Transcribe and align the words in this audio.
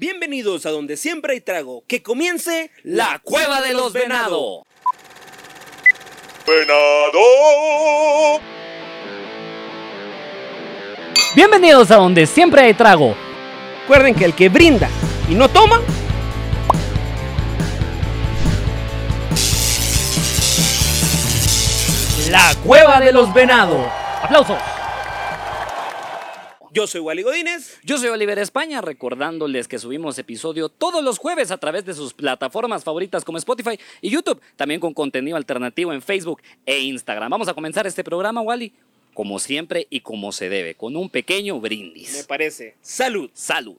Bienvenidos 0.00 0.64
a 0.64 0.70
donde 0.70 0.96
siempre 0.96 1.34
hay 1.34 1.42
trago. 1.42 1.84
Que 1.86 2.02
comience 2.02 2.70
La 2.84 3.20
Cueva 3.22 3.60
de 3.60 3.74
los 3.74 3.92
Venado. 3.92 4.64
Venado. 6.46 7.20
Bienvenidos 11.36 11.90
a 11.90 11.96
donde 11.96 12.26
siempre 12.26 12.62
hay 12.62 12.72
trago. 12.72 13.14
Recuerden 13.82 14.14
que 14.14 14.24
el 14.24 14.34
que 14.34 14.48
brinda 14.48 14.88
y 15.28 15.34
no 15.34 15.50
toma, 15.50 15.82
La 22.30 22.54
Cueva 22.64 23.00
de 23.00 23.12
los 23.12 23.34
Venado. 23.34 23.86
Aplausos. 24.22 24.79
Yo 26.72 26.86
soy 26.86 27.00
Wally 27.00 27.22
Godínez. 27.22 27.78
Yo 27.82 27.98
soy 27.98 28.08
Oliver 28.08 28.38
España, 28.38 28.80
recordándoles 28.80 29.66
que 29.66 29.78
subimos 29.78 30.18
episodio 30.18 30.68
todos 30.68 31.02
los 31.02 31.18
jueves 31.18 31.50
a 31.50 31.58
través 31.58 31.84
de 31.84 31.94
sus 31.94 32.14
plataformas 32.14 32.84
favoritas 32.84 33.24
como 33.24 33.38
Spotify 33.38 33.78
y 34.00 34.10
YouTube, 34.10 34.40
también 34.56 34.80
con 34.80 34.94
contenido 34.94 35.36
alternativo 35.36 35.92
en 35.92 36.00
Facebook 36.00 36.42
e 36.64 36.78
Instagram. 36.80 37.30
Vamos 37.30 37.48
a 37.48 37.54
comenzar 37.54 37.86
este 37.86 38.04
programa, 38.04 38.40
Wally, 38.40 38.72
como 39.14 39.38
siempre 39.40 39.86
y 39.90 40.00
como 40.00 40.30
se 40.30 40.48
debe, 40.48 40.74
con 40.76 40.96
un 40.96 41.10
pequeño 41.10 41.54
Me 41.56 41.60
brindis. 41.60 42.24
parece. 42.28 42.76
Salud. 42.80 43.30
Salud. 43.34 43.76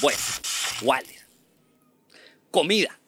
Bueno, 0.00 0.18
Wally. 0.82 1.14
Comida. 2.50 2.98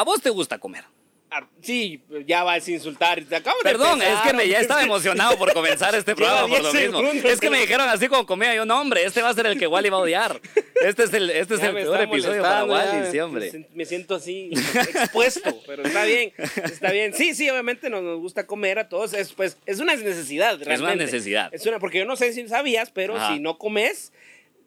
¿A 0.00 0.02
vos 0.02 0.22
te 0.22 0.30
gusta 0.30 0.56
comer? 0.58 0.82
Ah, 1.30 1.46
sí, 1.60 2.00
ya 2.26 2.42
vas 2.42 2.66
a 2.66 2.70
insultar. 2.70 3.22
Te 3.22 3.36
acabo 3.36 3.58
de 3.58 3.64
Perdón, 3.64 4.00
es 4.00 4.08
empezar, 4.08 4.26
que 4.30 4.32
me 4.34 4.48
ya 4.48 4.60
estaba 4.60 4.82
emocionado 4.82 5.36
por 5.36 5.52
comenzar 5.52 5.94
este 5.94 6.16
programa 6.16 6.48
por 6.48 6.62
lo 6.62 6.72
10 6.72 6.84
mismo. 6.86 7.00
segundos, 7.00 7.30
Es 7.30 7.38
que 7.38 7.50
me 7.50 7.60
dijeron 7.60 7.86
así 7.86 8.08
como 8.08 8.24
comida, 8.24 8.54
yo 8.54 8.64
no, 8.64 8.80
hombre, 8.80 9.04
este 9.04 9.20
va 9.20 9.28
a 9.28 9.34
ser 9.34 9.44
el 9.44 9.58
que 9.58 9.66
Wally 9.66 9.90
va 9.90 9.98
a 9.98 10.00
odiar. 10.00 10.40
Este 10.80 11.02
es 11.04 11.12
el, 11.12 11.28
este 11.28 11.56
es 11.56 11.62
el 11.62 11.74
peor 11.74 12.00
episodio 12.00 12.40
para 12.40 12.64
Wally, 12.64 13.04
ya 13.04 13.10
sí, 13.10 13.16
me- 13.18 13.22
hombre. 13.22 13.68
Me 13.74 13.84
siento 13.84 14.14
así 14.14 14.50
expuesto, 14.54 15.54
pero 15.66 15.82
está 15.84 16.04
bien, 16.04 16.32
está 16.64 16.90
bien. 16.92 17.12
Sí, 17.12 17.34
sí, 17.34 17.50
obviamente 17.50 17.90
nos, 17.90 18.02
nos 18.02 18.18
gusta 18.20 18.46
comer 18.46 18.78
a 18.78 18.88
todos. 18.88 19.12
Es, 19.12 19.34
pues, 19.34 19.58
es 19.66 19.80
una 19.80 19.94
necesidad, 19.94 20.52
realmente. 20.58 20.82
una 20.82 20.94
necesidad. 20.94 21.50
Es 21.52 21.66
una, 21.66 21.78
porque 21.78 21.98
yo 21.98 22.06
no 22.06 22.16
sé 22.16 22.32
si 22.32 22.48
sabías, 22.48 22.90
pero 22.90 23.16
Ajá. 23.18 23.34
si 23.34 23.38
no 23.38 23.58
comes, 23.58 24.14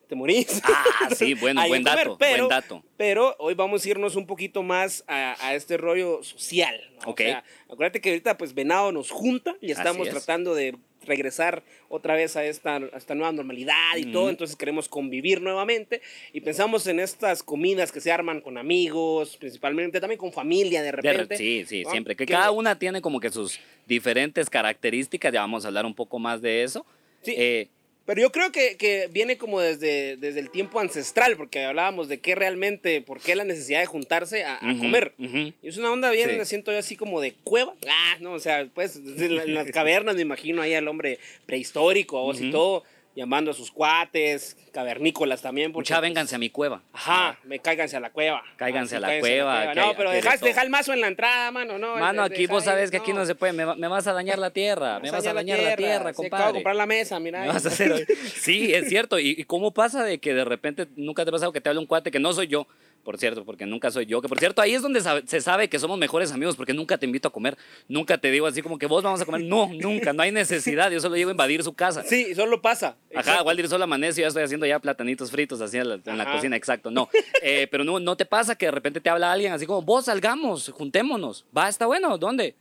te 0.07 0.15
morís. 0.15 0.61
Ah, 0.63 1.09
sí, 1.15 1.33
bueno, 1.39 1.61
Hay 1.61 1.69
buen 1.69 1.83
dato, 1.83 2.17
pero, 2.17 2.47
buen 2.47 2.49
dato. 2.49 2.83
Pero 2.97 3.35
hoy 3.39 3.53
vamos 3.53 3.85
a 3.85 3.89
irnos 3.89 4.15
un 4.15 4.25
poquito 4.27 4.63
más 4.63 5.03
a, 5.07 5.35
a 5.45 5.55
este 5.55 5.77
rollo 5.77 6.23
social. 6.23 6.75
¿no? 7.03 7.11
Ok. 7.11 7.21
O 7.21 7.23
sea, 7.23 7.43
acuérdate 7.69 8.01
que 8.01 8.09
ahorita 8.09 8.37
pues 8.37 8.53
Venado 8.53 8.91
nos 8.91 9.09
junta 9.11 9.55
y 9.61 9.71
estamos 9.71 10.07
es. 10.07 10.13
tratando 10.13 10.53
de 10.55 10.75
regresar 11.05 11.63
otra 11.89 12.15
vez 12.15 12.37
a 12.37 12.45
esta, 12.45 12.77
a 12.77 12.97
esta 12.97 13.13
nueva 13.13 13.33
normalidad 13.33 13.97
y 13.97 14.05
todo, 14.05 14.21
Ujú. 14.23 14.29
entonces 14.29 14.55
queremos 14.55 14.87
convivir 14.87 15.41
nuevamente 15.41 16.01
y 16.31 16.39
pensamos 16.39 16.87
en 16.87 17.01
estas 17.01 17.43
comidas 17.43 17.91
que 17.91 17.99
se 17.99 18.09
arman 18.09 18.39
con 18.39 18.57
amigos, 18.57 19.35
principalmente 19.35 19.99
también 19.99 20.17
con 20.17 20.31
familia 20.31 20.81
de 20.81 20.93
repente. 20.93 21.25
re- 21.25 21.37
sí, 21.37 21.65
sí, 21.67 21.83
¿no? 21.83 21.91
siempre. 21.91 22.15
Que 22.15 22.25
cada 22.25 22.51
una 22.51 22.79
tiene 22.79 23.01
como 23.01 23.19
que 23.19 23.29
sus 23.31 23.59
diferentes 23.85 24.49
características, 24.49 25.33
ya 25.33 25.41
vamos 25.41 25.65
a 25.65 25.67
hablar 25.67 25.85
un 25.85 25.93
poco 25.93 26.19
más 26.19 26.41
de 26.41 26.63
eso. 26.63 26.85
Sí. 27.21 27.33
Eh, 27.37 27.67
Pero 28.05 28.19
yo 28.21 28.31
creo 28.33 28.51
que, 28.51 28.75
que 28.75 29.07
viene 29.11 29.37
como 29.37 29.61
desde, 29.61 30.17
desde 30.17 30.41
el 30.41 30.49
tiempo 30.49 30.79
ancestral, 30.81 31.37
porque 31.37 31.63
hablábamos 31.63 32.09
de 32.09 32.19
qué 32.19 32.35
realmente, 32.35 33.01
por 33.01 33.21
qué 33.21 33.33
la 33.35 33.45
necesidad 33.45 33.79
de 33.79 33.85
juntarse 33.85 34.43
a, 34.43 34.55
a 34.55 34.77
comer. 34.77 35.13
Y 35.17 35.53
es 35.63 35.77
una 35.77 35.89
onda 35.91 36.11
bien, 36.11 36.29
Sí. 36.31 36.35
me 36.37 36.43
siento 36.45 36.71
yo 36.73 36.79
así 36.79 36.97
como 36.97 37.21
de 37.21 37.33
cueva. 37.45 37.73
Ah, 37.87 38.17
no, 38.19 38.33
o 38.33 38.39
sea, 38.39 38.67
pues 38.73 38.97
en, 38.97 39.35
la- 39.37 39.43
en 39.43 39.53
las 39.53 39.67
cavernas 39.71 40.15
me 40.15 40.21
imagino 40.21 40.61
ahí 40.61 40.73
al 40.73 40.87
hombre 40.89 41.17
prehistórico 41.45 42.21
vos 42.21 42.39
y 42.41 42.43
Ujú. 42.45 42.51
todo, 42.51 42.83
llamando 43.15 43.51
a 43.51 43.53
sus 43.53 43.71
cuates, 43.71 44.57
cavernícolas 44.71 45.41
también. 45.41 45.71
porque, 45.71 45.83
Mucha, 45.89 45.95
pues, 45.95 46.01
vénganse 46.09 46.35
a 46.35 46.37
mi 46.39 46.49
cueva. 46.49 46.81
Ajá, 46.93 47.37
me 47.43 47.59
cáiganse 47.59 47.95
a 47.95 47.99
la 47.99 48.11
cueva. 48.11 48.41
Cáiganse 48.57 48.95
Ah, 48.95 48.97
a 48.97 49.01
la 49.01 49.07
cáiganse 49.07 49.29
cueva, 49.31 49.73
No, 49.75 49.93
pero 49.95 50.11
dejas, 50.11 50.41
deja 50.41 50.61
el 50.63 50.69
mazo 50.69 50.93
en 50.93 51.01
la 51.01 51.07
entrada, 51.07 51.51
mano, 51.51 51.77
no. 51.77 51.95
Mano, 51.97 52.23
aquí 52.23 52.47
vos 52.47 52.63
sabes 52.63 52.89
que 52.91 52.97
aquí 52.97 53.13
no 53.13 53.25
se 53.25 53.35
puede, 53.35 53.53
me, 53.53 53.65
va- 53.65 53.75
me 53.75 53.87
vas 53.87 54.07
a 54.07 54.13
dañar 54.13 54.39
la 54.39 54.49
tierra, 54.49 54.99
me 54.99 55.11
vas 55.11 55.25
a 55.27 55.33
dañar 55.33 55.59
la 55.59 55.75
tierra, 55.75 56.05
Sí, 56.05 56.09
acabo 56.09 56.23
de 56.23 56.29
compadre. 56.29 56.53
comprar 56.53 56.75
la 56.75 56.85
mesa, 56.85 57.19
mira. 57.19 57.41
Me 57.41 57.47
vas 57.47 57.65
a 57.65 57.69
hacer. 57.69 58.07
Sí, 58.35 58.73
es 58.73 58.89
cierto. 58.89 59.19
¿Y, 59.19 59.35
y 59.37 59.43
cómo 59.43 59.71
pasa 59.73 60.03
de 60.03 60.17
que 60.19 60.33
de 60.33 60.43
repente 60.45 60.87
nunca 60.95 61.23
te 61.23 61.29
ha 61.29 61.31
pasado 61.31 61.51
que 61.53 61.61
te 61.61 61.69
habla 61.69 61.81
un 61.81 61.87
cuate 61.87 62.11
que 62.11 62.19
no 62.19 62.33
soy 62.33 62.47
yo? 62.47 62.67
Por 63.03 63.17
cierto, 63.17 63.43
porque 63.43 63.65
nunca 63.65 63.91
soy 63.91 64.05
yo. 64.05 64.21
Que 64.21 64.29
por 64.29 64.39
cierto, 64.39 64.61
ahí 64.61 64.73
es 64.73 64.81
donde 64.81 65.01
sabe- 65.01 65.23
se 65.27 65.41
sabe 65.41 65.67
que 65.67 65.77
somos 65.77 65.97
mejores 65.99 66.31
amigos, 66.31 66.55
porque 66.55 66.73
nunca 66.73 66.97
te 66.97 67.05
invito 67.05 67.27
a 67.27 67.31
comer. 67.31 67.57
Nunca 67.89 68.17
te 68.17 68.31
digo 68.31 68.47
así 68.47 68.61
como 68.61 68.77
que 68.79 68.85
vos 68.85 69.03
vamos 69.03 69.19
a 69.19 69.25
comer. 69.25 69.41
No, 69.43 69.69
nunca, 69.73 70.13
no 70.13 70.23
hay 70.23 70.31
necesidad. 70.31 70.89
Yo 70.89 71.01
solo 71.01 71.17
llego 71.17 71.29
a 71.29 71.33
invadir 71.33 71.61
su 71.63 71.73
casa. 71.73 72.03
Sí, 72.03 72.33
solo 72.33 72.61
pasa. 72.61 72.95
Ajá. 73.13 73.43
Waldir 73.43 73.67
solo 73.67 73.83
amanece 73.83 74.21
y 74.21 74.23
ya 74.23 74.29
estoy 74.29 74.43
haciendo 74.43 74.65
ya 74.65 74.79
platanitos 74.79 75.29
fritos 75.31 75.59
así 75.59 75.77
en 75.77 75.89
la, 75.89 75.95
en 75.95 76.17
la 76.17 76.23
Ajá. 76.23 76.33
cocina, 76.35 76.55
exacto. 76.55 76.89
No, 76.91 77.09
Eh, 77.41 77.67
pero 77.69 77.83
no, 77.83 77.99
no 77.99 78.15
te 78.15 78.25
pasa 78.25 78.55
que 78.55 78.67
de 78.67 78.71
repente 78.71 79.01
te 79.01 79.09
habla 79.09 79.33
alguien 79.33 79.51
así 79.51 79.65
como, 79.65 79.81
vos 79.81 80.05
salgamos, 80.05 80.69
juntémonos. 80.69 81.45
Va, 81.55 81.67
está 81.67 81.85
bueno, 81.85 82.17
¿dónde? 82.17 82.55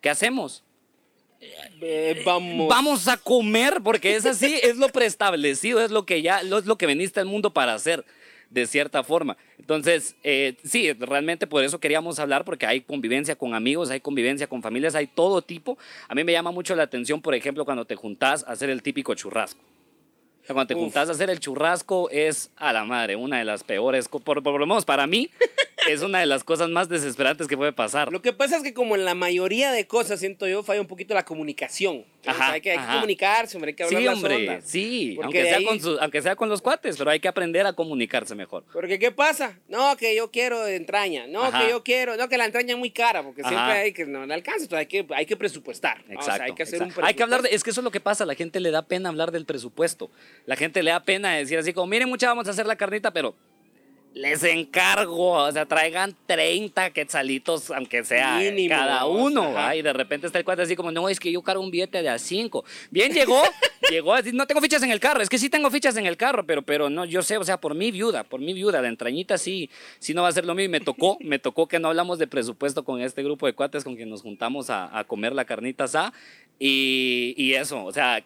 ¿Qué 0.00 0.08
hacemos? 0.08 0.62
Eh, 1.80 2.22
vamos. 2.24 2.68
Vamos 2.68 3.08
a 3.08 3.16
comer, 3.16 3.80
porque 3.82 4.14
es 4.14 4.26
así, 4.26 4.60
es 4.62 4.76
lo 4.76 4.88
preestablecido, 4.88 5.80
es 5.80 5.90
lo 5.90 6.04
que 6.06 6.22
ya, 6.22 6.40
es 6.42 6.66
lo 6.66 6.76
que 6.78 6.86
veniste 6.86 7.18
al 7.18 7.26
mundo 7.26 7.52
para 7.52 7.74
hacer, 7.74 8.04
de 8.50 8.66
cierta 8.66 9.02
forma. 9.02 9.36
Entonces, 9.58 10.16
eh, 10.22 10.56
sí, 10.64 10.92
realmente 10.92 11.46
por 11.46 11.64
eso 11.64 11.78
queríamos 11.78 12.18
hablar, 12.18 12.44
porque 12.44 12.66
hay 12.66 12.80
convivencia 12.80 13.36
con 13.36 13.54
amigos, 13.54 13.90
hay 13.90 14.00
convivencia 14.00 14.46
con 14.48 14.60
familias, 14.62 14.94
hay 14.94 15.06
todo 15.06 15.40
tipo. 15.40 15.78
A 16.08 16.14
mí 16.14 16.24
me 16.24 16.32
llama 16.32 16.50
mucho 16.50 16.74
la 16.74 16.82
atención, 16.82 17.22
por 17.22 17.34
ejemplo, 17.34 17.64
cuando 17.64 17.84
te 17.84 17.94
juntás 17.96 18.44
a 18.44 18.52
hacer 18.52 18.68
el 18.68 18.82
típico 18.82 19.14
churrasco. 19.14 19.60
O 20.42 20.46
sea, 20.46 20.54
cuando 20.54 20.68
te 20.68 20.74
Uf. 20.74 20.80
juntás 20.80 21.08
a 21.08 21.12
hacer 21.12 21.30
el 21.30 21.38
churrasco 21.38 22.10
es 22.10 22.50
a 22.56 22.72
la 22.72 22.84
madre, 22.84 23.14
una 23.14 23.38
de 23.38 23.44
las 23.44 23.62
peores, 23.62 24.08
por 24.08 24.42
lo 24.42 24.66
menos 24.66 24.84
para 24.84 25.06
mí, 25.06 25.30
es 25.88 26.02
una 26.02 26.20
de 26.20 26.26
las 26.26 26.44
cosas 26.44 26.68
más 26.68 26.88
desesperantes 26.88 27.46
que 27.46 27.56
puede 27.56 27.72
pasar. 27.72 28.12
Lo 28.12 28.22
que 28.22 28.32
pasa 28.32 28.56
es 28.56 28.62
que 28.62 28.74
como 28.74 28.94
en 28.96 29.04
la 29.04 29.14
mayoría 29.14 29.72
de 29.72 29.86
cosas, 29.86 30.20
siento 30.20 30.46
yo, 30.48 30.62
falla 30.62 30.80
un 30.80 30.86
poquito 30.86 31.14
la 31.14 31.24
comunicación. 31.24 32.04
O 32.20 32.22
sea, 32.24 32.32
Ajá, 32.32 32.52
hay, 32.52 32.60
que, 32.60 32.70
hay 32.72 32.76
que 32.76 32.82
ajá. 32.84 32.94
comunicarse, 32.94 33.56
hombre, 33.56 33.70
hay 33.70 33.74
que 33.76 33.82
hablar 33.84 34.00
Sí, 34.00 34.04
las 34.06 34.14
hombre, 34.14 34.34
ondas. 34.36 34.64
sí, 34.66 35.12
Porque 35.16 35.24
aunque 35.40 35.44
sea, 35.48 35.56
ahí- 35.58 35.64
con 35.64 35.80
su- 35.80 35.98
aunque 36.00 36.22
sea 36.22 36.36
con 36.36 36.48
los 36.50 36.60
cuates, 36.60 36.96
pero 36.98 37.10
hay 37.10 37.18
que 37.20 37.28
aprender 37.28 37.64
a 37.66 37.72
comunicarse 37.72 38.34
mejor. 38.34 38.64
Porque 38.72 38.98
¿qué 38.98 39.10
pasa? 39.10 39.58
No, 39.68 39.96
que 39.96 40.14
yo 40.14 40.30
quiero 40.30 40.66
entraña. 40.66 41.26
No, 41.26 41.44
Ajá. 41.44 41.62
que 41.64 41.70
yo 41.70 41.82
quiero. 41.82 42.16
No, 42.16 42.28
que 42.28 42.36
la 42.36 42.44
entraña 42.44 42.72
es 42.74 42.78
muy 42.78 42.90
cara, 42.90 43.22
porque 43.22 43.42
siempre 43.42 43.72
hay 43.72 43.92
que 43.92 44.04
no 44.04 44.26
le 44.26 44.34
alcanza. 44.34 44.64
Entonces 44.64 44.78
hay 44.80 44.86
que, 44.86 45.06
hay 45.14 45.24
que 45.26 45.36
presupuestar. 45.36 45.98
¿no? 46.08 46.10
O 46.10 46.12
Exacto. 46.20 46.36
sea, 46.36 46.44
hay 46.44 46.52
que 46.54 46.62
hacer 46.62 46.74
exacto. 46.82 47.00
un 47.00 47.06
Hay 47.06 47.14
que 47.14 47.22
hablar 47.22 47.40
de, 47.42 47.48
es 47.54 47.64
que 47.64 47.70
eso 47.70 47.80
es 47.80 47.84
lo 47.84 47.90
que 47.90 48.00
pasa, 48.00 48.26
la 48.26 48.34
gente 48.34 48.60
le 48.60 48.70
da 48.70 48.82
pena 48.82 49.08
hablar 49.08 49.30
del 49.32 49.46
presupuesto. 49.46 50.10
La 50.44 50.56
gente 50.56 50.82
le 50.82 50.90
da 50.90 51.02
pena 51.02 51.34
decir 51.36 51.58
así 51.58 51.72
como, 51.72 51.86
miren 51.86 52.08
mucha, 52.10 52.26
vamos 52.28 52.46
a 52.48 52.50
hacer 52.50 52.66
la 52.66 52.76
carnita, 52.76 53.12
pero 53.12 53.34
les 54.14 54.42
encargo, 54.42 55.32
o 55.32 55.52
sea, 55.52 55.66
traigan 55.66 56.16
30 56.26 56.90
quetzalitos, 56.90 57.70
aunque 57.70 58.04
sea 58.04 58.38
Mínimo, 58.38 58.74
cada 58.74 59.06
uno, 59.06 59.56
ajá. 59.56 59.76
y 59.76 59.82
de 59.82 59.92
repente 59.92 60.26
está 60.26 60.38
el 60.38 60.44
cuate 60.44 60.62
así 60.62 60.74
como, 60.74 60.90
no, 60.90 61.08
es 61.08 61.20
que 61.20 61.30
yo 61.30 61.42
cargo 61.42 61.62
un 61.62 61.70
billete 61.70 62.02
de 62.02 62.08
a 62.08 62.18
5. 62.18 62.64
Bien 62.90 63.12
llegó, 63.12 63.40
llegó 63.90 64.14
así, 64.14 64.32
no 64.32 64.46
tengo 64.46 64.60
fichas 64.60 64.82
en 64.82 64.90
el 64.90 64.98
carro, 64.98 65.22
es 65.22 65.28
que 65.28 65.38
sí 65.38 65.48
tengo 65.48 65.70
fichas 65.70 65.96
en 65.96 66.06
el 66.06 66.16
carro, 66.16 66.44
pero, 66.44 66.62
pero 66.62 66.90
no, 66.90 67.04
yo 67.04 67.22
sé, 67.22 67.36
o 67.38 67.44
sea, 67.44 67.60
por 67.60 67.74
mi 67.74 67.92
viuda, 67.92 68.24
por 68.24 68.40
mi 68.40 68.52
viuda, 68.52 68.82
de 68.82 68.88
entrañita 68.88 69.38
sí, 69.38 69.70
sí 70.00 70.12
no 70.12 70.22
va 70.22 70.28
a 70.28 70.32
ser 70.32 70.44
lo 70.44 70.54
mismo, 70.54 70.66
y 70.66 70.78
me 70.78 70.80
tocó, 70.80 71.16
me 71.20 71.38
tocó 71.38 71.68
que 71.68 71.78
no 71.78 71.88
hablamos 71.88 72.18
de 72.18 72.26
presupuesto 72.26 72.84
con 72.84 73.00
este 73.00 73.22
grupo 73.22 73.46
de 73.46 73.52
cuates 73.52 73.84
con 73.84 73.94
quien 73.94 74.10
nos 74.10 74.22
juntamos 74.22 74.70
a, 74.70 74.98
a 74.98 75.04
comer 75.04 75.34
la 75.34 75.44
carnita 75.44 75.84
asada, 75.84 76.12
y, 76.58 77.34
y 77.36 77.54
eso, 77.54 77.84
o 77.84 77.92
sea, 77.92 78.24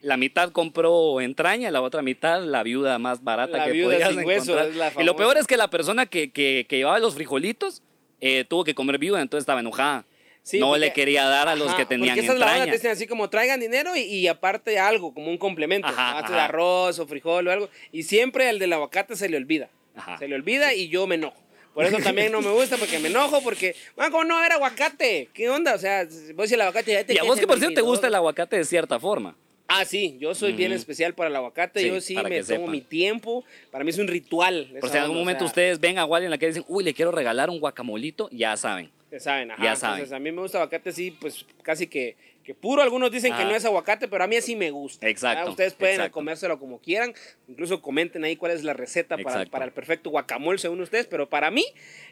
la 0.00 0.16
mitad 0.16 0.50
compró 0.52 1.20
entraña, 1.20 1.70
la 1.70 1.80
otra 1.82 2.02
mitad 2.02 2.42
la 2.42 2.62
viuda 2.62 2.98
más 2.98 3.24
barata 3.24 3.58
La 3.58 3.64
que 3.66 3.72
viuda 3.72 3.94
podías 3.94 4.10
sin 4.10 4.24
hueso, 4.24 4.52
encontrar. 4.58 4.68
es 4.68 4.76
la 4.96 5.02
y 5.02 5.04
lo 5.04 5.16
peor 5.16 5.36
es 5.38 5.46
que 5.46 5.56
la 5.56 5.68
persona 5.68 6.06
que, 6.06 6.30
que, 6.30 6.66
que 6.68 6.76
llevaba 6.78 6.98
los 6.98 7.14
frijolitos 7.14 7.82
eh, 8.20 8.44
tuvo 8.48 8.64
que 8.64 8.74
comer 8.74 8.98
viuda, 8.98 9.20
entonces 9.20 9.42
estaba 9.42 9.60
enojada. 9.60 10.04
Sí, 10.42 10.58
no 10.60 10.68
porque- 10.68 10.80
le 10.80 10.92
quería 10.92 11.24
dar 11.26 11.48
a 11.48 11.56
los 11.56 11.68
Ajá, 11.68 11.76
que 11.76 11.84
tenían 11.86 12.10
Porque 12.16 12.20
esa 12.20 12.32
es 12.32 12.38
la 12.38 12.46
onda, 12.46 12.56
entraña. 12.56 12.72
te 12.72 12.78
dicen 12.78 12.90
así 12.92 13.06
como 13.06 13.28
traigan 13.28 13.60
dinero 13.60 13.94
y, 13.96 14.00
y 14.00 14.28
aparte 14.28 14.78
algo, 14.78 15.12
como 15.12 15.30
un 15.30 15.36
complemento. 15.36 15.88
Ajá, 15.88 16.20
ajá. 16.20 16.44
arroz 16.46 16.98
o 17.00 17.06
frijol 17.06 17.46
o 17.48 17.52
algo. 17.52 17.68
Y 17.92 18.04
siempre 18.04 18.48
el 18.48 18.58
del 18.58 18.72
aguacate 18.72 19.14
se 19.14 19.28
le 19.28 19.36
olvida. 19.36 19.68
Ajá. 19.94 20.16
Se 20.18 20.26
le 20.26 20.34
olvida 20.36 20.72
y 20.74 20.88
yo 20.88 21.06
me 21.06 21.16
enojo. 21.16 21.36
Por 21.74 21.84
eso 21.84 21.98
también 21.98 22.32
no 22.32 22.40
me 22.40 22.50
gusta, 22.50 22.76
porque 22.76 22.98
me 22.98 23.08
enojo, 23.08 23.40
porque, 23.42 23.76
bueno, 23.94 24.10
¿cómo 24.10 24.24
no 24.24 24.34
va 24.34 24.40
a 24.40 24.44
haber 24.44 24.52
aguacate? 24.54 25.28
¿Qué 25.34 25.48
onda? 25.50 25.74
O 25.74 25.78
sea, 25.78 26.08
vos 26.34 26.48
si 26.48 26.54
el 26.54 26.60
aguacate 26.62 26.92
ya 26.92 27.04
te 27.04 27.14
Y 27.14 27.18
a 27.18 27.24
vos 27.24 27.38
que 27.38 27.46
por 27.46 27.58
cierto 27.58 27.74
te 27.76 27.80
gusta 27.82 28.06
el 28.08 28.14
aguacate 28.14 28.56
de 28.56 28.64
cierta 28.64 28.98
forma. 28.98 29.36
Ah, 29.70 29.84
sí, 29.84 30.16
yo 30.18 30.34
soy 30.34 30.54
bien 30.54 30.72
especial 30.72 31.14
para 31.14 31.28
el 31.28 31.36
aguacate. 31.36 31.80
Sí, 31.80 31.88
yo 31.88 32.00
sí 32.00 32.16
me 32.16 32.42
tomo 32.42 32.66
mi 32.68 32.80
tiempo. 32.80 33.44
Para 33.70 33.84
mí 33.84 33.90
es 33.90 33.98
un 33.98 34.08
ritual. 34.08 34.66
Por 34.80 34.88
si 34.88 34.96
en 34.96 35.02
algún 35.02 35.18
o 35.18 35.20
momento 35.20 35.40
sea, 35.40 35.48
ustedes 35.48 35.78
ven 35.78 35.98
a 35.98 36.06
Wally 36.06 36.24
en 36.24 36.30
la 36.30 36.38
que 36.38 36.46
dicen, 36.46 36.64
uy, 36.68 36.82
le 36.82 36.94
quiero 36.94 37.10
regalar 37.12 37.50
un 37.50 37.60
guacamolito, 37.60 38.30
ya 38.32 38.56
saben. 38.56 38.90
Ya 39.12 39.20
saben, 39.20 39.50
ajá. 39.50 39.62
Ya 39.62 39.72
Entonces, 39.74 40.08
saben. 40.08 40.14
a 40.14 40.18
mí 40.24 40.32
me 40.32 40.40
gusta 40.40 40.58
aguacate 40.58 40.88
así, 40.88 41.10
pues 41.10 41.44
casi 41.62 41.86
que, 41.86 42.16
que 42.48 42.54
puro. 42.54 42.80
Algunos 42.80 43.10
dicen 43.10 43.34
que 43.36 43.44
no 43.44 43.54
es 43.54 43.66
aguacate, 43.66 44.08
pero 44.08 44.24
a 44.24 44.26
mí 44.26 44.34
así 44.34 44.56
me 44.56 44.70
gusta. 44.70 45.06
Exacto, 45.06 45.36
¿verdad? 45.40 45.50
Ustedes 45.50 45.74
pueden 45.74 45.96
exacto. 45.96 46.14
comérselo 46.14 46.58
como 46.58 46.80
quieran. 46.80 47.12
Incluso 47.46 47.82
comenten 47.82 48.24
ahí 48.24 48.36
cuál 48.36 48.52
es 48.52 48.64
la 48.64 48.72
receta 48.72 49.18
para, 49.18 49.28
Exacto. 49.28 49.50
para 49.50 49.66
el 49.66 49.72
perfecto 49.72 50.08
guacamole 50.08 50.56
según 50.56 50.80
ustedes. 50.80 51.06
Pero 51.06 51.28
para 51.28 51.50
mí 51.50 51.66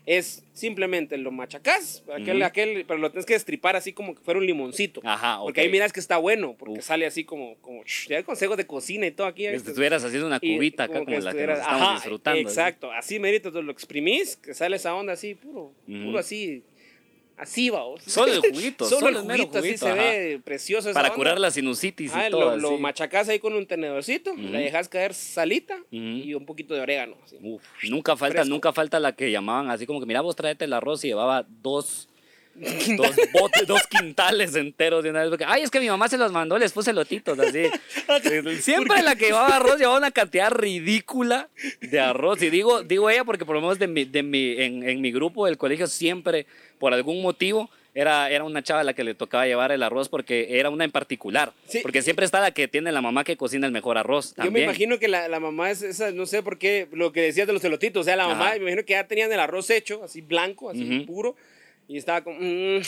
es 0.04 0.44
simplemente 0.52 1.16
lo 1.16 1.32
machacás, 1.32 2.04
aquel, 2.14 2.42
aquel, 2.42 2.84
pero 2.86 2.98
lo 2.98 3.10
tienes 3.10 3.24
que 3.24 3.32
destripar 3.32 3.76
así 3.76 3.94
como 3.94 4.14
que 4.14 4.20
fuera 4.20 4.38
un 4.38 4.44
limoncito. 4.44 5.00
Ajá, 5.04 5.38
Porque 5.42 5.62
ok. 5.62 5.64
ahí 5.64 5.72
miras 5.72 5.94
que 5.94 6.00
está 6.00 6.18
bueno, 6.18 6.54
porque 6.58 6.80
Uf. 6.80 6.84
sale 6.84 7.06
así 7.06 7.24
como, 7.24 7.56
como 7.62 7.82
shh, 7.84 8.08
ya 8.08 8.18
hay 8.18 8.22
consejos 8.22 8.58
de 8.58 8.66
cocina 8.66 9.06
y 9.06 9.12
todo 9.12 9.26
aquí. 9.26 9.44
¿ya 9.44 9.52
Que 9.52 9.56
estuvieras 9.56 10.04
haciendo 10.04 10.26
una 10.26 10.38
cubita 10.38 10.84
acá 10.84 11.02
como 11.02 11.18
la 11.18 11.32
que 11.32 11.46
nos 11.46 11.58
estamos 11.60 11.82
ajá, 11.82 11.94
disfrutando. 11.94 12.40
Exacto, 12.40 12.92
así 12.92 13.18
merito, 13.18 13.48
entonces 13.48 13.64
lo 13.64 13.72
exprimís, 13.72 14.36
que 14.36 14.52
sale 14.52 14.76
esa 14.76 14.94
onda 14.94 15.14
así, 15.14 15.34
puro, 15.34 15.72
puro 15.86 16.18
así, 16.18 16.62
así 17.36 17.70
va. 17.70 17.82
vos. 17.82 18.02
Solo 18.06 18.32
el 18.32 18.40
juguito, 18.52 18.84
solo, 18.86 19.00
solo 19.06 19.18
el 19.20 19.24
juguito, 19.24 19.58
así 19.58 19.76
se 19.76 19.92
ve 19.92 20.40
precioso. 20.44 20.92
Para 20.92 21.08
onda. 21.08 21.16
curar 21.16 21.38
la 21.40 21.50
sinusitis 21.50 22.12
Ah, 22.14 22.28
y 22.28 22.30
todo. 22.30 22.50
lo, 22.52 22.56
lo 22.56 22.68
así. 22.72 22.78
machacás 22.82 23.28
ahí 23.28 23.38
con 23.38 23.54
un 23.54 23.66
tenedorcito, 23.66 24.32
Ujú. 24.32 24.40
le 24.42 24.58
dejas 24.58 24.88
caer 24.88 25.14
salita 25.14 25.78
y 25.90 26.34
un 26.34 26.46
poquito 26.46 26.74
de 26.74 26.80
orégano. 26.80 27.16
Uf, 27.42 27.62
nunca 27.88 28.16
falta, 28.16 28.36
Fresco. 28.40 28.48
nunca 28.50 28.72
falta 28.72 29.00
la 29.00 29.12
que 29.14 29.30
llamaban 29.30 29.70
así 29.70 29.86
como 29.86 30.00
que, 30.00 30.06
mira, 30.06 30.20
vos 30.20 30.36
tráete 30.36 30.64
el 30.64 30.72
arroz 30.72 31.04
y 31.04 31.08
llevaba 31.08 31.46
dos, 31.62 32.08
dos 32.96 33.16
botes, 33.32 33.66
dos 33.66 33.86
quintales 33.86 34.54
enteros 34.54 35.04
de 35.04 35.10
una 35.10 35.20
vez. 35.20 35.28
Porque, 35.30 35.44
Ay, 35.46 35.62
es 35.62 35.70
que 35.70 35.80
mi 35.80 35.88
mamá 35.88 36.08
se 36.08 36.16
los 36.18 36.32
mandó, 36.32 36.58
les 36.58 36.72
puse 36.72 36.92
lotitos 36.92 37.38
así. 37.38 37.64
Siempre 38.60 39.02
la 39.02 39.16
que 39.16 39.26
llevaba 39.26 39.56
arroz 39.56 39.78
llevaba 39.78 39.98
una 39.98 40.10
cantidad 40.10 40.50
ridícula 40.50 41.48
de 41.80 42.00
arroz. 42.00 42.42
Y 42.42 42.50
digo, 42.50 42.82
digo 42.82 43.10
ella 43.10 43.24
porque 43.24 43.44
por 43.44 43.54
lo 43.56 43.60
menos 43.60 43.78
de 43.78 43.86
mi, 43.86 44.04
de 44.04 44.22
mi, 44.22 44.52
en, 44.60 44.88
en 44.88 45.00
mi 45.00 45.12
grupo 45.12 45.46
del 45.46 45.56
colegio 45.58 45.86
siempre, 45.86 46.46
por 46.78 46.92
algún 46.94 47.22
motivo, 47.22 47.70
era, 47.94 48.30
era 48.30 48.44
una 48.44 48.62
chava 48.62 48.80
a 48.80 48.84
la 48.84 48.92
que 48.92 49.04
le 49.04 49.14
tocaba 49.14 49.46
llevar 49.46 49.72
el 49.72 49.82
arroz 49.82 50.10
porque 50.10 50.58
era 50.58 50.68
una 50.68 50.84
en 50.84 50.90
particular. 50.90 51.52
Sí. 51.66 51.78
Porque 51.80 52.02
siempre 52.02 52.26
está 52.26 52.40
la 52.40 52.50
que 52.50 52.68
tiene 52.68 52.92
la 52.92 53.00
mamá 53.00 53.24
que 53.24 53.38
cocina 53.38 53.66
el 53.66 53.72
mejor 53.72 53.96
arroz. 53.96 54.34
Yo 54.36 54.42
me 54.42 54.44
también. 54.46 54.64
imagino 54.64 54.98
que 54.98 55.08
la, 55.08 55.28
la 55.28 55.40
mamá 55.40 55.70
es 55.70 55.80
esa, 55.82 56.10
no 56.10 56.26
sé 56.26 56.42
por 56.42 56.58
qué, 56.58 56.88
lo 56.92 57.12
que 57.12 57.22
decías 57.22 57.46
de 57.46 57.54
los 57.54 57.64
elotitos, 57.64 58.02
o 58.02 58.04
sea, 58.04 58.16
la 58.16 58.26
mamá, 58.28 58.48
Ajá. 58.48 58.54
me 58.56 58.62
imagino 58.64 58.84
que 58.84 58.92
ya 58.92 59.06
tenían 59.08 59.32
el 59.32 59.40
arroz 59.40 59.70
hecho, 59.70 60.04
así 60.04 60.20
blanco, 60.20 60.68
así 60.68 60.84
Ujú. 60.98 61.06
puro, 61.06 61.36
y 61.88 61.98
estaba 61.98 62.22
como, 62.24 62.38
"Mm, 62.40 62.80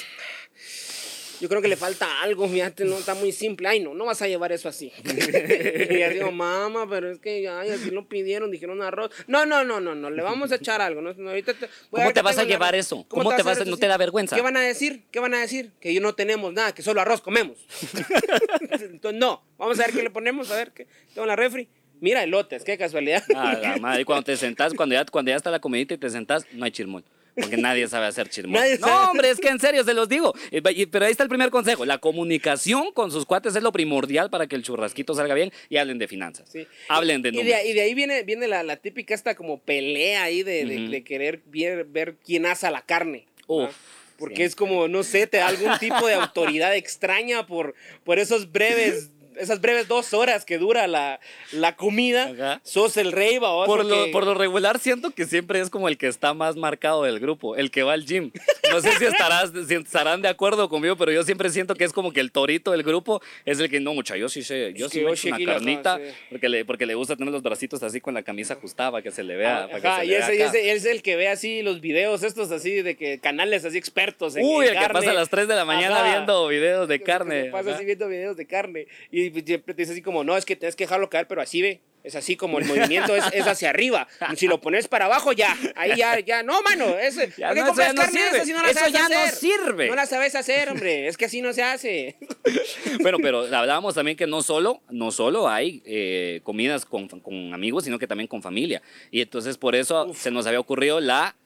yo 1.41 1.49
creo 1.49 1.63
que 1.63 1.69
le 1.69 1.77
falta 1.77 2.21
algo, 2.21 2.49
fíjate, 2.49 2.85
no, 2.85 2.99
está 2.99 3.15
muy 3.15 3.31
simple, 3.31 3.69
ay 3.69 3.79
no, 3.79 3.95
no 3.95 4.05
vas 4.05 4.21
a 4.23 4.27
llevar 4.27 4.51
eso 4.51 4.69
así. 4.69 4.91
y 5.05 5.99
yo 6.01 6.11
digo, 6.11 6.33
mamá, 6.33 6.85
pero 6.91 7.13
es 7.13 7.21
que, 7.21 7.49
ay, 7.49 7.71
así 7.71 7.93
lo 7.93 8.09
pidieron, 8.09 8.51
dijeron 8.51 8.83
arroz, 8.83 9.13
no, 9.29 9.47
no, 9.47 9.63
no, 9.65 9.81
no, 9.81 9.95
no, 9.95 10.11
le 10.11 10.21
vamos 10.23 10.51
a 10.51 10.57
echar 10.57 10.81
algo, 10.81 11.01
no, 11.01 11.11
ahorita 11.11 11.55
te- 11.55 11.67
voy 11.91 12.01
¿Cómo 12.03 12.13
te 12.13 12.23
vas 12.23 12.33
a 12.33 12.41
tengo 12.41 12.43
en 12.43 12.49
el 12.49 12.53
llevar 12.55 12.75
eso? 12.75 13.05
¿Cómo 13.07 13.35
te 13.37 13.43
vas 13.45 13.61
a- 13.61 13.65
no 13.65 13.77
te 13.77 13.87
da 13.87 13.97
vergüenza? 13.97 14.35
¿Qué 14.35 14.43
van 14.43 14.57
a 14.57 14.63
decir? 14.63 15.05
¿Qué 15.13 15.21
van 15.21 15.35
a 15.35 15.41
decir? 15.41 15.71
Que 15.81 15.95
yo 15.95 16.01
no 16.01 16.15
tenemos 16.17 16.53
nada, 16.53 16.73
que 16.75 16.83
solo 16.83 17.01
arroz 17.01 17.21
comemos. 17.21 17.57
Entonces, 18.81 19.15
no, 19.21 19.43
vamos 19.59 19.79
a 19.79 19.85
ver 19.87 19.95
qué 19.95 20.03
le 20.03 20.11
ponemos, 20.11 20.51
a 20.51 20.57
ver 20.57 20.73
qué 20.73 20.87
tengo 21.15 21.23
en 21.23 21.29
la 21.29 21.37
refri. 21.37 21.69
Mira, 22.01 22.23
elotes, 22.23 22.63
qué 22.65 22.79
casualidad. 22.79 23.23
A 23.35 23.55
la 23.55 23.77
madre. 23.79 24.03
Y 24.03 24.05
cuando 24.05 24.25
te 24.25 24.37
sentás, 24.37 24.73
cuando 24.75 24.95
ya, 24.95 25.05
cuando 25.05 25.31
ya 25.31 25.37
está 25.37 25.51
la 25.51 25.59
comidita 25.61 25.95
y 25.95 25.99
te 25.99 26.09
sentás, 26.11 26.45
no 26.53 26.65
hay 26.65 26.71
chirmol. 26.71 27.05
Porque 27.41 27.57
nadie 27.57 27.87
sabe 27.89 28.07
hacer. 28.07 28.29
Nadie 28.49 28.77
sabe. 28.77 28.93
No, 28.93 29.11
hombre, 29.11 29.31
es 29.31 29.39
que 29.39 29.49
en 29.49 29.59
serio, 29.61 29.85
se 29.85 29.95
los 29.95 30.09
digo. 30.09 30.35
Pero 30.51 31.05
ahí 31.05 31.11
está 31.13 31.23
el 31.23 31.29
primer 31.29 31.51
consejo. 31.51 31.85
La 31.85 31.99
comunicación 31.99 32.93
con 32.93 33.11
sus 33.11 33.25
cuates 33.25 33.55
es 33.57 33.63
lo 33.63 33.73
primordial 33.73 34.31
para 34.31 34.47
que 34.47 34.57
el 34.57 34.63
churrasquito 34.63 35.15
salga 35.15 35.35
bien 35.35 35.53
y 35.69 35.77
hablen 35.77 35.99
de 35.99 36.09
finanzas. 36.09 36.49
Sí. 36.53 36.67
Hablen 36.89 37.23
de 37.23 37.29
y, 37.31 37.33
de, 37.33 37.39
números. 37.39 37.61
y 37.67 37.73
de 37.73 37.81
ahí 37.81 37.95
viene, 37.95 38.23
viene 38.23 38.49
la, 38.49 38.63
la 38.63 38.77
típica 38.77 39.15
esta 39.15 39.35
como 39.35 39.59
pelea 39.61 40.25
ahí 40.25 40.43
de, 40.43 40.65
de- 40.65 40.77
Ujú. 40.83 40.91
de 40.91 41.05
querer 41.05 41.43
ver, 41.47 41.85
ver 41.85 42.17
quién 42.25 42.47
asa 42.47 42.71
la 42.71 42.83
carne. 42.83 43.27
Uf. 43.47 43.71
Porque 44.19 44.37
sí. 44.39 44.43
es 44.43 44.57
como, 44.57 44.89
no 44.89 45.05
sé, 45.05 45.27
te 45.29 45.37
da 45.37 45.47
algún 45.47 45.79
tipo 45.79 46.07
de 46.09 46.15
autoridad 46.15 46.75
extraña 46.77 47.47
por, 47.47 47.75
por 48.05 48.19
esos 48.19 48.51
breves, 48.51 49.11
esas 49.39 49.61
breves 49.61 49.89
dos 49.89 50.13
horas 50.15 50.45
que 50.45 50.59
dura 50.59 50.87
la, 50.87 51.21
la 51.53 51.77
comida. 51.77 52.25
Ajá. 52.31 52.61
Sos 52.65 52.97
el 52.97 53.13
rey, 53.13 53.39
¿va? 53.39 53.65
Por 53.65 53.85
lo, 53.85 54.11
por 54.11 54.25
lo 54.25 54.35
regular 54.35 54.79
siento 54.79 55.11
que 55.11 55.25
siempre 55.27 55.61
es 55.61 55.71
como 55.71 55.89
el 55.89 55.97
que 55.99 56.07
está 56.09 56.35
más 56.35 56.57
marcado 56.57 57.03
del 57.05 57.21
grupo, 57.21 57.57
el 57.57 57.71
que 57.71 57.83
va 57.83 57.93
al 57.95 58.05
gym. 58.05 58.31
No 58.73 58.81
sé 58.81 58.93
si, 58.99 59.05
estarás, 59.07 59.51
si 59.67 59.75
estarán 59.75 60.21
de 60.21 60.29
acuerdo 60.29 60.69
conmigo, 60.69 60.97
pero 60.97 61.11
yo 61.11 61.23
siempre 61.23 61.49
siento 61.51 61.75
que 61.75 61.85
es 61.85 61.93
como 61.93 62.13
que 62.13 62.21
el 62.21 62.31
torito 62.33 62.73
del 62.73 62.83
grupo 62.83 63.23
es 63.47 63.59
el 63.61 63.71
que 63.71 63.81
no, 63.81 63.95
mucha, 63.95 64.17
yo 64.17 64.29
sí 64.29 64.43
sé, 64.43 64.75
yo 64.75 64.87
Es 64.87 64.93
sí 64.93 65.01
me 65.01 65.13
echo 65.13 65.29
una 65.29 65.45
carnita 65.45 65.97
sí. 65.97 66.03
porque, 66.31 66.49
le, 66.49 66.65
porque 66.67 66.85
le 66.87 66.95
gusta 66.95 67.17
tener 67.17 67.33
los 67.33 67.43
bracitos 67.43 67.83
así 67.83 68.01
con 68.01 68.13
la 68.15 68.23
camisa 68.23 68.55
ajustada 68.55 68.91
para 68.93 69.03
que 69.03 69.11
se 69.11 69.23
le 69.23 69.37
vea. 69.37 69.69
para 69.69 69.81
que 69.81 69.87
Ajá, 69.89 70.01
se 70.01 70.07
y 70.07 70.09
vea 70.11 70.19
ese, 70.29 70.43
acá. 70.45 70.59
es 70.59 70.85
el 70.85 71.03
que 71.03 71.17
ve 71.17 71.29
así 71.29 71.63
los 71.63 71.81
videos 71.81 72.23
estos 72.23 72.51
así 72.51 72.83
de 72.83 72.97
que 72.97 73.19
canales 73.21 73.65
así 73.65 73.79
expertos 73.79 74.37
en, 74.37 74.45
Uy, 74.45 74.67
el 74.67 74.79
que 74.79 74.89
pasa 74.93 75.11
a 75.11 75.15
las 75.15 75.31
3 75.31 75.49
de 75.49 75.55
la 75.55 75.65
mañana 75.65 76.01
Ajá. 76.03 76.11
viendo 76.17 76.47
videos 76.49 76.89
de 76.89 77.01
carne. 77.01 77.45
pasa 77.47 77.75
así 77.75 77.85
viendo 77.85 78.09
videos 78.09 78.37
de 78.37 78.47
carne. 78.47 78.87
Y 79.11 79.28
siempre 79.31 79.75
te 79.75 79.83
dice 79.83 79.93
así 79.93 80.03
como, 80.03 80.25
no, 80.25 80.37
es 80.37 80.45
que 80.45 80.57
tienes 80.57 80.77
que 80.77 80.85
dejarlo 80.85 81.09
caer, 81.11 81.27
pero 81.29 81.41
así 81.41 81.63
ve. 81.63 81.81
Es 82.05 82.15
así 82.15 82.37
como 82.37 82.59
el 82.61 82.65
movimiento 82.65 83.15
es, 83.17 83.25
es 83.33 83.47
hacia 83.47 83.71
arriba. 83.71 84.07
Si 84.37 84.47
lo 84.47 84.61
pones 84.61 84.87
para 84.89 85.07
abajo, 85.07 85.33
ya. 85.33 85.55
Ahí 85.75 85.97
ya, 85.97 86.19
ya. 86.21 86.43
No, 86.45 86.63
mano. 86.63 86.97
Ese, 86.97 87.33
Ya 87.37 87.49
¿por 87.49 87.57
qué 87.57 87.61
no, 87.61 87.67
eso 87.67 87.67
compras 87.67 87.87
ya 87.89 87.93
no 87.93 88.01
carne 88.03 88.21
sirve. 88.21 88.37
esas 88.37 88.47
si 88.47 88.53
no 88.53 88.63
la 88.63 88.71
Eso 88.71 88.79
sabes 88.79 88.93
ya 88.95 89.09
no 89.09 89.19
hacer? 89.19 89.35
sirve. 89.35 89.89
No 89.89 89.95
la 89.97 90.07
sabes 90.07 90.35
hacer, 90.37 90.71
hombre. 90.71 91.09
Es 91.09 91.17
que 91.17 91.25
así 91.27 91.43
no 91.43 91.53
se 91.53 91.63
hace. 91.63 92.17
Bueno, 93.03 93.19
pero 93.21 93.41
hablábamos 93.43 93.95
también 93.95 94.17
que 94.17 94.27
no 94.27 94.43
solo, 94.43 94.81
no 94.91 95.11
solo 95.11 95.49
hay 95.49 95.83
eh, 95.85 96.41
comidas 96.45 96.85
con, 96.87 97.09
con 97.09 97.53
amigos, 97.53 97.85
sino 97.85 97.99
que 97.99 98.07
también 98.07 98.29
con 98.29 98.43
familia. 98.43 98.81
Y 99.11 99.21
entonces 99.21 99.59
por 99.59 99.75
eso 99.75 100.13
se 100.15 100.31
nos 100.31 100.47
había 100.47 100.61
ocurrido 100.61 101.01
la, 101.01 101.37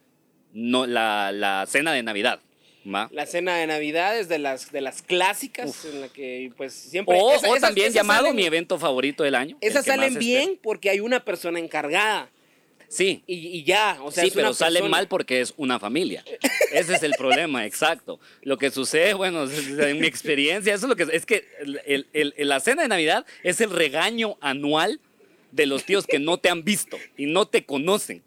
no, 0.53 0.87
la, 0.87 1.33
la 1.33 1.65
cena 1.67 1.93
de 1.93 2.03
Navidad. 2.03 2.41
La 3.13 3.27
cena 3.27 3.57
de 3.57 3.67
Navidad 3.67 4.19
es 4.19 4.29
de 4.29 4.39
las, 4.39 4.73
de 4.73 4.81
las 4.81 5.03
clásicas 5.03 5.85
en 5.85 6.01
la 6.01 6.09
que 6.09 6.51
pues 6.57 6.73
siempre... 6.73 7.17
O, 7.21 7.33
esa- 7.35 7.49
o 7.49 7.57
esas- 7.57 7.61
también 7.69 7.87
esas 7.89 7.95
llamado 7.97 8.27
salen- 8.27 8.35
mi 8.37 8.45
evento 8.45 8.79
favorito 8.79 9.23
del 9.23 9.35
año. 9.37 9.57
Esas 9.61 9.85
salen 9.85 10.13
espero. 10.15 10.21
bien 10.27 10.59
porque 10.63 10.91
hay 10.91 11.01
una 11.01 11.25
persona 11.25 11.59
encargada. 11.59 12.29
Sí, 12.89 13.23
Y, 13.27 13.37
y 13.57 13.65
ya, 13.65 13.99
o 14.03 14.11
sea, 14.11 14.23
sí, 14.23 14.29
es 14.29 14.35
una 14.35 14.43
pero 14.45 14.55
sale 14.55 14.81
persona. 14.81 14.91
mal 14.91 15.09
porque 15.09 15.41
es 15.41 15.55
una 15.57 15.79
familia. 15.79 16.23
Ese 16.73 16.95
es 16.95 17.03
el 17.03 17.13
problema, 17.17 17.65
exacto. 17.67 18.21
Lo 18.43 18.59
que 18.59 18.71
sucede, 18.71 19.15
bueno, 19.15 19.45
en 19.51 19.99
mi 20.01 20.07
experiencia, 20.07 20.75
eso 20.75 20.85
es 20.87 20.91
lo 20.91 20.97
que 20.97 21.07
es 21.17 21.25
que 21.25 21.47
el- 21.61 21.81
el- 22.13 22.35
el- 22.37 22.49
la 22.49 22.61
cena 22.61 22.83
de 22.83 22.89
Navidad 22.89 23.25
es 23.45 23.63
el 23.63 23.71
regaño 23.71 24.37
anual 24.43 25.01
de 25.53 25.65
los 25.67 25.85
tíos 25.85 26.07
que 26.07 26.19
no 26.19 26.37
te 26.39 26.51
han 26.51 26.65
visto 26.65 26.99
y 27.17 27.25
no 27.27 27.47
te 27.47 27.65
conocen. 27.65 28.23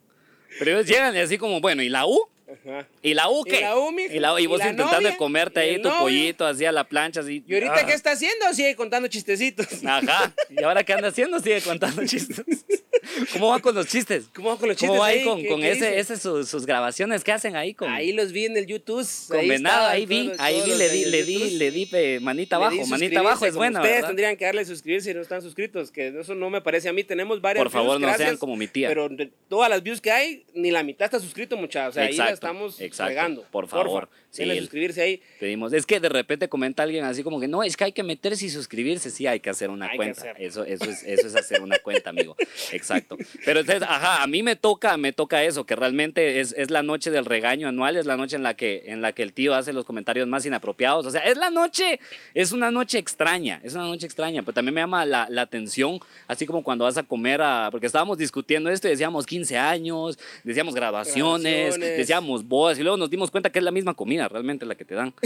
Pero 0.57 0.71
ellos 0.71 0.87
llegan 0.87 1.15
y 1.15 1.19
así 1.19 1.37
como, 1.37 1.59
bueno, 1.61 1.83
¿y 1.83 1.89
la 1.89 2.07
U? 2.07 2.27
Ajá. 2.65 2.87
¿Y 3.01 3.13
la 3.13 3.29
U 3.29 3.43
¿Y 3.45 3.49
qué? 3.49 3.61
la 3.61 3.75
U, 3.77 3.91
mijo? 3.91 4.13
y, 4.13 4.19
la- 4.19 4.39
y 4.39 4.43
¿Y 4.43 4.47
vos 4.47 4.59
la 4.59 4.69
intentando 4.69 5.01
novia? 5.01 5.17
comerte 5.17 5.65
¿Y 5.65 5.69
ahí 5.69 5.81
tu 5.81 5.89
novio? 5.89 5.99
pollito 6.01 6.45
así 6.45 6.65
a 6.65 6.71
la 6.71 6.83
plancha, 6.83 7.21
así. 7.21 7.43
¿Y 7.47 7.53
ahorita 7.53 7.75
ah. 7.77 7.85
qué 7.85 7.93
está 7.93 8.11
haciendo? 8.11 8.51
Sigue 8.53 8.75
contando 8.75 9.07
chistecitos. 9.07 9.67
Ajá. 9.85 10.33
¿Y 10.49 10.63
ahora 10.63 10.83
qué 10.83 10.93
anda 10.93 11.09
haciendo? 11.09 11.39
Sigue 11.39 11.61
contando 11.61 12.05
chistes. 12.05 12.43
¿Cómo 13.33 13.49
va 13.49 13.59
con 13.59 13.75
los 13.75 13.87
chistes? 13.87 14.29
¿Cómo 14.33 14.49
va 14.49 14.57
con 14.57 14.67
los 14.69 14.77
¿Cómo 14.77 14.93
chistes 14.93 15.01
va 15.01 15.05
ahí 15.07 15.23
con, 15.23 15.41
¿Qué- 15.41 15.47
con 15.47 15.61
qué 15.61 15.71
ese, 15.71 15.99
ese 15.99 16.17
sus, 16.17 16.49
sus 16.49 16.65
grabaciones 16.65 17.23
que 17.23 17.31
hacen 17.31 17.55
ahí 17.55 17.73
con, 17.73 17.89
Ahí 17.89 18.11
los 18.13 18.31
vi 18.31 18.45
en 18.45 18.57
el 18.57 18.65
YouTube. 18.65 19.07
con 19.27 19.39
ahí 19.39 19.47
Venado? 19.47 19.75
estaban 19.75 19.95
Ahí 19.95 20.05
vi, 20.05 20.25
todos 20.27 20.39
ahí 20.39 20.61
vi, 20.65 20.73
le 20.75 20.89
di, 20.89 21.05
le 21.05 21.23
di, 21.23 21.49
le 21.51 21.71
di 21.71 21.85
pe- 21.85 22.19
manita 22.19 22.57
Le 22.57 22.65
abajo. 22.65 22.85
Manita 22.87 23.19
abajo 23.19 23.45
es 23.45 23.55
buena, 23.55 23.79
Ustedes 23.79 23.97
¿verdad? 23.97 24.07
tendrían 24.09 24.38
que 24.38 24.45
darle 24.45 24.65
suscribirse 24.65 25.12
si 25.12 25.15
no 25.15 25.21
están 25.21 25.41
suscritos, 25.41 25.91
que 25.91 26.07
eso 26.19 26.33
no 26.35 26.50
me 26.50 26.62
parece 26.62 26.89
a 26.89 26.93
mí. 26.93 27.03
Tenemos 27.03 27.39
varias 27.41 27.63
Por 27.63 27.71
favor, 27.71 28.00
views, 28.00 28.12
no 28.12 28.17
sean 28.17 28.38
como 28.38 28.55
mi 28.55 28.67
tía. 28.67 28.88
Pero 28.88 29.07
de 29.07 29.31
todas 29.50 29.69
las 29.69 29.83
views 29.83 30.01
que 30.01 30.12
hay, 30.12 30.43
ni 30.53 30.71
la 30.71 30.81
mitad 30.83 31.05
está 31.05 31.19
suscrito, 31.19 31.55
muchachos. 31.57 31.91
O 31.91 31.93
sea, 31.93 32.03
ahí 32.03 32.13
la 32.17 32.24
Exacto, 32.25 32.44
estamos 32.51 32.81
exacto. 32.81 33.09
regando. 33.09 33.43
Por 33.51 33.67
favor. 33.67 34.09
Sí, 34.29 34.43
suscribirse 34.59 35.01
ahí. 35.01 35.21
Pedimos, 35.39 35.71
es 35.71 35.85
que 35.85 35.99
de 36.01 36.09
repente 36.09 36.49
comenta 36.49 36.83
alguien 36.83 37.05
así 37.05 37.23
como 37.23 37.39
que 37.39 37.47
no, 37.47 37.63
es 37.63 37.77
que 37.77 37.85
hay 37.85 37.91
que 37.93 38.03
meterse 38.03 38.45
y 38.45 38.49
suscribirse, 38.49 39.09
sí, 39.09 39.25
hay 39.27 39.39
que 39.39 39.49
hacer 39.49 39.69
una 39.69 39.87
Hay 39.87 39.95
cuenta. 39.95 40.19
hacer. 40.19 40.35
Eso, 40.37 40.65
eso, 40.65 40.83
es, 40.89 41.03
eso 41.03 41.27
es 41.27 41.35
hacer 41.37 41.61
una 41.61 41.79
cuenta, 41.79 42.09
amigo. 42.09 42.35
Exacto. 42.73 43.17
Pero 43.45 43.61
entonces, 43.61 43.83
ajá, 43.87 44.21
a 44.21 44.27
mí 44.27 44.43
me 44.43 44.57
toca, 44.57 44.97
me 44.97 45.13
toca 45.13 45.41
eso, 45.43 45.65
que 45.65 45.77
realmente 45.77 46.41
es, 46.41 46.53
es 46.57 46.69
la 46.69 46.83
noche 46.83 47.11
del 47.11 47.23
regaño 47.23 47.69
anual, 47.69 47.95
es 47.95 48.05
la 48.05 48.17
noche 48.17 48.35
en 48.35 48.43
la, 48.43 48.55
que, 48.55 48.83
en 48.87 49.01
la 49.01 49.13
que 49.13 49.23
el 49.23 49.31
tío 49.31 49.55
hace 49.55 49.71
los 49.71 49.85
comentarios 49.85 50.27
más 50.27 50.45
inapropiados. 50.45 51.05
O 51.05 51.11
sea, 51.11 51.21
es 51.21 51.37
la 51.37 51.49
noche, 51.49 52.01
es 52.33 52.51
una 52.51 52.71
noche 52.71 52.97
extraña, 52.97 53.61
es 53.63 53.73
una 53.73 53.85
noche 53.85 54.05
extraña, 54.05 54.41
pero 54.41 54.53
también 54.53 54.75
me 54.75 54.81
llama 54.81 55.05
la, 55.05 55.27
la 55.29 55.43
atención, 55.43 55.99
así 56.27 56.45
como 56.45 56.61
cuando 56.61 56.83
vas 56.83 56.97
a 56.97 57.03
comer 57.03 57.41
a, 57.41 57.69
porque 57.71 57.87
estábamos 57.87 58.17
discutiendo 58.17 58.69
esto 58.69 58.87
y 58.89 58.91
decíamos 58.91 59.25
15 59.25 59.57
años, 59.57 60.19
decíamos 60.43 60.75
grabaciones, 60.75 61.75
Grabaciones. 61.77 61.97
decíamos 61.97 62.35
bodas 62.44 62.77
y 62.80 62.82
luego 62.82 62.98
nos 62.98 63.10
dimos 63.10 63.32
cuenta 63.32 63.51
que 63.51 63.60
es 63.60 63.65
la 63.65 63.72
misma 63.72 63.94
comida 63.94 64.27
realmente 64.27 64.65
la 64.65 64.75
que 64.75 64.86
te 64.86 64.96
dan. 64.96 65.13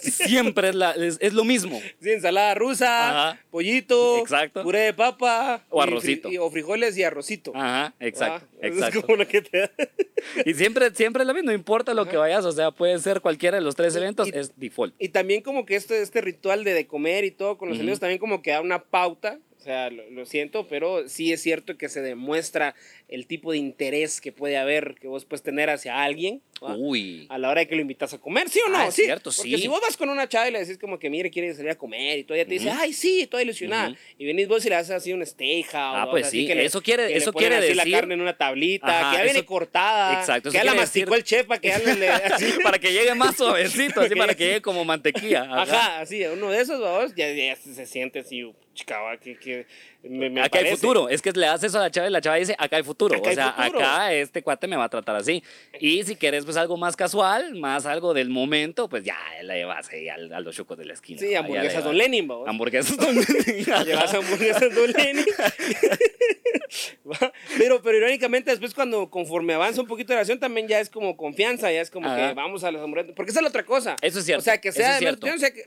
Siempre 0.00 0.68
es, 0.70 0.74
la, 0.76 0.92
es, 0.92 1.18
es 1.20 1.32
lo 1.34 1.44
mismo. 1.44 1.80
Sí, 2.00 2.10
ensalada 2.12 2.54
rusa, 2.54 3.30
Ajá. 3.30 3.40
pollito, 3.50 4.18
Exacto. 4.18 4.62
puré 4.62 4.80
de 4.80 4.94
papa. 4.94 5.64
O 5.70 5.80
y 5.80 5.82
arrocito. 5.82 6.30
y- 6.30 6.38
o 6.38 6.48
frijoles 6.50 6.96
y 6.96 7.02
arrocito. 7.02 7.52
Ajá, 7.54 7.94
exacto, 7.98 8.46
Ah, 8.54 8.58
exacto. 8.66 8.98
Es 9.00 9.04
como 9.04 9.16
lo 9.16 9.26
que 9.28 9.42
te 9.42 9.58
da. 9.60 9.70
Y 10.44 10.54
siempre, 10.54 10.92
siempre 10.94 11.22
es 11.22 11.26
lo 11.26 11.34
mismo, 11.34 11.46
no 11.50 11.52
importa 11.54 11.94
lo 11.94 12.06
que 12.08 12.16
vayas, 12.16 12.44
o 12.44 12.52
sea, 12.52 12.70
puede 12.70 12.98
ser 13.00 13.20
cualquiera 13.20 13.56
de 13.56 13.62
los 13.62 13.74
tres 13.76 13.94
Y- 13.94 13.98
eventos, 13.98 14.28
y- 14.28 14.32
es 14.38 14.52
default. 14.58 14.94
Y 14.98 15.08
también 15.10 15.42
como 15.42 15.64
que 15.66 15.76
este, 15.76 16.00
este 16.00 16.20
ritual 16.20 16.64
de, 16.64 16.74
de 16.74 16.86
comer 16.86 17.24
y 17.24 17.30
todo 17.30 17.58
con 17.58 17.68
los 17.68 17.76
Ujú. 17.76 17.82
amigos 17.82 18.00
también 18.00 18.18
como 18.18 18.40
que 18.42 18.50
da 18.52 18.60
una 18.60 18.82
pauta 18.82 19.38
O 19.58 19.60
sea, 19.60 19.90
lo, 19.90 20.08
lo 20.10 20.24
siento, 20.24 20.68
pero 20.68 21.08
sí 21.08 21.32
es 21.32 21.42
cierto 21.42 21.76
que 21.76 21.88
se 21.88 22.00
demuestra 22.00 22.74
el 23.08 23.26
tipo 23.26 23.50
de 23.52 23.58
interés 23.58 24.20
que 24.20 24.30
puede 24.30 24.56
haber, 24.56 24.94
que 25.00 25.08
vos 25.08 25.24
puedes 25.24 25.42
tener 25.42 25.68
hacia 25.68 26.02
alguien. 26.02 26.42
Uy. 26.60 27.26
a 27.30 27.38
la 27.38 27.50
hora 27.50 27.60
de 27.60 27.68
que 27.68 27.76
lo 27.76 27.80
invitas 27.82 28.12
a 28.14 28.18
comer, 28.18 28.48
¿sí 28.48 28.58
o 28.66 28.68
no? 28.68 28.78
Ah, 28.78 28.88
es 28.88 28.94
sí. 28.94 29.04
cierto, 29.04 29.30
Porque 29.30 29.56
sí. 29.56 29.62
si 29.62 29.68
vos 29.68 29.80
vas 29.80 29.96
con 29.96 30.08
una 30.08 30.28
chava 30.28 30.48
y 30.48 30.50
le 30.52 30.58
decís 30.58 30.76
como 30.76 30.98
que, 30.98 31.08
mire, 31.08 31.30
quiere 31.30 31.54
salir 31.54 31.70
a 31.70 31.76
comer 31.78 32.18
y 32.18 32.24
todo, 32.24 32.34
ella 32.34 32.46
te 32.46 32.54
dice, 32.54 32.68
Ujú. 32.68 32.78
ay, 32.80 32.92
sí, 32.92 33.28
toda 33.28 33.44
ilusionada. 33.44 33.90
Ujú. 33.90 33.98
Y 34.18 34.26
venís 34.26 34.48
vos 34.48 34.66
y 34.66 34.68
le 34.68 34.74
haces 34.74 34.90
así 34.90 35.12
un 35.12 35.24
steak 35.24 35.68
Ah, 35.74 36.06
o 36.06 36.10
pues 36.10 36.26
así 36.26 36.40
sí, 36.40 36.46
que 36.48 36.56
le- 36.56 36.64
eso 36.64 36.82
quiere- 36.82 37.04
que 37.06 37.12
le 37.12 37.18
eso 37.18 37.32
ponen 37.32 37.50
quiere 37.50 37.64
así 37.66 37.74
la 37.76 37.84
decir- 37.84 37.94
carne 37.94 38.14
en 38.14 38.20
una 38.22 38.36
tablita, 38.36 38.86
Ajá, 39.00 39.10
que 39.12 39.16
ya 39.18 39.22
viene 39.24 39.44
cortada, 39.44 40.18
Exacto, 40.18 40.50
que 40.50 40.56
ya 40.56 40.64
la 40.64 40.74
masticó 40.74 41.10
decir- 41.14 41.18
el 41.18 41.24
chef 41.24 41.46
para 41.46 41.60
que 41.60 41.68
ya 41.68 41.78
le... 41.78 41.94
le- 41.96 42.08
así. 42.08 42.46
para 42.64 42.78
que 42.80 42.92
llegue 42.92 43.14
más 43.14 43.36
suavecito, 43.36 44.00
así 44.00 44.14
para 44.16 44.34
que 44.34 44.44
llegue 44.44 44.60
como 44.62 44.84
mantequilla. 44.84 45.42
Ajá. 45.42 45.62
Ajá, 45.62 46.00
así, 46.00 46.24
uno 46.24 46.50
de 46.50 46.60
esos, 46.60 46.80
vamos, 46.80 47.14
ya, 47.14 47.30
ya 47.32 47.54
se 47.54 47.86
siente 47.86 48.18
así, 48.18 48.42
chica, 48.78 49.00
va, 49.04 49.16
que, 49.16 49.34
que 49.42 49.58
me, 50.02 50.30
me 50.30 50.40
acá 50.40 50.58
hay 50.58 50.64
parece. 50.64 50.76
futuro. 50.80 51.08
Es 51.08 51.20
que 51.22 51.32
le 51.32 51.46
das 51.46 51.62
eso 51.64 51.78
a 51.78 51.82
la 51.82 51.90
chava 51.90 52.06
y 52.06 52.10
la 52.10 52.20
chava 52.20 52.36
dice, 52.36 52.54
acá 52.58 52.76
hay 52.76 52.82
futuro. 52.82 53.16
Acá 53.16 53.24
o 53.26 53.28
hay 53.30 53.34
sea, 53.34 53.52
futuro. 53.52 53.78
acá 53.80 54.12
este 54.14 54.42
cuate 54.42 54.66
me 54.68 54.76
va 54.76 54.84
a 54.84 54.88
tratar 54.88 55.16
así. 55.16 55.42
Y 55.80 56.04
si 56.04 56.16
quieres 56.16 56.44
pues 56.44 56.56
algo 56.56 56.76
más 56.76 56.96
casual, 56.96 57.54
más 57.56 57.84
algo 57.86 58.14
del 58.14 58.28
momento, 58.30 58.88
pues 58.88 59.04
ya 59.04 59.18
la 59.42 59.54
llevas 59.54 59.88
ahí 59.90 60.08
al- 60.08 60.32
a, 60.32 60.40
los 60.40 60.54
chucos 60.54 60.78
de 60.78 60.84
la 60.84 60.92
esquina. 60.94 61.18
Sí, 61.20 61.34
hamburguesas 61.34 61.74
la 61.74 61.80
Don. 61.80 61.96
Lenin. 61.98 62.28
Hamburguesas 62.46 62.96
Don 62.96 63.14
Lenin. 63.14 63.64
Llevas 63.86 64.14
hamburguesas 64.14 64.74
Don 64.74 64.90
Lenin. 64.92 65.24
Pero, 67.56 67.80
pero 67.82 67.96
irónicamente 67.96 68.50
después 68.50 68.74
cuando 68.74 69.08
conforme 69.10 69.54
avanza 69.54 69.80
un 69.80 69.86
poquito 69.86 70.12
la 70.12 70.16
relación 70.16 70.38
también 70.38 70.68
ya 70.68 70.80
es 70.80 70.90
como 70.90 71.16
confianza, 71.16 71.72
ya 71.72 71.80
es 71.80 71.90
como 71.90 72.06
Ajá. 72.08 72.28
que 72.28 72.34
vamos 72.34 72.62
a 72.64 72.70
las 72.70 72.82
hamburguesas. 72.82 73.14
Porque 73.16 73.30
esa 73.30 73.40
es 73.40 73.42
la 73.42 73.48
otra 73.48 73.64
cosa. 73.64 73.96
Eso 74.02 74.18
es 74.18 74.24
cierto, 74.26 74.40
O 74.40 74.44
sea, 74.44 74.58
que 74.60 74.70
sea, 74.72 74.98
es 74.98 75.02
no, 75.02 75.10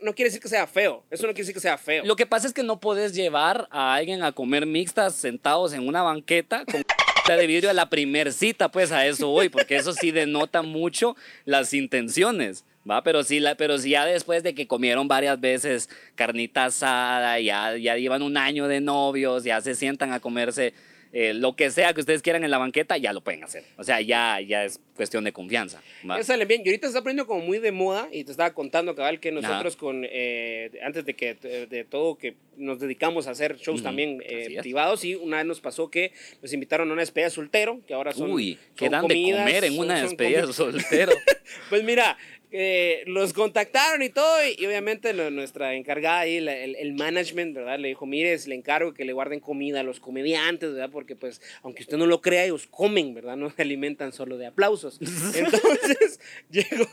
no 0.02 0.14
quiere 0.14 0.28
decir 0.28 0.40
que 0.40 0.48
sea 0.48 0.66
feo. 0.66 1.04
Eso 1.10 1.24
no 1.26 1.32
quiere 1.32 1.42
decir 1.42 1.54
que 1.54 1.60
sea 1.60 1.76
feo. 1.76 2.04
Lo 2.04 2.14
que 2.16 2.26
pasa 2.26 2.46
es 2.46 2.52
que 2.54 2.62
no 2.62 2.78
puedes 2.80 3.14
llevar 3.14 3.66
a 3.70 3.94
alguien 3.94 4.21
a 4.24 4.32
comer 4.32 4.66
mixtas 4.66 5.14
sentados 5.14 5.72
en 5.72 5.86
una 5.86 6.02
banqueta 6.02 6.64
con 6.64 6.82
de 7.36 7.46
vidrio 7.46 7.70
a 7.70 7.74
la 7.74 7.88
primer 7.88 8.32
cita, 8.32 8.70
pues 8.70 8.92
a 8.92 9.06
eso 9.06 9.28
voy, 9.28 9.48
porque 9.48 9.76
eso 9.76 9.92
sí 9.92 10.10
denota 10.10 10.62
mucho 10.62 11.16
las 11.44 11.72
intenciones. 11.72 12.64
Va, 12.88 13.04
pero 13.04 13.22
sí, 13.22 13.38
la, 13.38 13.54
pero 13.54 13.78
sí 13.78 13.90
ya 13.90 14.04
después 14.04 14.42
de 14.42 14.54
que 14.54 14.66
comieron 14.66 15.06
varias 15.06 15.40
veces 15.40 15.88
carnita 16.16 16.64
asada, 16.64 17.38
ya, 17.38 17.76
ya 17.76 17.96
llevan 17.96 18.22
un 18.22 18.36
año 18.36 18.66
de 18.66 18.80
novios, 18.80 19.44
ya 19.44 19.60
se 19.60 19.76
sientan 19.76 20.12
a 20.12 20.18
comerse 20.18 20.74
eh, 21.12 21.34
lo 21.34 21.54
que 21.56 21.70
sea 21.70 21.92
que 21.92 22.00
ustedes 22.00 22.22
quieran 22.22 22.42
en 22.44 22.50
la 22.50 22.58
banqueta, 22.58 22.96
ya 22.96 23.12
lo 23.12 23.20
pueden 23.20 23.44
hacer. 23.44 23.64
O 23.76 23.84
sea, 23.84 24.00
ya, 24.00 24.40
ya 24.40 24.64
es 24.64 24.80
cuestión 24.96 25.24
de 25.24 25.32
confianza. 25.32 25.82
Ya 26.02 26.22
salen 26.24 26.48
bien. 26.48 26.62
Y 26.64 26.68
ahorita 26.68 26.86
se 26.86 26.90
está 26.92 27.02
poniendo 27.02 27.26
como 27.26 27.44
muy 27.44 27.58
de 27.58 27.70
moda 27.70 28.08
y 28.10 28.24
te 28.24 28.30
estaba 28.30 28.54
contando, 28.54 28.94
cabal, 28.94 29.20
que 29.20 29.30
nosotros 29.30 29.74
Ajá. 29.74 29.80
con, 29.80 30.06
eh, 30.08 30.70
antes 30.82 31.04
de 31.04 31.14
que 31.14 31.34
de, 31.34 31.66
de 31.66 31.84
todo, 31.84 32.16
que 32.16 32.36
nos 32.56 32.80
dedicamos 32.80 33.26
a 33.26 33.32
hacer 33.32 33.56
shows 33.56 33.82
también 33.82 34.22
eh, 34.24 34.58
privados 34.60 35.04
y 35.04 35.14
una 35.14 35.38
vez 35.38 35.46
nos 35.46 35.60
pasó 35.60 35.90
que 35.90 36.12
nos 36.40 36.52
invitaron 36.52 36.88
a 36.90 36.92
una 36.92 37.02
despedida 37.02 37.26
de 37.26 37.30
soltero, 37.30 37.80
que 37.86 37.94
ahora 37.94 38.12
son 38.12 38.30
Uy, 38.30 38.54
son 38.54 38.74
¿qué 38.76 38.88
dan 38.88 39.06
de 39.06 39.22
comer 39.32 39.64
en 39.64 39.78
una 39.78 40.02
despedida 40.02 40.52
soltero? 40.52 41.12
Pues 41.68 41.82
mira, 41.84 42.16
eh, 42.54 43.02
los 43.06 43.32
contactaron 43.32 44.02
y 44.02 44.10
todo, 44.10 44.44
y, 44.46 44.56
y 44.62 44.66
obviamente 44.66 45.12
lo- 45.14 45.30
nuestra 45.30 45.74
encargada 45.74 46.20
ahí, 46.20 46.38
la- 46.38 46.54
el, 46.56 46.76
el 46.76 46.92
management, 46.92 47.54
¿verdad? 47.56 47.78
Le 47.78 47.88
dijo, 47.88 48.04
mire, 48.06 48.36
le 48.46 48.54
encargo 48.54 48.92
que 48.92 49.04
le 49.06 49.12
guarden 49.14 49.40
comida 49.40 49.80
a 49.80 49.82
los 49.82 50.00
comediantes, 50.00 50.72
¿verdad? 50.72 50.90
Porque 50.92 51.16
pues, 51.16 51.40
aunque 51.62 51.82
usted 51.82 51.96
no 51.96 52.04
lo 52.06 52.20
crea, 52.20 52.44
ellos 52.44 52.66
comen, 52.70 53.14
¿verdad? 53.14 53.36
No 53.36 53.50
se 53.50 53.62
alimentan 53.62 54.12
solo 54.12 54.36
de 54.36 54.46
aplausos. 54.46 54.98
Entonces, 55.34 56.20
llegó 56.50 56.86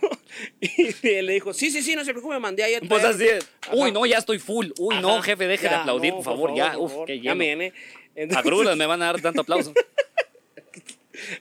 y 0.61 1.21
le 1.21 1.33
dijo, 1.33 1.53
sí, 1.53 1.69
sí, 1.71 1.81
sí, 1.81 1.95
no 1.95 2.05
se 2.05 2.11
preocupe, 2.11 2.39
mandé 2.39 2.63
ahí 2.63 2.75
a 2.75 2.79
Pues 2.79 3.01
traer". 3.01 3.15
así 3.15 3.27
es. 3.27 3.49
Uy, 3.73 3.91
no, 3.91 4.05
ya 4.05 4.17
estoy 4.19 4.39
full. 4.39 4.67
Uy, 4.79 4.95
no, 5.01 5.21
jefe, 5.21 5.47
deje 5.47 5.67
de 5.67 5.75
aplaudir, 5.75 6.11
no, 6.11 6.17
por 6.17 6.25
favor. 6.25 6.55
ya, 6.55 6.77
uf, 6.77 6.93
qué 7.05 7.19
Ya. 7.19 7.33
Entonces- 8.15 8.37
Agruras 8.37 8.75
me 8.77 8.85
van 8.85 9.01
a 9.01 9.05
dar 9.07 9.21
tanto 9.21 9.41
aplauso. 9.41 9.73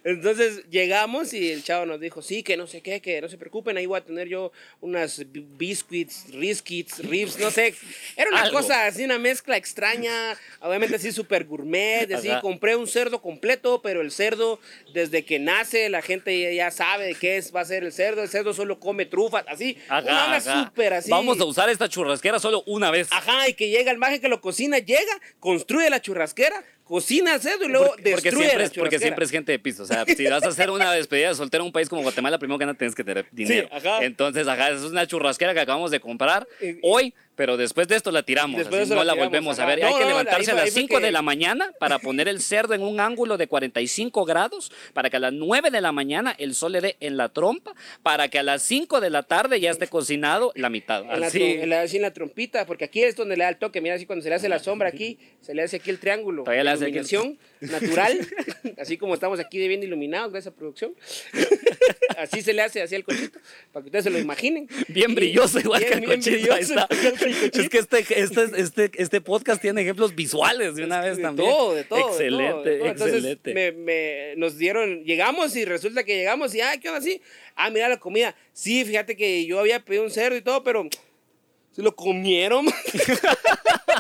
Entonces 0.05 0.63
llegamos 0.71 1.33
y 1.35 1.51
el 1.51 1.63
chavo 1.65 1.87
nos 1.87 2.01
dijo, 2.01 2.23
sí, 2.23 2.43
que 2.43 2.57
no 2.57 2.67
sé 2.67 2.81
qué, 2.81 3.01
que 3.01 3.21
no 3.21 3.29
se 3.29 3.39
preocupen, 3.39 3.77
ahí 3.77 3.87
voy 3.87 3.99
a 3.99 4.05
tener 4.05 4.29
yo 4.29 4.53
unas 4.81 5.31
bi- 5.33 5.47
biscuits, 5.57 6.33
riskits, 6.33 6.99
ribs, 7.05 7.39
no 7.39 7.51
sé. 7.51 7.75
Era 8.17 8.31
una 8.31 8.43
Algo. 8.43 8.59
cosa 8.59 8.87
así, 8.87 9.05
una 9.05 9.19
mezcla 9.19 9.57
extraña, 9.57 10.37
obviamente 10.61 10.97
así 10.97 11.13
súper 11.13 11.45
gourmet, 11.45 12.11
así. 12.13 12.29
Ajá. 12.31 12.41
Compré 12.41 12.77
un 12.77 12.87
cerdo 12.87 13.21
completo, 13.21 13.81
pero 13.83 14.01
el 14.01 14.11
cerdo, 14.11 14.61
desde 14.93 15.25
que 15.25 15.39
nace, 15.39 15.89
la 15.89 16.03
gente 16.03 16.55
ya, 16.55 16.71
sabe 16.71 17.15
qué 17.15 17.37
es, 17.37 17.55
va 17.55 17.61
a 17.61 17.65
ser 17.65 17.85
el 17.85 17.93
cerdo. 17.93 18.23
El 18.23 18.29
cerdo 18.29 18.53
solo 18.55 18.79
come 18.81 19.07
trufas, 19.07 19.45
así. 19.49 19.77
una 19.89 19.99
Ajá, 19.99 20.37
ajá. 20.37 20.65
súper 20.67 20.93
así. 20.95 21.11
Vamos 21.11 21.41
a 21.41 21.45
usar 21.45 21.69
esta 21.71 21.89
churrasquera 21.89 22.39
solo 22.39 22.63
una 22.67 22.91
vez. 22.91 23.09
Ajá, 23.11 23.49
y 23.49 23.55
que 23.55 23.69
llega 23.69 23.91
el 23.91 23.99
maje 23.99 24.21
que 24.21 24.29
lo 24.29 24.41
cocina, 24.41 24.79
llega, 24.79 25.21
construye 25.41 25.91
la 25.91 26.01
churrasquera, 26.01 26.63
cocina 26.89 27.35
el 27.35 27.41
cerdo 27.41 27.65
y 27.65 27.69
luego 27.69 27.87
porque, 27.89 28.11
porque 28.11 28.31
destruye 28.31 28.47
siempre 28.47 28.65
es, 28.65 28.71
porque 28.71 28.75
churrasquera. 28.81 29.01
siempre 29.01 29.25
es 29.25 29.31
gente 29.31 29.53
de 29.53 29.59
piso. 29.59 29.83
O 29.83 29.87
sea, 29.87 30.05
si 30.05 30.27
vas 30.27 30.43
a 30.43 30.49
hacer 30.49 30.71
una 30.71 30.93
despedida 30.93 31.29
de 31.29 31.35
soltero 31.35 31.63
en 31.63 31.67
un 31.67 31.73
país 31.73 31.89
como 31.89 32.03
Guatemala, 32.03 32.39
primero 32.39 32.59
que 32.59 32.67
nada 32.67 32.77
tienes 32.77 32.95
que 32.95 33.05
tener 33.05 33.27
dinero. 33.31 33.69
ajá. 33.71 34.05
Entonces, 34.05 34.49
ajá, 34.49 34.71
es 34.71 34.83
una 34.83 35.07
churrasquera 35.07 35.55
que 35.55 35.61
acabamos 35.61 35.91
de 35.91 36.01
comprar 36.01 36.49
hoy, 36.83 37.15
pero 37.39 37.57
después 37.57 37.87
de 37.89 37.97
esto 37.97 38.11
la 38.11 38.23
tiramos. 38.23 38.59
Después 38.59 38.83
así 38.83 38.91
no 38.91 38.97
la 38.97 39.05
la 39.05 39.13
tiramos, 39.15 39.31
volvemos 39.31 39.59
a 39.61 39.65
ver. 39.65 39.81
No, 39.81 39.87
Hay 39.87 39.95
que 39.95 40.01
no, 40.01 40.09
levantarse 40.09 40.51
ahí 40.51 40.57
a 40.57 40.61
ahí 40.61 40.67
las 40.67 40.75
fue 40.75 40.83
5 40.83 41.01
de 41.01 41.13
la 41.13 41.23
mañana 41.23 41.73
para 41.79 41.99
poner 42.01 42.27
el 42.29 42.41
cerdo 42.43 42.75
en 42.75 42.83
un 42.83 42.99
ángulo 43.01 43.39
de 43.39 43.47
45 43.47 44.25
grados, 44.25 44.71
para 44.93 45.09
que 45.09 45.17
a 45.17 45.21
las 45.21 45.33
9 45.33 45.71
de 45.71 45.81
la 45.81 45.93
mañana 45.93 46.35
el 46.37 46.55
sol 46.55 46.73
le 46.73 46.81
dé 46.81 46.97
en 47.01 47.17
la 47.17 47.29
trompa, 47.31 47.73
para 48.03 48.29
que 48.29 48.39
a 48.41 48.43
las 48.43 48.63
5 48.65 49.01
de 49.01 49.11
la 49.11 49.23
tarde 49.23 49.61
ya 49.61 49.71
esté 49.71 49.87
cocinado 49.87 50.53
la 50.57 50.69
mitad. 50.69 51.03
En 51.11 51.21
la, 51.21 51.29
Así. 51.29 51.43
en 51.43 51.71
la- 51.71 51.83
así 51.83 51.97
en 51.97 52.03
la 52.03 52.13
trompita, 52.13 52.67
porque 52.67 52.85
aquí 52.85 53.03
es 53.05 53.15
donde 53.15 53.37
le 53.37 53.45
da 53.45 53.51
el 53.51 53.57
toque. 53.59 53.81
Mira, 53.81 53.95
así 53.95 54.05
cuando 54.05 54.23
se 54.25 54.29
le 54.31 54.35
hace 54.35 54.49
la 54.49 54.59
sombra 54.59 54.89
aquí, 54.89 55.19
se 55.41 55.55
le 55.55 55.63
hace 55.63 55.77
aquí 55.77 55.91
el 55.91 56.01
triángulo. 56.01 56.43
Todavía 56.43 56.63
hace 56.73 56.87
aquí 56.87 56.99
el- 56.99 57.05
iluminación 57.07 57.39
natural, 57.61 58.19
así 58.79 58.99
como 58.99 59.15
estamos 59.15 59.39
aquí 59.39 59.59
de 59.59 59.69
bien 59.69 59.83
iluminados 59.83 60.33
gracias 60.33 60.53
a 60.53 60.57
producción. 60.57 60.93
así 62.19 62.43
se 62.43 62.53
le 62.53 62.63
hace 62.63 62.83
así 62.83 62.95
el 62.97 63.05
cochito, 63.05 63.39
para 63.73 63.83
que 63.85 63.89
ustedes 63.89 64.05
se 64.05 64.11
lo 64.11 64.19
imaginen. 64.19 64.69
Bien 64.89 65.15
brilloso, 65.15 65.61
igual 65.61 65.81
Bien- 65.85 65.93
que 65.93 65.99
el 65.99 66.05
cochito. 66.17 66.37
ahí 66.55 66.65
brilloso, 66.65 66.75
está. 66.75 66.89
Es 67.53 67.69
que 67.69 67.79
este, 67.79 67.99
este, 68.21 68.45
este, 68.57 68.91
este 68.95 69.21
podcast 69.21 69.61
tiene 69.63 69.83
ejemplos 69.83 70.15
visuales 70.15 70.75
de 70.77 70.85
una 70.85 71.01
vez 71.01 71.17
de 71.17 71.23
también. 71.23 71.51
todo, 71.51 71.75
de 71.75 71.85
todo. 71.85 71.99
de 71.99 72.05
Excelente, 72.05 72.51
todo, 72.53 72.63
de 72.65 72.79
todo. 72.79 72.89
Entonces, 72.89 73.15
excelente. 73.17 73.55
me- 73.55 73.73
me- 73.73 74.35
nos 74.37 74.59
dieron, 74.59 75.05
llegamos 75.05 75.55
y 75.57 75.65
resulta 75.65 76.05
que 76.05 76.17
llegamos 76.17 76.55
y, 76.55 76.61
ah, 76.61 76.73
¿qué 76.81 76.89
onda 76.89 77.01
así? 77.01 77.21
Ah, 77.57 77.71
mira 77.71 77.89
la 77.89 77.99
comida. 77.99 78.35
Sí, 78.53 78.85
fíjate 78.85 79.17
que 79.17 79.45
yo 79.47 79.59
había 79.61 79.85
pedido 79.85 80.05
un 80.05 80.11
cerdo 80.11 80.37
y 80.37 80.43
todo, 80.43 80.63
pero 80.63 80.89
se 81.73 81.83
lo 81.83 81.95
comieron. 81.95 82.67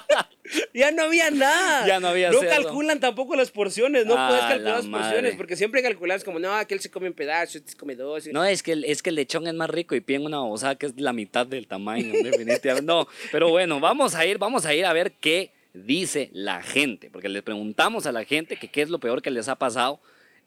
ya 0.75 0.91
no 0.93 1.03
había 1.03 1.31
nada. 1.31 1.87
Ya 1.87 2.01
no 2.01 2.09
había 2.09 2.31
No 2.31 2.41
cerdo. 2.41 2.55
calculan 2.65 3.01
tampoco 3.01 3.37
las 3.37 3.51
porciones, 3.51 4.07
no 4.07 4.15
Ah, 4.17 4.29
puedes 4.29 4.43
la 4.45 4.49
calcular 4.51 4.77
las 4.77 4.87
porciones, 4.87 5.37
porque 5.37 5.57
siempre 5.57 5.83
calculas 5.83 6.25
como, 6.25 6.39
no, 6.39 6.53
aquel 6.55 6.81
se 6.81 6.91
come 6.91 7.09
un 7.09 7.15
pedazo, 7.15 7.59
este 7.59 7.73
se 7.73 7.77
come 7.77 7.95
dos. 7.95 8.27
No, 8.33 8.45
es 8.45 8.63
que, 8.63 8.73
el, 8.73 8.85
es 8.85 9.03
que 9.03 9.11
el 9.11 9.17
lechón 9.17 9.47
es 9.47 9.55
más 9.55 9.71
rico 9.71 9.95
y 9.95 10.01
piden 10.01 10.25
una 10.25 10.39
babosada 10.39 10.75
que 10.77 10.87
es 10.87 10.93
la 11.01 11.13
mitad 11.13 11.47
del 11.47 11.67
tamaño, 11.67 12.13
definitivamente. 12.23 12.83
No, 12.87 13.09
pero 13.33 13.49
bueno, 13.51 13.81
vamos 13.81 14.15
a 14.15 14.25
ir, 14.27 14.39
vamos 14.39 14.67
a 14.67 14.75
ir 14.75 14.85
a 14.87 14.93
ver 14.93 15.13
qué 15.13 15.53
dice 15.75 16.31
la 16.33 16.63
gente, 16.63 17.11
porque 17.11 17.29
le 17.29 17.43
preguntamos 17.43 18.07
a 18.07 18.13
la 18.13 18.25
gente 18.25 18.57
que 18.57 18.69
qué 18.69 18.83
es 18.83 18.89
lo 18.91 18.99
peor 18.99 19.23
que 19.23 19.31
les 19.31 19.49
ha 19.49 19.57
pasado 19.57 20.01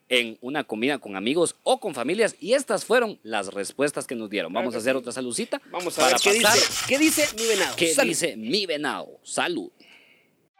en 0.10 0.38
una 0.42 0.66
comida 0.66 0.98
con 0.98 1.16
amigos 1.16 1.56
o 1.64 1.80
con 1.80 1.94
familias 1.96 2.36
y 2.42 2.52
estas 2.52 2.84
fueron 2.84 3.18
las 3.24 3.54
respuestas 3.54 4.08
que 4.08 4.16
nos 4.16 4.30
dieron. 4.30 4.52
Vamos 4.52 4.76
a 4.76 4.80
hacer 4.80 4.98
otra 4.98 5.14
salucita. 5.14 5.62
Vamos 5.72 5.98
a 5.98 6.02
para 6.02 6.14
ver 6.16 6.22
qué 6.22 6.42
pasar. 6.42 6.58
dice, 6.60 6.84
qué 6.90 6.98
dice 7.00 7.28
mi 7.38 7.48
venado. 7.48 7.76
¿Qué 7.78 7.94
Salud. 7.94 8.10
dice 8.10 8.36
mi 8.36 8.66
venado? 8.66 9.20
Salud. 9.24 9.72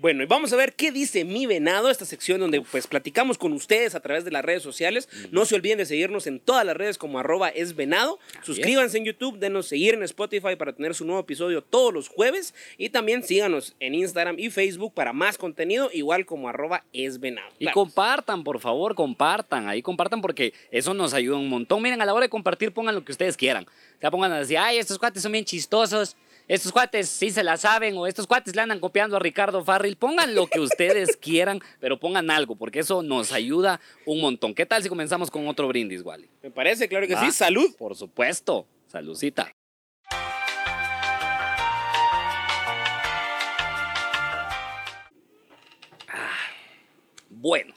Bueno, 0.00 0.22
y 0.22 0.26
vamos 0.26 0.52
a 0.52 0.56
ver 0.56 0.74
qué 0.74 0.92
dice 0.92 1.24
Mi 1.24 1.46
Venado, 1.46 1.90
esta 1.90 2.04
sección 2.04 2.38
donde 2.38 2.60
pues 2.60 2.86
platicamos 2.86 3.36
con 3.36 3.52
ustedes 3.52 3.96
a 3.96 4.00
través 4.00 4.24
de 4.24 4.30
las 4.30 4.44
redes 4.44 4.62
sociales. 4.62 5.08
No 5.32 5.44
se 5.44 5.56
olviden 5.56 5.78
de 5.78 5.86
seguirnos 5.86 6.28
en 6.28 6.38
todas 6.38 6.64
las 6.64 6.76
redes 6.76 6.98
como 6.98 7.18
arroba 7.18 7.48
es 7.48 7.74
venado. 7.74 8.20
Suscríbanse 8.42 8.98
en 8.98 9.04
YouTube, 9.06 9.38
denos 9.40 9.66
seguir 9.66 9.94
en 9.94 10.04
Spotify 10.04 10.54
para 10.56 10.72
tener 10.72 10.94
su 10.94 11.04
nuevo 11.04 11.20
episodio 11.20 11.62
todos 11.62 11.92
los 11.92 12.06
jueves. 12.08 12.54
Y 12.76 12.90
también 12.90 13.24
síganos 13.24 13.74
en 13.80 13.96
Instagram 13.96 14.38
y 14.38 14.50
Facebook 14.50 14.94
para 14.94 15.12
más 15.12 15.36
contenido, 15.36 15.90
igual 15.92 16.26
como 16.26 16.48
arroba 16.48 16.84
es 16.92 17.18
venado. 17.18 17.48
Y 17.58 17.64
Claro. 17.64 17.74
compartan, 17.74 18.44
por 18.44 18.60
favor, 18.60 18.94
compartan. 18.94 19.68
Ahí 19.68 19.82
compartan 19.82 20.20
porque 20.20 20.54
eso 20.70 20.94
nos 20.94 21.12
ayuda 21.12 21.38
un 21.38 21.48
montón. 21.48 21.82
Miren, 21.82 22.00
a 22.00 22.06
la 22.06 22.14
hora 22.14 22.26
de 22.26 22.30
compartir, 22.30 22.70
pongan 22.72 22.94
lo 22.94 23.04
que 23.04 23.10
ustedes 23.10 23.36
quieran. 23.36 23.64
O 23.64 24.00
sea, 24.00 24.12
pongan 24.12 24.30
así, 24.30 24.54
ay, 24.54 24.78
estos 24.78 24.96
cuates 24.96 25.24
son 25.24 25.32
bien 25.32 25.44
chistosos. 25.44 26.16
Estos 26.48 26.72
cuates 26.72 27.10
sí 27.10 27.30
se 27.30 27.44
la 27.44 27.58
saben 27.58 27.94
o 27.98 28.06
estos 28.06 28.26
cuates 28.26 28.56
le 28.56 28.62
andan 28.62 28.80
copiando 28.80 29.16
a 29.16 29.20
Ricardo 29.20 29.62
Farril. 29.62 29.96
Pongan 29.96 30.34
lo 30.34 30.46
que 30.46 30.60
ustedes 30.60 31.16
quieran, 31.20 31.60
pero 31.78 32.00
pongan 32.00 32.30
algo 32.30 32.56
porque 32.56 32.78
eso 32.78 33.02
nos 33.02 33.32
ayuda 33.32 33.80
un 34.06 34.22
montón. 34.22 34.54
¿Qué 34.54 34.64
tal 34.64 34.82
si 34.82 34.88
comenzamos 34.88 35.30
con 35.30 35.46
otro 35.46 35.68
brindis, 35.68 36.02
Wally? 36.02 36.26
Me 36.42 36.50
parece, 36.50 36.88
claro 36.88 37.06
que 37.06 37.14
Va. 37.14 37.20
sí. 37.26 37.32
Salud. 37.32 37.74
Por 37.76 37.94
supuesto. 37.94 38.66
Saludcita. 38.86 39.52
Ah, 46.08 46.36
Bueno, 47.30 47.74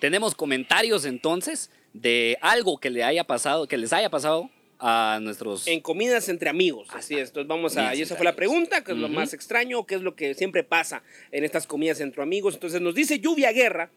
tenemos 0.00 0.34
comentarios 0.34 1.04
entonces 1.04 1.70
de 1.92 2.36
algo 2.40 2.78
que 2.78 2.90
le 2.90 3.04
haya 3.04 3.24
pasado, 3.24 3.68
que 3.68 3.76
les 3.76 3.92
haya 3.92 4.10
pasado 4.10 4.50
a 4.78 5.18
nuestros... 5.22 5.66
En 5.66 5.80
comidas 5.80 6.28
entre 6.28 6.48
amigos, 6.50 6.88
así 6.92 7.14
es. 7.14 7.28
Entonces 7.28 7.48
vamos 7.48 7.76
a... 7.76 7.94
Y 7.94 8.02
esa 8.02 8.16
fue 8.16 8.24
la 8.24 8.34
pregunta, 8.36 8.82
que 8.84 8.92
es 8.92 8.98
lo 8.98 9.08
más 9.08 9.32
extraño, 9.34 9.84
qué 9.86 9.94
es 9.94 10.02
lo 10.02 10.14
que 10.14 10.34
siempre 10.34 10.62
pasa 10.64 11.02
en 11.32 11.44
estas 11.44 11.66
comidas 11.66 12.00
entre 12.00 12.22
amigos. 12.22 12.54
Entonces 12.54 12.80
nos 12.80 12.94
dice 12.94 13.18
Lluvia 13.20 13.52
Guerra, 13.52 13.90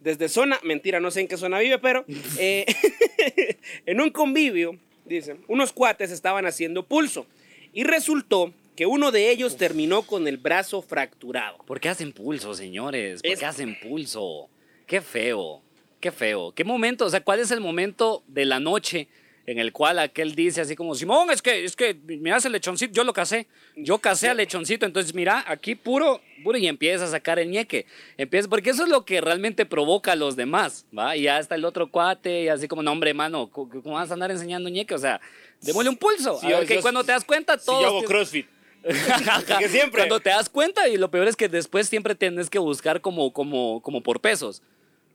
desde 0.00 0.28
zona, 0.28 0.58
mentira, 0.62 1.00
no 1.00 1.10
sé 1.10 1.20
en 1.20 1.28
qué 1.28 1.36
zona 1.36 1.58
vive, 1.58 1.78
pero 1.78 2.04
eh, 2.38 2.64
en 3.86 4.00
un 4.00 4.10
convivio, 4.10 4.78
dice, 5.04 5.36
unos 5.48 5.72
cuates 5.72 6.10
estaban 6.10 6.46
haciendo 6.46 6.86
pulso 6.86 7.26
y 7.72 7.84
resultó 7.84 8.52
que 8.76 8.86
uno 8.86 9.12
de 9.12 9.30
ellos 9.30 9.56
terminó 9.56 10.02
con 10.02 10.26
el 10.26 10.36
brazo 10.36 10.82
fracturado. 10.82 11.58
¿Por 11.66 11.78
qué 11.80 11.88
hacen 11.88 12.12
pulso, 12.12 12.54
señores? 12.54 13.22
¿Por 13.22 13.30
Es- 13.32 13.38
qué 13.38 13.46
hacen 13.46 13.78
pulso? 13.80 14.48
Qué 14.86 15.00
feo, 15.00 15.62
qué 16.00 16.10
feo. 16.10 16.52
¿Qué 16.52 16.64
momento? 16.64 17.06
O 17.06 17.10
sea, 17.10 17.22
¿cuál 17.22 17.40
es 17.40 17.50
el 17.52 17.60
momento 17.60 18.22
de 18.26 18.44
la 18.44 18.58
noche 18.60 19.08
en 19.46 19.58
el 19.58 19.72
cual 19.72 19.98
aquel 19.98 20.34
dice 20.34 20.60
así 20.62 20.74
como, 20.74 20.94
Simón, 20.94 21.30
es 21.30 21.42
que, 21.42 21.64
es 21.64 21.76
que 21.76 21.94
me 22.06 22.32
hace 22.32 22.48
el 22.48 22.52
lechoncito, 22.52 22.94
yo 22.94 23.04
lo 23.04 23.12
casé, 23.12 23.46
yo 23.76 23.98
casé 23.98 24.28
al 24.30 24.38
lechoncito, 24.38 24.86
entonces 24.86 25.14
mira, 25.14 25.44
aquí 25.46 25.74
puro, 25.74 26.20
puro 26.42 26.56
y 26.56 26.66
empieza 26.66 27.04
a 27.04 27.08
sacar 27.08 27.38
el 27.38 27.50
ñeque. 27.50 27.84
Empieza, 28.16 28.48
porque 28.48 28.70
eso 28.70 28.84
es 28.84 28.88
lo 28.88 29.04
que 29.04 29.20
realmente 29.20 29.66
provoca 29.66 30.12
a 30.12 30.16
los 30.16 30.34
demás, 30.36 30.86
¿va? 30.96 31.14
Y 31.16 31.22
ya 31.22 31.38
está 31.38 31.56
el 31.56 31.64
otro 31.66 31.90
cuate 31.90 32.44
y 32.44 32.48
así 32.48 32.68
como, 32.68 32.82
no, 32.82 32.92
hombre, 32.92 33.12
mano, 33.12 33.50
¿cómo 33.50 33.82
vas 33.92 34.10
a 34.10 34.14
andar 34.14 34.30
enseñando 34.30 34.70
ñeque? 34.70 34.94
O 34.94 34.98
sea, 34.98 35.20
démosle 35.60 35.90
un 35.90 35.96
pulso. 35.96 36.38
Sí, 36.40 36.46
a 36.46 36.60
ver, 36.60 36.68
yo- 36.68 36.76
que 36.76 36.80
cuando 36.80 37.04
te 37.04 37.12
das 37.12 37.24
cuenta, 37.24 37.58
Si 37.58 37.66
todo. 37.66 37.80
yo 37.82 37.86
hago 37.88 38.04
CrossFit. 38.04 38.46
Que 39.58 39.68
siempre. 39.68 40.00
Cuando 40.00 40.20
te 40.20 40.30
das 40.30 40.48
cuenta, 40.48 40.88
y 40.88 40.96
lo 40.98 41.10
peor 41.10 41.26
es 41.28 41.36
que 41.36 41.48
después 41.48 41.88
siempre 41.88 42.14
tienes 42.14 42.50
que 42.50 42.58
buscar 42.58 43.00
como, 43.00 43.32
como, 43.32 43.80
como 43.82 44.02
por 44.02 44.20
pesos. 44.20 44.62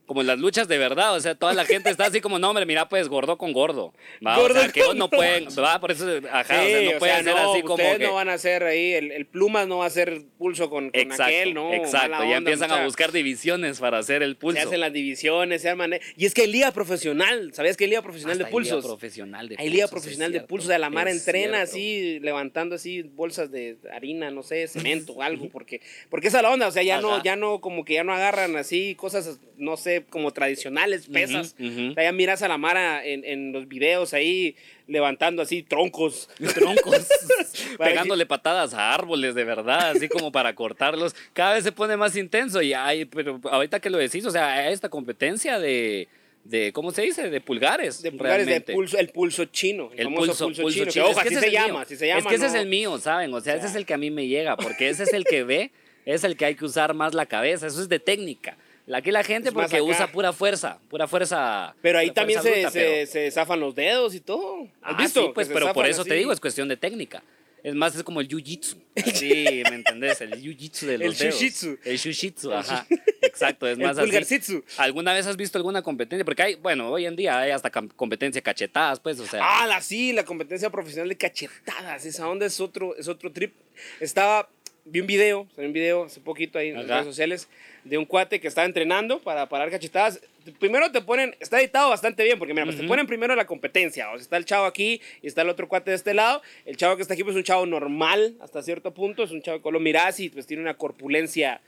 Como 0.09 0.21
en 0.21 0.27
las 0.27 0.39
luchas 0.39 0.67
de 0.67 0.79
verdad, 0.79 1.13
o 1.15 1.19
sea, 1.19 1.35
toda 1.35 1.53
la 1.53 1.65
gente 1.65 1.91
está 1.91 2.07
así 2.07 2.19
como, 2.19 2.39
no, 2.39 2.49
hombre, 2.49 2.65
mira, 2.65 2.89
pues 2.89 3.07
gordo 3.07 3.37
con 3.37 3.53
gordo. 3.53 3.93
¿va? 4.25 4.37
Gordo 4.39 4.57
o 4.57 4.63
sea, 4.63 4.71
que 4.73 4.81
con 4.81 4.97
no 4.97 5.07
gordo. 5.07 5.17
pueden, 5.17 5.47
va, 5.63 5.79
por 5.79 5.91
eso, 5.91 6.07
ajá, 6.31 6.61
o 6.61 6.65
Sí, 6.65 6.71
sea, 6.71 6.81
no 6.81 6.89
o 6.89 6.97
puede 6.97 7.11
sea, 7.13 7.23
ser 7.23 7.35
no, 7.35 7.51
así 7.53 7.61
como 7.61 7.73
ustedes 7.75 7.97
que- 7.99 8.03
no 8.05 8.13
van 8.15 8.29
a 8.29 8.33
hacer 8.33 8.63
ahí, 8.63 8.93
el, 8.93 9.11
el 9.11 9.27
Plumas 9.27 9.67
no 9.67 9.77
va 9.77 9.83
a 9.83 9.87
hacer 9.87 10.23
pulso 10.39 10.67
con, 10.71 10.89
con 10.89 10.99
Exacto, 10.99 11.23
aquel, 11.25 11.53
¿no? 11.53 11.71
exacto, 11.75 12.23
ya 12.27 12.37
empiezan 12.37 12.71
a 12.71 12.83
buscar 12.85 13.11
divisiones 13.11 13.79
para 13.79 13.99
hacer 13.99 14.23
el 14.23 14.31
Se 14.31 14.35
pulso. 14.39 14.67
hacen 14.67 14.79
las 14.79 14.91
divisiones, 14.91 15.61
se 15.61 15.69
arman. 15.69 15.93
Y 16.17 16.25
es 16.25 16.33
que 16.33 16.41
hay 16.41 16.47
liga 16.51 16.71
profesional, 16.71 17.53
¿sabías 17.53 17.77
que 17.77 17.83
hay 17.83 17.91
liga 17.91 18.01
profesional 18.01 18.31
Hasta 18.33 18.43
de 18.45 18.47
hay 18.47 18.51
pulsos? 18.51 18.77
liga 18.83 18.87
profesional 18.87 19.47
de 19.49 19.55
Hay 19.59 19.69
liga 19.69 19.83
pulsos, 19.85 19.85
es 19.85 19.91
profesional 19.91 20.31
de 20.31 20.39
pulsos, 20.41 20.69
de 20.69 20.79
la 20.79 20.89
mar 20.89 21.07
entrena 21.07 21.57
cierto. 21.57 21.69
así, 21.71 22.19
levantando 22.21 22.73
así 22.77 23.03
bolsas 23.03 23.51
de 23.51 23.77
harina, 23.93 24.31
no 24.31 24.41
sé, 24.41 24.67
cemento 24.67 25.13
o 25.13 25.21
algo, 25.21 25.49
porque, 25.49 25.81
porque 26.09 26.29
esa 26.29 26.37
es 26.37 26.43
la 26.43 26.49
onda, 26.49 26.67
o 26.67 26.71
sea, 26.71 26.81
ya 26.81 26.99
no, 26.99 27.21
ya 27.21 27.35
no, 27.35 27.61
como 27.61 27.85
que 27.85 27.93
ya 27.93 28.03
no 28.03 28.11
agarran 28.11 28.55
así 28.55 28.95
cosas, 28.95 29.39
no 29.57 29.77
sé, 29.77 29.98
como 30.09 30.31
tradicionales, 30.31 31.07
pesas. 31.07 31.55
O 31.59 31.93
sea, 31.93 32.03
ya 32.03 32.11
miras 32.11 32.41
a 32.41 32.47
la 32.47 32.57
Mara 32.57 33.05
en, 33.05 33.23
en 33.25 33.51
los 33.51 33.67
videos 33.67 34.13
ahí 34.13 34.55
levantando 34.89 35.41
así 35.41 35.63
troncos. 35.63 36.29
troncos, 36.55 37.07
pegándole 37.77 38.25
patadas 38.25 38.73
a 38.73 38.93
árboles 38.93 39.35
de 39.35 39.43
verdad, 39.43 39.91
así 39.91 40.09
como 40.09 40.31
para 40.31 40.53
cortarlos. 40.55 41.15
Cada 41.33 41.53
vez 41.53 41.63
se 41.63 41.71
pone 41.71 41.95
más 41.95 42.15
intenso 42.15 42.61
y 42.61 42.73
hay, 42.73 43.05
pero 43.05 43.39
ahorita 43.49 43.79
que 43.79 43.89
lo 43.89 43.97
decís, 43.97 44.25
o 44.25 44.31
sea, 44.31 44.53
hay 44.53 44.73
esta 44.73 44.89
competencia 44.89 45.59
de, 45.59 46.07
de 46.43 46.73
¿cómo 46.73 46.91
se 46.91 47.03
dice? 47.03 47.29
De 47.29 47.41
pulgares. 47.41 48.01
De 48.01 48.11
pulgares 48.11 48.47
de 48.47 48.61
pulso, 48.61 48.97
el 48.97 49.09
pulso 49.09 49.45
chino. 49.45 49.91
El, 49.95 50.07
pulso, 50.13 50.45
pulso, 50.45 50.63
pulso 50.63 50.79
chino. 50.85 50.91
chino. 50.91 51.05
ojo, 51.05 51.19
Es 51.19 51.23
que 51.23 51.27
así 51.29 51.35
ese 51.35 51.45
se 51.45 51.51
llama, 51.51 51.67
mío. 51.67 51.79
así 51.79 51.95
se 51.95 52.07
llama. 52.07 52.19
Es 52.19 52.25
que 52.25 52.35
ese 52.35 52.45
es 52.47 52.53
el 52.55 52.67
mío, 52.67 52.97
¿saben? 52.97 53.33
O 53.33 53.41
sea, 53.41 53.53
ese 53.53 53.61
sea. 53.61 53.69
es 53.69 53.75
el 53.75 53.85
que 53.85 53.93
a 53.93 53.97
mí 53.97 54.11
me 54.11 54.27
llega, 54.27 54.57
porque 54.57 54.89
ese 54.89 55.03
es 55.03 55.13
el 55.13 55.23
que 55.23 55.43
ve, 55.43 55.71
es 56.05 56.23
el 56.23 56.35
que 56.35 56.45
hay 56.45 56.55
que 56.55 56.65
usar 56.65 56.93
más 56.93 57.13
la 57.13 57.27
cabeza, 57.27 57.67
eso 57.67 57.81
es 57.81 57.89
de 57.89 57.99
técnica. 57.99 58.57
Aquí 58.93 59.11
la 59.11 59.23
gente 59.23 59.49
Es 59.49 59.53
porque 59.53 59.81
usa 59.81 60.07
pura 60.11 60.33
fuerza, 60.33 60.79
pura 60.89 61.07
fuerza. 61.07 61.75
Pero 61.81 61.99
ahí 61.99 62.11
también 62.11 62.41
se, 62.41 62.51
bruta, 62.51 62.71
se, 62.71 62.79
pero- 62.79 63.11
se 63.11 63.31
zafan 63.31 63.59
los 63.59 63.75
dedos 63.75 64.15
y 64.15 64.19
todo. 64.19 64.63
¿Has 64.81 64.95
Ah, 64.95 65.01
visto? 65.01 65.25
sí, 65.27 65.31
pues, 65.33 65.47
pero 65.47 65.73
por 65.73 65.85
eso 65.85 66.03
te 66.03 66.11
así. 66.11 66.19
digo, 66.19 66.31
es 66.33 66.39
cuestión 66.39 66.67
de 66.67 66.77
técnica. 66.77 67.23
Es 67.61 67.75
más, 67.75 67.93
es 67.93 68.03
como 68.03 68.21
el 68.21 68.27
jiu-jitsu. 68.29 68.77
Sí, 69.13 69.63
¿me 69.69 69.75
entendés? 69.75 70.21
El 70.21 70.31
jiu-jitsu 70.41 70.85
de 70.85 70.95
El 70.95 71.01
los 71.01 71.19
dedos. 71.19 71.35
shujitsu. 71.35 71.77
El 71.83 71.97
shujitsu, 71.97 72.53
ajá. 72.53 72.87
Exacto, 73.21 73.67
es 73.67 73.77
El 73.77 73.83
más 73.83 73.97
así. 73.97 74.05
pulgarsitsu. 74.07 74.63
¿Alguna 74.77 75.13
vez 75.13 75.27
has 75.27 75.35
visto 75.35 75.57
alguna 75.57 75.81
competencia? 75.81 76.23
Porque 76.23 76.41
hay, 76.41 76.55
bueno, 76.55 76.89
hoy 76.89 77.05
en 77.05 77.17
día 77.17 77.37
hay 77.37 77.51
hasta 77.51 77.69
competencia 77.69 78.41
cachetadas, 78.41 79.01
pues, 79.01 79.19
o 79.19 79.25
sea. 79.27 79.41
Ah, 79.43 79.67
la 79.67 79.81
sí, 79.81 80.13
la 80.13 80.23
competencia 80.23 80.69
profesional 80.69 81.09
de 81.09 81.17
cachetadas. 81.17 82.05
Esa 82.05 82.29
onda 82.29 82.45
es 82.45 82.61
otro, 82.61 82.95
es 82.95 83.09
otro 83.09 83.29
trip. 83.31 83.53
Estaba, 83.99 84.47
vi 84.85 84.99
un 85.01 85.07
video, 85.07 85.47
salió 85.55 85.69
un 85.69 85.73
video 85.73 86.03
hace 86.03 86.19
poquito 86.19 86.59
ahí 86.59 86.69
en 86.69 86.75
las 86.75 86.87
redes 86.87 87.05
sociales 87.05 87.47
de 87.83 87.97
un 87.97 88.05
cuate 88.05 88.39
que 88.39 88.47
estaba 88.47 88.65
entrenando 88.65 89.19
para 89.19 89.47
parar 89.47 89.69
cachetadas. 89.69 90.21
Primero 90.59 90.91
te 90.91 91.01
ponen, 91.01 91.35
está 91.39 91.59
editado 91.59 91.89
bastante 91.89 92.23
bien, 92.23 92.39
porque 92.39 92.53
mira, 92.53 92.65
pues 92.65 92.77
te 92.77 92.87
ponen 92.87 93.07
primero 93.07 93.35
la 93.35 93.45
competencia. 93.45 94.09
O 94.09 94.13
sea, 94.13 94.21
está 94.21 94.37
el 94.37 94.45
chavo 94.45 94.65
aquí 94.65 95.01
y 95.21 95.27
está 95.27 95.41
el 95.41 95.49
otro 95.49 95.67
cuate 95.67 95.91
de 95.91 95.95
este 95.95 96.13
lado. 96.13 96.41
El 96.65 96.77
chavo 96.77 96.95
que 96.95 97.01
está 97.01 97.13
aquí 97.13 97.23
pues, 97.23 97.35
es 97.35 97.37
un 97.37 97.43
chavo 97.43 97.65
normal 97.65 98.35
hasta 98.41 98.61
cierto 98.63 98.93
punto, 98.93 99.23
es 99.23 99.31
un 99.31 99.41
chavo 99.41 99.61
que 99.61 99.71
lo 99.71 99.79
miras 99.79 100.19
y 100.19 100.29
pues 100.29 100.47
tiene 100.47 100.63
una 100.63 100.75
corpulencia 100.75 101.61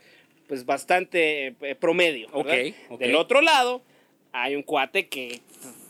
pues 0.48 0.66
bastante 0.66 1.54
eh, 1.60 1.74
promedio. 1.78 2.28
¿verdad? 2.32 2.74
Ok. 2.88 2.98
Del 2.98 3.14
otro 3.14 3.40
lado 3.40 3.82
hay 4.32 4.56
un 4.56 4.62
cuate 4.62 5.08
que 5.08 5.28
es 5.28 5.40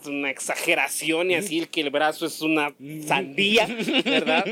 una 0.07 0.29
exageración 0.29 1.31
y 1.31 1.35
así 1.35 1.59
el 1.59 1.67
que 1.69 1.81
el 1.81 1.89
brazo 1.89 2.25
es 2.25 2.41
una 2.41 2.73
sandía, 3.07 3.67
¿verdad? 4.05 4.45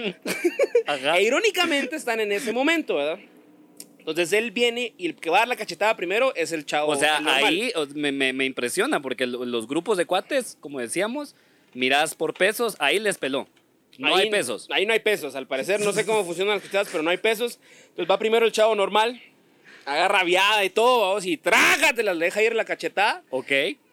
Ajá. 0.87 1.17
e 1.17 1.23
irónicamente 1.23 1.95
están 1.95 2.19
en 2.19 2.31
ese 2.31 2.51
momento, 2.53 2.95
¿verdad? 2.95 3.19
Entonces 3.99 4.33
él 4.33 4.49
viene 4.51 4.93
y 4.97 5.05
el 5.05 5.15
que 5.15 5.29
va 5.29 5.37
a 5.37 5.39
dar 5.41 5.47
la 5.47 5.55
cachetada 5.55 5.95
primero 5.95 6.33
es 6.35 6.51
el 6.51 6.65
chavo. 6.65 6.91
O 6.91 6.95
sea, 6.95 7.17
ahí 7.25 7.71
me, 7.93 8.11
me- 8.11 8.33
me 8.33 8.45
impresiona 8.45 8.99
porque 9.01 9.27
lo- 9.27 9.45
los 9.45 9.67
grupos 9.67 9.97
de 9.97 10.05
cuates, 10.05 10.57
como 10.59 10.79
decíamos, 10.79 11.35
mirás 11.75 12.15
por 12.15 12.33
pesos, 12.33 12.75
ahí 12.79 12.99
les 12.99 13.17
peló. 13.19 13.47
No 13.99 14.07
Ahí- 14.15 14.23
hay 14.23 14.29
pesos. 14.31 14.67
Ahí 14.71 14.85
no 14.87 14.93
hay 14.93 15.01
pesos, 15.01 15.35
al 15.35 15.45
parecer. 15.47 15.81
No 15.81 15.91
sé 15.93 16.05
cómo 16.05 16.23
funcionan 16.25 16.55
las 16.55 16.61
cachetadas, 16.63 16.87
pero 16.91 17.03
no 17.03 17.11
hay 17.11 17.17
pesos. 17.17 17.59
Entonces 17.89 18.09
va 18.09 18.17
primero 18.17 18.45
el 18.45 18.51
chavo 18.51 18.73
normal, 18.73 19.21
agarra 19.85 20.23
viada 20.23 20.63
y 20.65 20.71
todo, 20.71 21.09
vamos, 21.09 21.25
y 21.25 21.37
trágatelas, 21.37 22.17
le 22.17 22.25
deja 22.25 22.41
ir 22.41 22.55
la 22.55 22.65
cachetada. 22.65 23.21
Ok. 23.29 23.51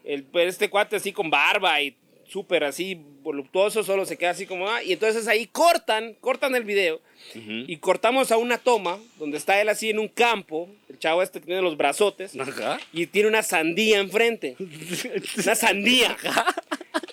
El, 0.08 0.24
pues, 0.24 0.48
este 0.48 0.70
cuate 0.70 0.96
así 0.96 1.12
con 1.12 1.28
barba 1.28 1.80
y 1.82 1.94
súper 2.26 2.64
así 2.64 2.98
voluptuoso, 3.22 3.84
solo 3.84 4.06
se 4.06 4.16
queda 4.16 4.30
así 4.30 4.46
como... 4.46 4.68
ah, 4.68 4.82
y 4.82 4.92
entonces 4.92 5.28
ahí 5.28 5.46
cortan, 5.46 6.14
cortan 6.20 6.54
el 6.54 6.64
video 6.64 7.00
y 7.34 7.76
cortamos 7.76 8.32
a 8.32 8.36
una 8.38 8.58
toma 8.58 8.98
donde 9.18 9.36
está 9.36 9.60
él 9.60 9.68
así 9.68 9.90
en 9.90 9.98
un 9.98 10.08
campo, 10.08 10.68
el 10.88 10.98
chavo 10.98 11.22
este 11.22 11.40
tiene 11.40 11.60
los 11.60 11.76
brazotes, 11.76 12.38
Ajá. 12.38 12.78
y 12.92 13.06
tiene 13.06 13.28
una 13.28 13.42
sandía 13.42 13.98
enfrente. 13.98 14.56
una 15.42 15.54
sandía. 15.54 16.16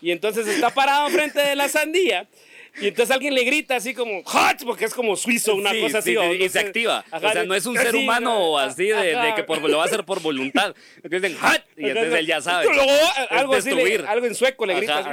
Y 0.02 0.12
entonces 0.12 0.48
está 0.48 0.70
parado 0.70 1.08
enfrente 1.08 1.40
de 1.42 1.56
la 1.56 1.68
sandía. 1.68 2.28
Y 2.82 2.88
entonces 2.88 3.14
alguien 3.16 3.34
le 3.34 3.44
grita 3.44 3.76
así 3.78 3.94
como 3.94 4.24
¡Hot! 4.24 4.64
Porque 4.66 4.86
es 4.86 4.94
como 4.94 5.16
suizo, 5.16 5.56
una 5.56 5.72
Sí, 5.72 5.82
cosa 5.82 6.02
sí, 6.02 6.10
así. 6.10 6.12
sí, 6.12 6.18
o 6.18 6.34
y 6.34 6.38
no 6.40 6.44
se 6.44 6.50
sé. 6.50 6.60
activa. 6.60 7.06
Ajá, 7.12 7.28
o 7.28 7.32
sea, 7.32 7.44
no 7.46 7.56
es 7.56 7.66
un 7.66 7.78
ser 7.78 7.96
humano 7.96 8.58
así 8.58 8.88
de, 8.88 9.34
que 9.36 9.44
por, 9.44 9.62
lo 9.62 9.78
va 9.78 9.84
a 9.84 9.88
hacer 9.88 10.04
por 10.04 10.22
voluntad. 10.22 10.76
Que 11.02 11.20
dicen, 11.20 11.38
"Hot", 11.40 11.62
y 11.78 11.88
entonces 11.90 12.14
él 12.14 12.26
ya 12.28 12.42
sabe. 12.42 12.68
Algo 13.30 13.54
así, 13.56 13.70
algo 14.08 14.26
en 14.26 14.36
sueco 14.36 14.66
le 14.66 14.76
grita. 14.76 15.04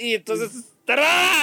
Y 0.00 0.14
entonces 0.14 0.64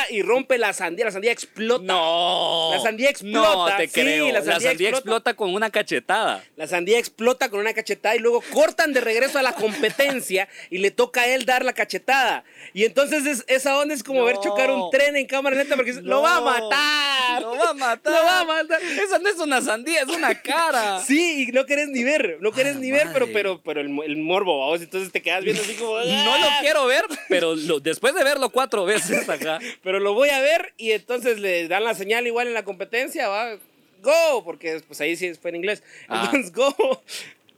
y 0.10 0.22
rompe 0.22 0.58
la 0.58 0.74
sandía. 0.74 1.06
La 1.06 1.12
sandía 1.12 1.32
explota. 1.32 1.84
No. 1.84 2.70
La 2.74 2.80
sandía 2.82 3.10
explota, 3.10 3.72
No, 3.72 3.78
te 3.78 3.88
sí, 3.88 3.94
creo. 4.02 4.28
la 4.28 4.40
La 4.40 4.46
sandía 4.46 4.72
explota. 4.72 4.98
explota 4.98 5.34
con 5.36 5.54
una 5.54 5.70
cachetada. 5.70 6.44
La 6.56 6.68
sandía 6.68 6.98
explota 7.00 7.50
con 7.50 7.60
una 7.60 7.74
cachetada 7.74 8.16
y 8.16 8.20
luego 8.20 8.42
cortan 8.54 8.94
de 8.94 9.02
regreso 9.02 9.38
a 9.40 9.42
la 9.42 9.54
competencia 9.54 10.48
y 10.70 10.80
le 10.80 10.92
toca 10.92 11.22
a 11.22 11.28
él 11.28 11.46
dar 11.46 11.64
la 11.66 11.74
cachetada. 11.74 12.44
Y 12.74 12.84
entonces 12.86 13.26
es- 13.26 13.44
esa 13.48 13.78
onda 13.78 13.94
es 13.94 14.04
como 14.04 14.24
ver 14.24 14.36
No. 14.36 14.44
chocar 14.44 14.72
un 14.72 14.90
tren 14.92 15.16
en 15.16 15.26
cámara 15.28 15.56
lenta 15.56 15.76
porque 15.76 15.92
dices, 15.92 16.06
lo 16.06 16.22
va 16.22 16.38
a 16.38 16.40
No. 16.40 16.46
matar. 16.46 17.42
Lo 17.42 17.58
va 17.58 17.70
a 17.70 17.74
matar. 17.74 18.14
Lo 18.18 18.24
va 18.24 18.40
a 18.40 18.46
matar. 18.46 18.82
Esa 18.82 19.20
no 19.20 19.30
es 19.30 19.38
una 19.40 19.62
sandía, 19.62 20.02
es 20.02 20.08
una 20.10 20.34
cara. 20.42 21.00
Sí, 21.08 21.48
y 21.48 21.52
no 21.52 21.66
querés 21.66 21.88
ni 21.90 22.04
ver, 22.04 22.38
no 22.42 22.52
querés 22.52 22.76
Ah, 22.76 22.80
ni 22.80 22.92
ver, 22.92 23.08
pero, 23.14 23.28
pero, 23.32 23.62
pero 23.64 23.82
el, 23.82 23.88
el 24.06 24.18
morbo, 24.18 24.60
vamos, 24.60 24.82
entonces 24.82 25.12
te 25.12 25.22
quedas 25.22 25.44
viendo 25.44 25.62
así 25.62 25.74
como... 25.76 25.98
No 26.00 26.38
lo 26.38 26.48
"Ah". 26.50 26.58
quiero 26.62 26.86
ver, 26.86 27.06
pero 27.30 27.56
lo- 27.56 27.80
después 27.80 28.14
de 28.14 28.24
verlo 28.24 28.50
cuatro 28.50 28.84
veces 28.86 29.26
Pero 29.84 30.00
lo 30.00 30.14
voy 30.14 30.30
a 30.30 30.40
ver 30.42 30.74
y 30.78 30.92
entonces 30.92 31.40
le 31.40 31.68
dan 31.68 31.84
la 31.84 31.94
señal 31.94 32.28
igual 32.28 32.48
en 32.48 32.54
la 32.54 32.64
competencia, 32.64 33.28
va, 33.28 33.58
go, 34.02 34.44
porque 34.44 34.82
pues 34.88 35.02
ahí 35.02 35.16
sí 35.16 35.34
fue 35.36 35.50
en 35.50 35.58
inglés. 35.58 35.84
Ah. 36.08 36.24
Entonces, 36.26 36.54
go, 36.54 37.02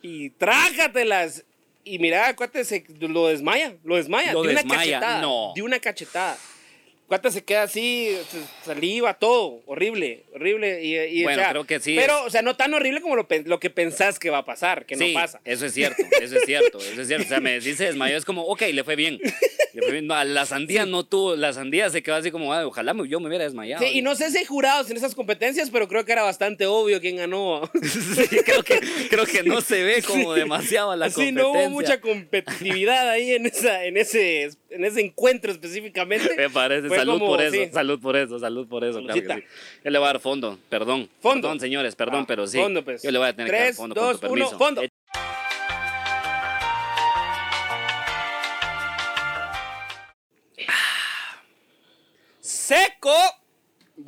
y 0.01 0.29
trágatelas. 0.31 1.43
Y 1.83 1.97
mira, 1.97 2.35
cuate 2.35 2.63
se 2.65 2.85
lo 2.99 3.27
desmaya, 3.27 3.75
lo 3.83 3.95
desmaya, 3.95 4.33
Lo 4.33 4.43
de 4.43 4.51
una 4.51 4.63
cachetada, 4.63 5.21
no. 5.21 5.53
de 5.55 5.61
una 5.61 5.79
cachetada. 5.79 6.37
Cuate 7.09 7.31
se 7.31 7.43
queda 7.43 7.63
así, 7.63 8.15
saliva, 8.63 9.15
todo, 9.15 9.61
horrible, 9.65 10.25
horrible. 10.33 10.83
Y, 10.83 10.95
y, 10.95 11.21
o 11.21 11.23
Bueno, 11.25 11.41
sea, 11.41 11.49
creo 11.49 11.65
que 11.65 11.79
sí 11.79 11.95
Pero, 11.97 12.19
es- 12.19 12.25
o 12.27 12.29
sea, 12.29 12.41
no 12.43 12.55
tan 12.55 12.73
horrible 12.73 13.01
como 13.01 13.15
lo, 13.15 13.27
lo 13.45 13.59
que 13.59 13.69
pensás 13.71 14.19
que 14.19 14.29
va 14.29 14.37
a 14.37 14.45
pasar, 14.45 14.85
que 14.85 14.95
sí, 14.95 15.13
no 15.13 15.19
pasa. 15.19 15.41
Eso 15.43 15.65
es 15.65 15.73
cierto, 15.73 16.03
eso 16.21 16.37
es 16.37 16.45
cierto, 16.45 16.77
eso 16.77 17.01
es 17.01 17.07
cierto. 17.07 17.25
O 17.25 17.29
sea, 17.29 17.39
me 17.41 17.53
decís 17.59 17.77
se 17.77 17.85
desmayó, 17.85 18.15
es 18.15 18.25
como, 18.25 18.43
ok, 18.43 18.61
le 18.71 18.83
fue 18.83 18.95
bien. 18.95 19.19
No, 20.03 20.23
la 20.23 20.45
sandía 20.45 20.85
no 20.85 21.03
tuvo, 21.05 21.35
la 21.35 21.53
sandía 21.53 21.89
se 21.89 22.01
quedó 22.01 22.15
así 22.15 22.31
como, 22.31 22.53
"Ay, 22.53 22.65
ojalá 22.65 22.93
yo 23.07 23.19
me 23.19 23.27
hubiera 23.27 23.43
desmayado. 23.43 23.83
Sí, 23.85 23.91
y 23.97 24.01
no 24.01 24.15
sé 24.15 24.29
si 24.31 24.37
hay 24.39 24.45
jurados 24.45 24.89
en 24.89 24.97
esas 24.97 25.13
competencias, 25.15 25.69
pero 25.69 25.87
creo 25.87 26.05
que 26.05 26.11
era 26.11 26.23
bastante 26.23 26.65
obvio 26.65 26.99
quién 27.01 27.17
ganó. 27.17 27.61
Sí, 28.29 28.37
creo, 28.45 28.63
que, 28.63 28.79
creo 29.09 29.25
que 29.25 29.43
no 29.43 29.61
se 29.61 29.81
ve 29.83 30.03
como 30.03 30.33
demasiado 30.33 30.95
la 30.95 31.09
Sí, 31.09 31.15
competencia. 31.15 31.43
no 31.43 31.51
hubo 31.51 31.69
mucha 31.69 31.99
competitividad 32.01 33.09
ahí 33.09 33.31
en, 33.31 33.45
esa, 33.45 33.85
en, 33.85 33.97
ese, 33.97 34.49
en 34.69 34.85
ese 34.85 35.01
encuentro 35.01 35.51
específicamente. 35.51 36.29
Me 36.35 36.49
parece, 36.49 36.87
Fue 36.87 36.98
salud 36.99 37.13
como, 37.19 37.25
por 37.27 37.41
eso, 37.41 37.51
sí. 37.55 37.69
salud 37.71 37.99
por 37.99 38.15
eso, 38.17 38.39
salud 38.39 38.67
por 38.67 38.83
eso, 38.83 39.01
claro 39.03 39.13
que 39.21 39.33
sí. 39.35 39.43
Yo 39.83 39.91
le 39.91 39.97
voy 39.99 40.05
a 40.07 40.11
dar 40.13 40.19
fondo, 40.21 40.57
perdón. 40.69 41.09
Fondo. 41.21 41.47
Perdón, 41.47 41.59
señores, 41.59 41.95
perdón, 41.95 42.21
Ah, 42.21 42.25
pero 42.27 42.47
sí. 42.47 42.57
fondo, 42.59 42.83
pues. 42.83 43.01
Yo 43.03 43.11
le 43.11 43.17
voy 43.17 43.27
a 43.27 43.33
tener 43.35 43.51
que 43.51 43.57
dar 43.57 43.65
Tres, 43.67 43.77
fondo 43.77 43.95
dos, 43.95 44.11
con 44.19 44.19
tu 44.19 44.33
uno, 44.33 44.45
permiso. 44.49 44.57
fondo. 44.57 44.81
Eh, 44.83 44.89
¡Seco! 52.39 53.11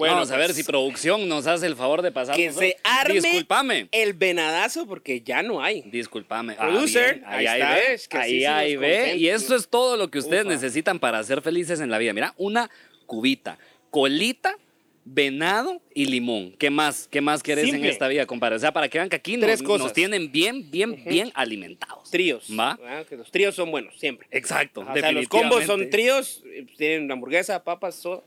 Bueno, 0.01 0.15
Vamos 0.15 0.31
a 0.31 0.37
ver 0.37 0.51
si 0.53 0.63
producción 0.63 1.29
nos 1.29 1.45
hace 1.45 1.67
el 1.67 1.75
favor 1.75 2.01
de 2.01 2.11
pasar. 2.11 2.35
Que 2.35 2.51
se 2.51 2.75
arme 2.83 3.21
Disculpame. 3.21 3.87
el 3.91 4.13
venadazo 4.13 4.87
porque 4.87 5.21
ya 5.21 5.43
no 5.43 5.61
hay. 5.61 5.83
Disculpame. 5.83 6.55
Producer, 6.55 7.19
bien. 7.19 7.25
ahí 7.27 7.45
ahí, 7.45 7.61
está, 7.61 7.75
ve. 7.75 7.99
que 8.09 8.17
ahí, 8.17 8.39
sí, 8.39 8.45
ahí 8.45 8.73
nos 8.73 8.81
ve. 8.81 9.15
Y 9.17 9.27
esto 9.27 9.55
es 9.55 9.67
todo 9.69 9.97
lo 9.97 10.09
que 10.09 10.17
ustedes 10.17 10.45
Ufa. 10.45 10.53
necesitan 10.53 10.97
para 10.99 11.23
ser 11.23 11.43
felices 11.43 11.79
en 11.81 11.91
la 11.91 11.99
vida. 11.99 12.13
Mira, 12.13 12.33
una 12.37 12.71
cubita, 13.05 13.59
colita, 13.91 14.57
venado 15.05 15.81
y 15.93 16.05
limón. 16.05 16.53
¿Qué 16.57 16.69
más? 16.71 17.07
¿Qué 17.07 17.21
más 17.21 17.43
querés 17.43 17.65
Simple. 17.65 17.81
en 17.81 17.91
esta 17.91 18.07
vida, 18.07 18.25
compadre? 18.25 18.55
O 18.55 18.59
sea, 18.59 18.71
para 18.71 18.89
que 18.89 18.97
vean 18.97 19.09
que 19.09 19.15
aquí 19.17 19.37
nos, 19.37 19.45
Tres 19.45 19.61
cosas. 19.61 19.85
nos 19.85 19.93
tienen 19.93 20.31
bien, 20.31 20.69
bien, 20.71 21.03
bien 21.05 21.31
alimentados. 21.35 22.09
Tríos. 22.09 22.47
¿Va? 22.57 22.77
Que 23.07 23.17
los 23.17 23.29
tríos 23.29 23.53
son 23.55 23.69
buenos, 23.71 23.99
siempre. 23.99 24.27
Exacto. 24.31 24.81
O 24.81 24.93
sea, 24.93 25.11
los 25.11 25.27
combos 25.27 25.65
son 25.65 25.89
tríos, 25.89 26.41
eh, 26.45 26.65
tienen 26.77 27.11
hamburguesa, 27.11 27.63
papas, 27.63 27.95
soda. 27.95 28.21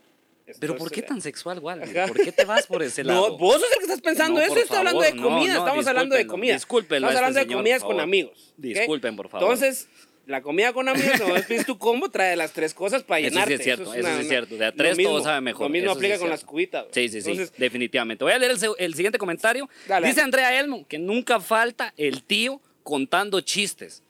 Pero 0.61 0.77
¿por 0.77 0.89
es, 0.89 0.93
qué 0.93 1.03
tan 1.03 1.21
sexual, 1.21 1.59
Walter? 1.59 2.07
¿Por 2.09 2.23
qué 2.23 2.31
te 2.33 2.45
vas 2.45 2.67
por 2.67 2.83
ese 2.83 3.03
lado? 3.05 3.31
No, 3.31 3.39
vos 3.39 3.55
sos 3.61 3.71
el 3.73 3.79
que 3.79 3.85
estás 3.85 4.01
pensando 4.03 4.41
No, 4.41 4.45
eso, 4.47 4.57
está 4.59 4.79
hablando 4.79 5.01
de 5.01 5.09
favor, 5.11 5.23
no, 5.23 5.29
comida, 5.37 5.55
no, 5.55 5.59
estamos 5.61 5.87
hablando 5.87 6.17
de 6.17 6.27
comida. 6.27 6.55
discúlpenlo 6.55 7.09
Estamos 7.09 7.17
hablando 7.19 7.41
este 7.41 7.51
de 7.51 7.57
comidas 7.57 7.83
con 7.83 8.01
amigos. 8.01 8.49
¿ok? 8.51 8.55
Disculpen, 8.59 9.17
por 9.17 9.29
favor. 9.29 9.45
Entonces, 9.51 9.89
la 10.27 10.43
comida 10.43 10.73
con 10.73 10.89
amigos, 10.89 11.19
no 11.21 11.35
pides 11.49 11.67
tu 11.67 11.79
combo, 11.79 12.11
trae 12.11 12.37
las 12.37 12.53
tres 12.53 12.75
cosas 12.75 13.03
para 13.03 13.21
Eso 13.21 13.29
sí 13.29 13.35
llenarte. 13.35 13.55
es 13.55 13.63
cierto, 13.63 13.83
eso 13.85 13.93
sí 13.95 14.01
una- 14.01 14.21
es 14.21 14.29
cierto. 14.29 14.57
De 14.57 14.65
a 14.67 14.73
tres 14.73 14.97
mismo, 14.99 15.13
todo 15.15 15.25
sabe 15.25 15.41
mejor, 15.41 15.63
Lo 15.63 15.69
mismo 15.71 15.91
eso 15.91 15.95
sí 15.95 15.99
aplica 15.99 16.15
es 16.15 16.21
con 16.21 16.31
las 16.31 16.45
cubitas. 16.45 16.87
Sí, 16.93 17.09
sí, 17.09 17.23
sí, 17.23 17.31
Entonces, 17.31 17.55
definitivamente. 17.59 18.23
Voy 18.25 18.33
a 18.35 18.39
leer 18.39 18.53
el, 18.53 18.59
el 18.79 18.95
siguiente 18.95 19.19
comentario. 19.19 19.69
Dale. 19.89 20.07
Dice 20.09 20.21
Andrea 20.21 20.59
Elmo 20.61 20.87
que 20.87 20.99
nunca 20.99 21.41
falta 21.41 21.95
el 21.97 22.23
tío 22.23 22.61
contando 22.83 23.41
chistes. 23.41 24.03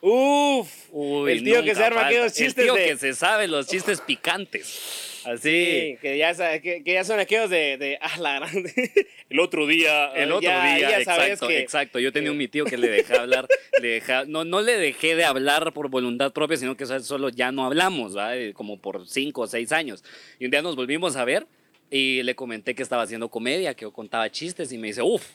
Uf, 0.00 0.68
Uy, 0.92 1.32
el 1.32 1.44
tío 1.44 1.62
que 1.62 1.74
se 1.74 1.84
arma 1.84 2.06
aquellos 2.06 2.32
chistes 2.32 2.56
El 2.58 2.64
tío 2.64 2.74
de... 2.74 2.84
que 2.86 2.96
se 2.96 3.12
sabe 3.12 3.48
los 3.48 3.66
chistes 3.66 4.00
picantes. 4.00 4.78
Así. 5.24 5.40
Sí, 5.42 5.98
que 6.00 6.18
ya, 6.18 6.34
que, 6.60 6.82
que 6.82 6.92
ya 6.92 7.04
son 7.04 7.20
aquellos 7.20 7.50
de, 7.50 7.76
de 7.76 7.98
ah, 8.02 8.18
la 8.18 8.38
grande. 8.40 8.92
El 9.28 9.40
otro 9.40 9.66
día. 9.66 10.06
El 10.14 10.32
otro 10.32 10.42
ya- 10.42 10.74
día, 10.76 10.90
ya 10.90 10.98
exacto, 10.98 11.48
que- 11.48 11.58
exacto. 11.58 11.98
Yo 11.98 12.12
tenía 12.12 12.30
un 12.30 12.36
mi 12.38 12.48
tío 12.48 12.64
que 12.64 12.76
le 12.78 12.88
dejé 12.88 13.14
hablar, 13.16 13.46
le 13.80 13.88
deja- 13.88 14.24
no, 14.26 14.44
no 14.44 14.60
le 14.62 14.76
dejé 14.76 15.16
de 15.16 15.24
hablar 15.24 15.72
por 15.72 15.88
voluntad 15.88 16.32
propia, 16.32 16.56
sino 16.56 16.76
que 16.76 16.86
solo 16.86 17.28
ya 17.28 17.52
no 17.52 17.64
hablamos, 17.66 18.16
¿va? 18.16 18.36
Eh, 18.36 18.52
como 18.52 18.80
por 18.80 19.06
cinco 19.08 19.42
o 19.42 19.46
seis 19.46 19.72
años. 19.72 20.02
Y 20.38 20.44
un 20.46 20.50
día 20.50 20.62
nos 20.62 20.76
volvimos 20.76 21.16
a 21.16 21.24
ver 21.24 21.46
y 21.90 22.22
le 22.22 22.34
comenté 22.34 22.74
que 22.74 22.82
estaba 22.82 23.02
haciendo 23.02 23.28
comedia, 23.28 23.74
que 23.74 23.82
yo 23.82 23.92
contaba 23.92 24.30
chistes 24.30 24.72
y 24.72 24.78
me 24.78 24.88
dice, 24.88 25.02
uff, 25.02 25.26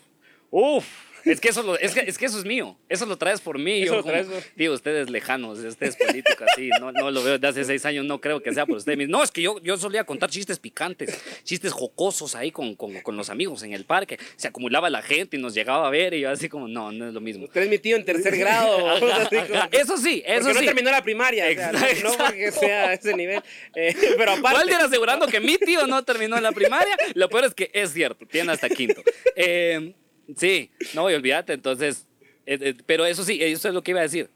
uff. 0.51 0.85
Es 1.25 1.41
que, 1.41 1.49
eso 1.49 1.63
lo- 1.63 1.77
es, 1.77 1.93
que, 1.93 2.01
es 2.01 2.17
que 2.17 2.25
eso 2.25 2.37
es 2.37 2.45
mío, 2.45 2.77
eso 2.87 3.05
lo 3.05 3.17
traes 3.17 3.41
por 3.41 3.57
mí. 3.59 3.81
Eso 3.81 3.93
Yo 3.93 3.95
lo 3.97 4.03
traes 4.03 4.27
como, 4.27 4.39
por- 4.39 4.49
Digo, 4.55 4.73
usted 4.75 4.95
es 4.97 5.09
lejano, 5.09 5.49
usted 5.49 5.87
es 5.87 5.95
político 5.95 6.43
así, 6.51 6.69
no, 6.79 6.91
no 6.91 7.09
lo 7.11 7.23
veo 7.23 7.37
de 7.39 7.47
hace 7.47 7.63
seis 7.65 7.85
años, 7.85 8.05
no 8.05 8.21
creo 8.21 8.41
que 8.43 8.53
sea 8.53 8.65
por 8.65 8.77
usted. 8.77 8.95
No, 9.07 9.23
es 9.23 9.31
que 9.31 9.41
yo, 9.41 9.59
yo 9.61 9.75
solía 9.77 10.03
contar 10.03 10.29
chistes 10.29 10.59
picantes, 10.59 11.19
chistes 11.43 11.71
jocosos 11.73 12.35
ahí 12.35 12.51
con, 12.51 12.75
con, 12.75 12.99
con 13.01 13.17
los 13.17 13.29
amigos 13.29 13.63
en 13.63 13.73
el 13.73 13.85
parque. 13.85 14.17
Se 14.35 14.47
acumulaba 14.47 14.89
la 14.89 15.01
gente 15.01 15.37
y 15.37 15.39
nos 15.41 15.53
llegaba 15.53 15.87
a 15.87 15.89
ver 15.89 16.13
y 16.13 16.21
yo 16.21 16.29
así 16.29 16.47
como, 16.47 16.67
no, 16.67 16.91
no 16.91 17.07
es 17.07 17.13
lo 17.13 17.21
mismo. 17.21 17.45
Usted 17.45 17.63
es 17.63 17.69
mi 17.69 17.79
tío 17.79 17.95
en 17.95 18.05
tercer 18.05 18.37
grado. 18.37 18.89
Ajá, 18.95 19.23
así 19.23 19.35
como- 19.37 19.55
ajá. 19.55 19.69
Eso 19.71 19.97
sí, 19.97 20.21
eso 20.25 20.43
porque 20.45 20.59
sí. 20.59 20.65
no 20.65 20.71
terminó 20.71 20.91
la 20.91 21.01
primaria. 21.03 21.45
o 21.49 21.53
sea, 21.53 21.71
no- 21.71 21.79
no, 22.11 22.17
porque 22.17 22.51
sea 22.51 22.89
a 22.89 22.93
ese 22.93 23.15
nivel. 23.15 23.41
eh, 23.75 23.95
pero 24.17 24.31
aparte. 24.33 24.59
Walter 24.59 24.77
asegurando 24.81 25.27
que 25.27 25.39
mi 25.39 25.57
tío 25.57 25.87
no 25.87 26.03
terminó 26.03 26.39
la 26.39 26.51
primaria. 26.51 26.95
Lo 27.15 27.29
peor 27.29 27.45
es 27.45 27.53
que 27.55 27.71
es 27.73 27.91
cierto, 27.93 28.25
tiene 28.25 28.51
hasta 28.51 28.69
quinto. 28.69 29.01
Eh, 29.37 29.93
sí, 30.37 30.71
no, 30.93 31.09
y 31.09 31.13
olvídate, 31.13 31.53
entonces. 31.53 32.05
eh, 32.45 32.57
eh, 32.61 32.73
pero 32.85 33.05
eso 33.05 33.23
sí, 33.23 33.41
eso 33.41 33.67
es 33.67 33.73
lo 33.73 33.81
que 33.83 33.91
iba 33.91 33.99
a 33.99 34.03
decir. 34.03 34.29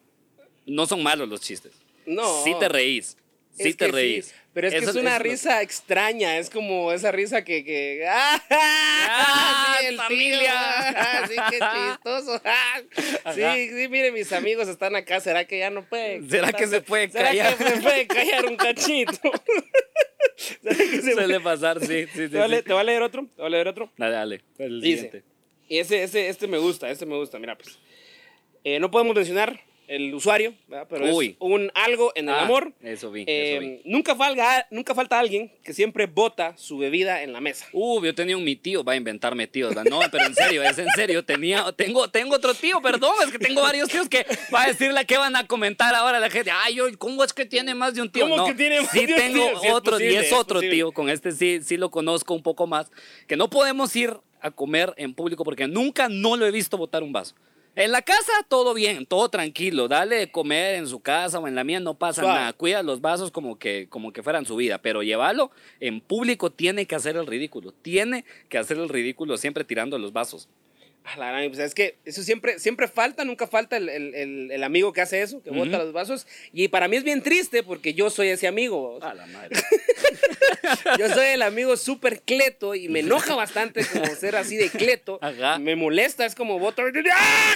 No 0.65 0.86
son 0.86 1.02
malos 1.04 1.28
los 1.30 1.41
chistes. 1.41 1.71
No. 2.06 2.43
Sí 2.43 2.54
te 2.60 2.69
reís. 2.69 3.17
Sí 3.58 3.69
Es 3.69 3.78
te 3.78 3.88
reís. 3.89 4.34
pero 4.54 4.67
es 4.67 4.73
que 4.73 4.80
Eso- 4.80 4.91
es 4.91 4.95
una 4.95 5.15
eso- 5.15 5.23
risa 5.23 5.62
extraña, 5.62 6.38
es 6.38 6.49
como 6.49 6.93
esa 6.93 7.12
risa 7.12 7.43
que... 7.43 7.65
que 7.65 8.06
¡Ah! 8.10 8.41
¡Ah, 8.49 9.78
sí, 9.80 9.86
el 9.88 9.97
familia! 9.97 10.54
¡Ah, 10.56 11.28
sí, 11.28 11.36
qué 11.49 11.60
chistoso! 11.60 12.41
¡Ah! 12.45 13.34
Sí, 13.34 13.41
sí, 13.69 13.88
mire, 13.89 14.12
mis 14.13 14.32
amigos 14.32 14.67
están 14.69 14.95
acá, 14.95 15.19
¿será 15.19 15.45
que 15.45 15.60
ya 15.60 15.69
no 15.71 15.84
pueden? 15.84 16.30
¿Será 16.30 16.54
que 16.54 16.67
se 16.67 16.80
puede 16.82 17.10
¿Será 17.10 17.30
callar? 17.30 17.58
que 17.58 17.63
se 17.65 17.82
puede 17.82 18.08
callar 18.08 18.45
un 18.45 18.56
cachito? 18.56 19.19
¿Será 20.63 20.75
que 20.78 21.02
se 21.02 21.13
Suele 21.13 21.39
pasar, 21.41 21.80
sí, 21.82 22.06
sí, 22.08 22.08
sí. 22.13 22.30
¿Te, 22.30 22.38
va 22.38 22.43
a 22.43 22.47
sí. 22.47 22.52
leer, 22.52 22.63
te 22.63 22.73
va 22.73 22.80
a 22.82 22.84
leer 22.84 23.02
otro? 23.02 23.28
¿Te 23.36 23.41
va 23.41 23.47
a 23.47 23.52
leer 23.52 23.67
otro? 23.67 23.91
Dale, 23.97 24.13
dale. 24.15 24.41
El 24.58 24.80
Dice, 24.82 25.04
siguiente. 25.04 25.29
Y 25.69 25.77
ese, 25.77 26.03
ese, 26.03 26.27
este 26.27 26.47
me 26.47 26.58
gusta, 26.58 26.89
este 26.89 27.05
me 27.05 27.15
gusta, 27.15 27.39
mira 27.39 27.58
pues. 27.58 27.79
Eh, 28.65 28.79
no 28.79 28.91
podemos 28.91 29.15
mencionar 29.15 29.62
el 29.88 30.13
usuario, 30.13 30.53
¿verdad? 30.67 30.86
pero 30.88 31.15
Uy. 31.15 31.29
es 31.29 31.36
un 31.39 31.71
algo 31.73 32.12
en 32.13 32.29
el 32.29 32.36
Ah, 32.36 32.41
amor. 32.43 32.73
Eso 32.84 33.10
vi, 33.10 33.23
Eh, 33.25 33.53
eso 33.53 33.62
vi. 33.62 33.82
nunca, 33.86 34.15
falta, 34.15 34.67
nunca 34.69 34.93
falta 34.93 35.17
alguien 35.17 35.51
que 35.63 35.73
siempre 35.73 36.05
bota 36.05 36.55
su 36.58 36.77
bebida 36.77 37.23
en 37.23 37.34
la 37.34 37.41
mesa. 37.41 37.65
Uh, 37.71 38.03
yo 38.05 38.13
tenía 38.13 38.38
un 38.38 38.43
mi 38.43 38.55
tío, 38.55 38.84
va 38.84 38.93
a 38.93 38.95
inventarme 38.97 39.47
tíos. 39.47 39.73
No, 39.89 40.01
pero 40.12 40.25
en 40.27 40.36
serio, 40.36 40.62
es 40.62 40.77
en 40.77 40.89
serio. 40.93 41.25
Tenía, 41.25 41.71
tengo, 41.71 42.08
tengo 42.08 42.36
otro 42.36 42.53
tío, 42.53 42.79
perdón, 42.84 43.13
es 43.25 43.32
que 43.32 43.39
tengo 43.39 43.62
varios 43.63 43.89
tíos 43.89 44.08
que 44.08 44.27
va 44.53 44.65
a 44.65 44.67
decirle 44.67 45.03
que 45.08 45.17
van 45.17 45.36
a 45.36 45.47
comentar 45.47 45.95
ahora 45.95 46.19
la 46.19 46.29
gente. 46.29 46.51
Ay, 46.51 46.75
yo, 46.75 46.86
¿cómo 46.99 47.23
es 47.23 47.34
que 47.34 47.47
tiene 47.47 47.73
más 47.73 47.95
de 47.95 48.03
un 48.03 48.12
tío? 48.12 48.25
¿Cómo 48.25 48.38
no, 48.38 48.45
que 48.45 48.53
tiene 48.53 48.82
más 48.82 48.91
sí 48.91 49.08
de 49.08 49.13
un 49.13 49.19
tengo 49.19 49.47
tío? 49.47 49.60
Sí, 49.62 49.67
es 49.67 49.73
otro, 49.73 49.91
posible, 49.93 50.13
y 50.13 50.17
es 50.17 50.34
otro 50.34 50.60
tío. 50.60 50.91
Con 50.91 51.10
este 51.10 51.32
sí, 51.32 51.62
sí 51.63 51.77
lo 51.77 51.89
conozco 51.89 52.36
un 52.36 52.43
poco 52.43 52.67
más. 52.67 52.91
Que 53.25 53.36
no 53.38 53.49
podemos 53.49 53.95
ir 53.95 54.15
a 54.41 54.52
comer 54.52 54.93
en 54.97 55.13
público 55.13 55.43
porque 55.43 55.67
nunca 55.67 56.08
no 56.10 56.36
lo 56.38 56.45
he 56.45 56.52
visto 56.52 56.78
botar 56.78 57.04
un 57.04 57.12
vaso. 57.12 57.36
En 57.75 57.91
la 57.91 58.02
casa 58.02 58.32
todo 58.49 58.73
bien, 58.73 59.06
todo 59.06 59.30
tranquilo, 59.30 59.88
dale 59.88 60.15
de 60.17 60.32
comer 60.32 60.75
en 60.75 60.88
su 60.88 60.99
casa 60.99 61.39
o 61.39 61.47
en 61.47 61.56
la 61.56 61.63
mía 61.63 61.80
no 61.80 61.93
pasa 61.93 62.23
Suave. 62.23 62.39
nada, 62.39 62.54
cuida 62.54 62.84
los 62.84 62.99
vasos 62.99 63.32
como 63.32 63.58
que, 63.60 63.88
como 63.89 64.12
que 64.12 64.23
fueran 64.23 64.45
su 64.45 64.56
vida, 64.56 64.82
pero 64.82 65.04
llevarlo 65.04 65.52
en 65.80 66.02
público 66.02 66.49
tiene 66.52 66.88
que 66.88 66.95
hacer 66.95 67.15
el 67.15 67.28
ridículo, 67.28 67.71
tiene 67.71 68.25
que 68.49 68.58
hacer 68.58 68.78
el 68.78 68.89
ridículo 68.89 69.38
siempre 69.38 69.63
tirando 69.63 69.97
los 69.97 70.12
vasos. 70.12 70.49
Ah, 71.06 71.15
la 71.17 71.28
gran, 71.32 71.47
pues 71.47 71.60
es 71.60 71.73
que 71.73 71.97
eso 72.06 72.21
siempre, 72.23 72.60
siempre 72.60 72.88
falta, 72.88 73.23
nunca 73.23 73.47
falta 73.47 73.78
el, 73.78 73.88
el- 73.88 74.13
el- 74.13 74.52
el 74.52 74.63
amigo 74.63 74.91
que 74.91 74.99
hace 75.02 75.21
eso, 75.21 75.41
que 75.41 75.49
bota 75.49 75.78
Ujú. 75.78 75.86
los 75.86 75.93
vasos. 75.93 76.28
Y 76.52 76.67
para 76.67 76.88
mí 76.89 76.97
es 76.97 77.04
bien 77.04 77.23
triste 77.23 77.63
porque 77.63 77.93
yo 77.93 78.10
soy 78.10 78.28
ese 78.28 78.47
amigo. 78.47 78.99
A 79.02 79.13
la 79.13 79.25
madre. 79.28 79.56
Yo 80.98 81.10
soy 81.10 81.28
el 81.28 81.42
amigo 81.42 81.78
súper 81.78 82.22
cleto 82.22 82.76
y 82.76 82.90
me 82.90 83.00
enoja 83.00 83.36
bastante 83.36 83.86
como 83.86 84.06
ser 84.16 84.36
así 84.36 84.58
de 84.58 84.70
cleto. 84.70 85.20
Ajá. 85.22 85.60
Me 85.60 85.76
molesta, 85.76 86.26
es 86.26 86.36
como 86.36 86.60
voto. 86.60 86.84
¡Ah! 87.14 87.56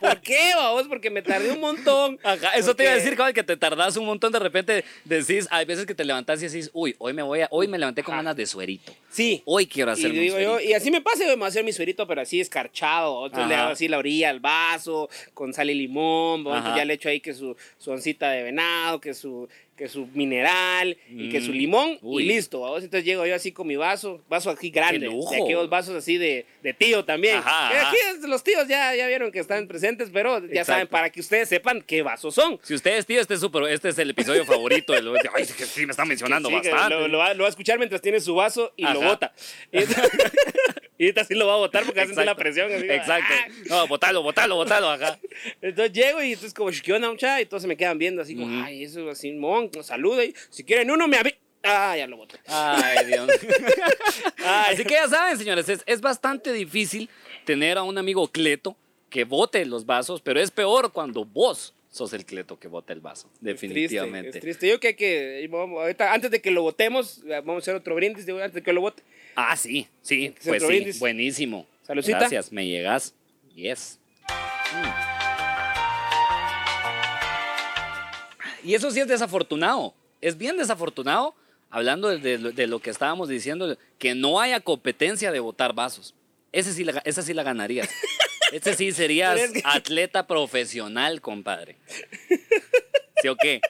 ¿Por 0.00 0.20
qué, 0.20 0.52
vamos? 0.56 0.86
Porque 0.88 1.10
me 1.10 1.22
tardé 1.22 1.50
un 1.52 1.60
montón. 1.60 2.18
Ajá, 2.22 2.50
eso 2.52 2.74
te 2.74 2.84
iba 2.84 2.92
a 2.92 2.96
decir, 2.96 3.16
cabal, 3.16 3.32
que 3.34 3.42
te 3.42 3.56
tardas 3.56 3.96
un 3.96 4.06
montón, 4.06 4.32
de 4.32 4.38
repente 4.38 4.84
decís, 5.04 5.48
hay 5.50 5.64
veces 5.64 5.86
que 5.86 5.94
te 5.94 6.04
levantás 6.04 6.42
y 6.42 6.46
decís, 6.46 6.70
uy, 6.72 6.94
hoy 6.98 7.12
me 7.12 7.22
voy 7.22 7.40
a, 7.40 7.48
hoy 7.50 7.68
me 7.68 7.78
levanté 7.78 8.02
con 8.02 8.14
Ajá. 8.14 8.22
ganas 8.22 8.36
de 8.36 8.46
suerito. 8.46 8.94
Sí. 9.10 9.42
Hoy 9.44 9.66
quiero 9.66 9.90
Y, 9.90 9.94
hacerme 9.94 10.18
un 10.18 10.24
digo 10.24 10.38
yo, 10.40 10.60
y 10.60 10.72
así 10.72 10.90
me 10.90 11.00
pasa, 11.00 11.24
yo 11.24 11.30
me 11.30 11.36
voy 11.36 11.44
a 11.46 11.48
hacer 11.48 11.64
mi 11.64 11.72
suerito, 11.72 12.06
pero 12.06 12.20
así 12.20 12.40
escarchado. 12.40 13.14
Otros 13.14 13.48
le 13.48 13.54
hago 13.54 13.72
así 13.72 13.88
la 13.88 13.98
orilla 13.98 14.30
al 14.30 14.40
vaso, 14.40 15.08
con 15.34 15.52
sal 15.52 15.70
y 15.70 15.74
limón. 15.74 16.44
ya 16.44 16.84
le 16.84 16.94
echo 16.94 17.08
ahí 17.08 17.20
que 17.20 17.34
su, 17.34 17.56
su 17.78 17.90
oncita 17.90 18.30
de 18.30 18.42
venado, 18.42 19.00
que 19.00 19.14
su, 19.14 19.48
que 19.80 19.88
su 19.88 20.06
mineral 20.12 20.94
y 21.10 21.30
que 21.30 21.40
su 21.40 21.52
Mm. 21.52 21.54
limón. 21.54 21.98
Uy. 22.02 22.22
Y 22.24 22.26
listo. 22.26 22.60
¿vamos? 22.60 22.84
Entonces 22.84 23.02
llego 23.06 23.24
yo 23.24 23.34
así 23.34 23.50
con 23.50 23.66
mi 23.66 23.76
vaso, 23.76 24.20
vaso 24.28 24.50
aquí 24.50 24.68
grande. 24.68 25.08
De 25.08 25.36
aquellos 25.42 25.70
vasos 25.70 25.94
así 25.96 26.18
de, 26.18 26.44
de 26.62 26.74
tío 26.74 27.02
también. 27.02 27.38
Ajá, 27.38 27.70
Que 27.72 27.78
ajá. 27.78 27.88
aquí 27.88 28.26
los 28.28 28.44
tíos 28.44 28.68
ya, 28.68 28.94
ya 28.94 29.06
vieron 29.06 29.32
que 29.32 29.38
están 29.38 29.66
presentes, 29.66 30.10
pero 30.12 30.38
ya 30.40 30.44
Exacto. 30.48 30.72
saben, 30.72 30.86
para 30.88 31.08
que 31.08 31.20
ustedes 31.20 31.48
sepan 31.48 31.80
qué 31.80 32.02
vasos 32.02 32.34
son. 32.34 32.60
Si 32.62 32.74
ustedes, 32.74 33.06
tío, 33.06 33.22
este 33.22 33.32
es, 33.34 33.40
súper- 33.40 33.70
este 33.72 33.88
es 33.88 33.98
el 33.98 34.10
episodio 34.10 34.44
favorito. 34.44 34.92
del- 34.92 35.08
Ay, 35.34 35.46
sí, 35.46 35.54
que 35.54 35.64
sí, 35.64 35.86
me 35.86 35.92
están 35.92 36.06
mencionando 36.08 36.50
Sí, 36.50 36.54
bastante. 36.56 36.94
Lo, 36.94 37.08
lo 37.08 37.16
va, 37.18 37.32
lo 37.32 37.44
va 37.44 37.48
a 37.48 37.50
escuchar 37.50 37.78
mientras 37.78 38.02
tiene 38.02 38.20
su 38.20 38.34
vaso 38.34 38.74
y 38.76 38.82
lo 38.82 38.90
Ajá. 39.00 39.08
bota. 39.08 39.32
Y, 41.00 41.04
ahorita 41.04 41.24
sí 41.24 41.34
lo 41.34 41.46
va 41.46 41.54
a 41.54 41.56
botar 41.56 41.86
porque 41.86 42.02
hace 42.02 42.24
la 42.26 42.34
presión. 42.34 42.70
así, 42.70 42.84
Exacto. 42.84 43.32
¡ah! 43.32 43.48
No, 43.70 43.88
botalo, 43.88 44.22
botalo, 44.22 44.56
botalo, 44.56 44.90
ajá. 44.90 45.18
Entonces 45.62 45.94
llego 45.94 46.22
y 46.22 46.32
entonces 46.32 46.52
como, 46.52 46.70
¿qué 46.70 46.92
onda, 46.92 47.08
muchacha? 47.08 47.40
Y 47.40 47.46
todos 47.46 47.62
se 47.62 47.68
me 47.68 47.74
quedan 47.74 47.96
viendo 47.96 48.20
así 48.20 48.36
como, 48.36 48.62
ay, 48.62 48.84
eso 48.84 49.08
así, 49.08 49.32
mon, 49.32 49.70
saluda. 49.82 50.26
Y 50.26 50.34
si 50.50 50.62
quieren 50.62 50.90
uno, 50.90 51.08
me 51.08 51.16
avi... 51.16 51.34
Ah, 51.62 51.96
ya 51.96 52.06
lo 52.06 52.18
boté. 52.18 52.38
Ay, 52.46 53.06
Dios. 53.06 53.30
Ay. 54.44 54.74
Así 54.74 54.84
que 54.84 54.92
ya 54.92 55.08
saben, 55.08 55.38
señores, 55.38 55.70
es, 55.70 55.82
es 55.86 56.02
bastante 56.02 56.52
difícil 56.52 57.08
tener 57.46 57.78
a 57.78 57.82
un 57.82 57.96
amigo 57.96 58.28
cleto 58.28 58.76
que 59.08 59.24
bote 59.24 59.64
los 59.64 59.86
vasos, 59.86 60.20
pero 60.20 60.38
es 60.38 60.50
peor 60.50 60.92
cuando 60.92 61.24
vos 61.24 61.72
sos 61.90 62.12
el 62.12 62.24
cleto 62.24 62.58
que 62.58 62.68
bota 62.68 62.92
el 62.92 63.00
vaso, 63.00 63.28
Es 63.34 63.40
triste, 63.40 63.66
definitivamente. 63.66 64.28
Es 64.30 64.40
triste. 64.40 64.68
Yo 64.68 64.78
creo 64.78 64.96
que 64.96 65.48
vamos, 65.50 65.80
ahorita, 65.80 66.12
antes 66.12 66.30
de 66.30 66.40
que 66.40 66.50
lo 66.50 66.62
votemos, 66.62 67.22
vamos 67.26 67.56
a 67.56 67.58
hacer 67.58 67.74
otro 67.74 67.94
brindis, 67.94 68.26
digo, 68.26 68.38
antes 68.38 68.54
de 68.54 68.62
que 68.62 68.72
lo 68.72 68.80
vote. 68.80 69.02
Ah, 69.36 69.56
sí, 69.56 69.88
sí, 70.02 70.34
se 70.38 70.50
pues 70.50 70.62
sí, 70.62 70.68
brindis. 70.68 70.98
buenísimo. 70.98 71.66
Saludcita. 71.82 72.18
Gracias, 72.20 72.52
me 72.52 72.66
llegas. 72.66 73.14
Yes. 73.54 73.98
Mm. 74.72 74.88
Y 78.68 78.74
eso 78.74 78.90
sí 78.90 79.00
es 79.00 79.08
desafortunado. 79.08 79.94
Es 80.20 80.36
bien 80.36 80.56
desafortunado, 80.58 81.34
hablando 81.70 82.08
de, 82.08 82.18
de 82.18 82.38
lo- 82.38 82.52
de 82.52 82.66
lo 82.66 82.78
que 82.80 82.90
estábamos 82.90 83.28
diciendo, 83.28 83.76
que 83.98 84.14
no 84.14 84.40
haya 84.40 84.60
competencia 84.60 85.32
de 85.32 85.40
botar 85.40 85.72
vasos. 85.74 86.14
Ese 86.52 86.72
sí 86.74 86.84
la, 86.84 87.00
esa 87.04 87.22
sí 87.22 87.32
la 87.34 87.42
ganarías. 87.42 87.88
Ese 88.52 88.74
sí 88.74 88.90
serías 88.90 89.40
atleta 89.62 90.26
profesional, 90.26 91.20
compadre. 91.20 91.76
¿Sí 93.22 93.28
o 93.28 93.36
qué? 93.36 93.60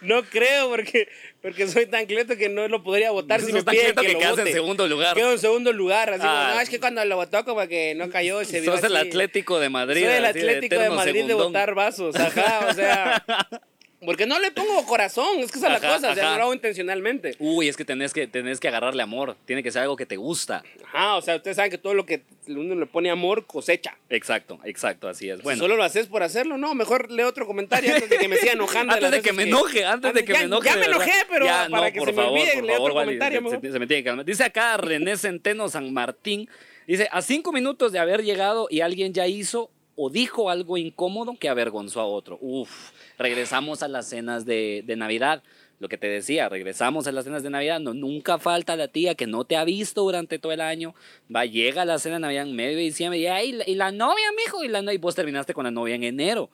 No 0.00 0.22
creo, 0.24 0.68
porque, 0.68 1.08
porque 1.42 1.66
soy 1.68 1.86
tan 1.86 2.06
cleto 2.06 2.36
que 2.36 2.48
no 2.48 2.66
lo 2.68 2.82
podría 2.82 3.10
votar 3.10 3.40
si 3.40 3.52
me 3.52 3.62
piden 3.62 3.94
que, 3.94 4.02
que 4.06 4.12
lo 4.14 4.18
quedas 4.18 4.32
en 4.38 4.44
vote. 4.44 4.52
segundo 4.52 4.86
lugar. 4.88 5.16
Quedo 5.16 5.32
en 5.32 5.38
segundo 5.38 5.72
lugar. 5.72 6.10
Así 6.10 6.20
como, 6.20 6.32
Ah. 6.32 6.52
no, 6.54 6.60
es 6.60 6.68
que 6.70 6.80
cuando 6.80 7.04
lo 7.04 7.16
votó 7.16 7.44
como 7.44 7.66
que 7.68 7.94
no 7.94 8.10
cayó 8.10 8.44
se 8.44 8.60
vio 8.60 8.72
Sos 8.72 8.84
el 8.84 8.96
así. 8.96 9.08
Atlético 9.08 9.58
de 9.58 9.68
Madrid. 9.70 10.04
Soy 10.04 10.12
el 10.14 10.24
Atlético 10.24 10.74
de 10.74 10.80
eterno 10.80 10.94
Madrid 10.96 11.12
de 11.22 11.26
segundón. 11.28 11.52
botar 11.52 11.74
vasos, 11.74 12.16
ajá, 12.16 12.66
o 12.70 12.74
sea... 12.74 13.24
Porque 14.04 14.24
no 14.26 14.38
le 14.38 14.50
pongo 14.50 14.84
corazón, 14.86 15.40
es 15.40 15.52
que 15.52 15.58
esa 15.58 15.66
es 15.66 15.72
la 15.82 15.88
Ajá, 15.88 15.96
cosa, 15.96 16.10
o 16.12 16.14
sea, 16.14 16.22
ajá. 16.24 16.32
no 16.32 16.38
lo 16.38 16.42
hago 16.44 16.54
intencionalmente. 16.54 17.36
Uy, 17.38 17.68
es 17.68 17.76
que 17.76 17.84
tenés, 17.84 18.14
que 18.14 18.26
tenés 18.26 18.58
que 18.58 18.68
agarrarle 18.68 19.02
amor. 19.02 19.36
Tiene 19.44 19.62
que 19.62 19.70
ser 19.70 19.82
algo 19.82 19.94
que 19.96 20.06
te 20.06 20.16
gusta. 20.16 20.62
Ajá, 20.86 21.16
o 21.16 21.22
sea, 21.22 21.36
ustedes 21.36 21.56
saben 21.56 21.70
que 21.70 21.76
todo 21.78 21.92
lo 21.92 22.06
que 22.06 22.22
uno 22.48 22.74
le 22.74 22.86
pone 22.86 23.10
amor 23.10 23.44
cosecha. 23.46 23.96
Exacto, 24.08 24.58
exacto, 24.64 25.06
así 25.08 25.28
es. 25.28 25.42
Bueno, 25.42 25.60
Solo 25.60 25.76
lo 25.76 25.84
haces 25.84 26.06
por 26.06 26.22
hacerlo, 26.22 26.56
no, 26.56 26.74
mejor 26.74 27.10
lee 27.10 27.24
otro 27.24 27.46
comentario 27.46 27.94
antes 27.94 28.08
de 28.08 28.16
que 28.18 28.28
me 28.28 28.36
siga 28.38 28.52
enojando. 28.52 28.94
antes 28.94 29.10
de 29.10 29.20
que 29.20 29.32
me 29.34 29.42
enoje, 29.42 29.84
antes 29.84 30.14
de 30.14 30.24
que 30.24 30.32
ya, 30.32 30.38
me 30.40 30.44
enoje. 30.46 30.68
Ya 30.70 30.76
me 30.76 30.86
enojé, 30.86 31.12
pero 31.28 31.44
Ya, 31.44 31.68
para 31.70 31.86
no, 31.88 31.92
que 31.92 31.98
por 31.98 32.08
se 32.08 32.12
me 32.14 32.22
favor, 32.22 32.38
olvide, 32.38 32.54
por 32.54 32.64
lee 32.64 32.72
otro 32.78 32.94
comentario 32.94 33.40
se- 33.50 33.60
se, 33.60 33.72
se 33.72 33.78
me 33.78 33.86
tiene 33.86 34.02
que 34.02 34.04
calmar. 34.08 34.24
Dice 34.24 34.44
acá 34.44 34.76
René 34.78 35.16
Centeno 35.18 35.68
San 35.68 35.92
Martín. 35.92 36.48
Dice, 36.86 37.06
a 37.12 37.20
cinco 37.22 37.52
minutos 37.52 37.92
de 37.92 37.98
haber 37.98 38.24
llegado 38.24 38.66
y 38.70 38.80
alguien 38.80 39.12
ya 39.12 39.26
hizo 39.26 39.70
o 40.02 40.08
dijo 40.10 40.48
algo 40.50 40.76
incómodo 40.78 41.34
que 41.38 41.48
avergonzó 41.48 42.00
a 42.00 42.06
otro. 42.06 42.38
Uf, 42.40 42.90
regresamos 43.18 43.82
a 43.82 43.88
las 43.88 44.08
cenas 44.08 44.46
de, 44.46 44.82
de 44.86 44.96
Navidad. 44.96 45.42
Lo 45.78 45.88
que 45.88 45.96
te 45.98 46.08
decía, 46.08 46.48
regresamos 46.48 47.06
a 47.06 47.12
las 47.12 47.24
cenas 47.24 47.42
de 47.42 47.50
Navidad. 47.50 47.80
No, 47.80 47.92
nunca 47.94 48.38
falta 48.38 48.76
la 48.76 48.88
tía 48.88 49.14
que 49.14 49.26
no 49.26 49.44
te 49.44 49.56
ha 49.56 49.64
visto 49.64 50.02
durante 50.02 50.38
todo 50.38 50.52
el 50.52 50.60
año. 50.60 50.94
Va, 51.34 51.44
llega 51.44 51.82
a 51.82 51.84
la 51.84 51.98
cena 51.98 52.16
de 52.16 52.20
Navidad 52.20 52.46
en 52.48 52.56
medio 52.56 52.76
de 52.76 52.82
diciembre 52.82 53.18
y, 53.18 53.26
"Ay, 53.26 53.52
la- 53.52 53.68
y 53.68 53.74
la 53.74 53.90
novia, 53.92 54.24
mijo, 54.44 54.62
y, 54.64 54.68
la, 54.68 54.80
y 54.92 54.98
vos 54.98 55.14
terminaste 55.14 55.52
con 55.54 55.64
la 55.64 55.70
novia 55.70 55.94
en 55.94 56.04
enero. 56.04 56.50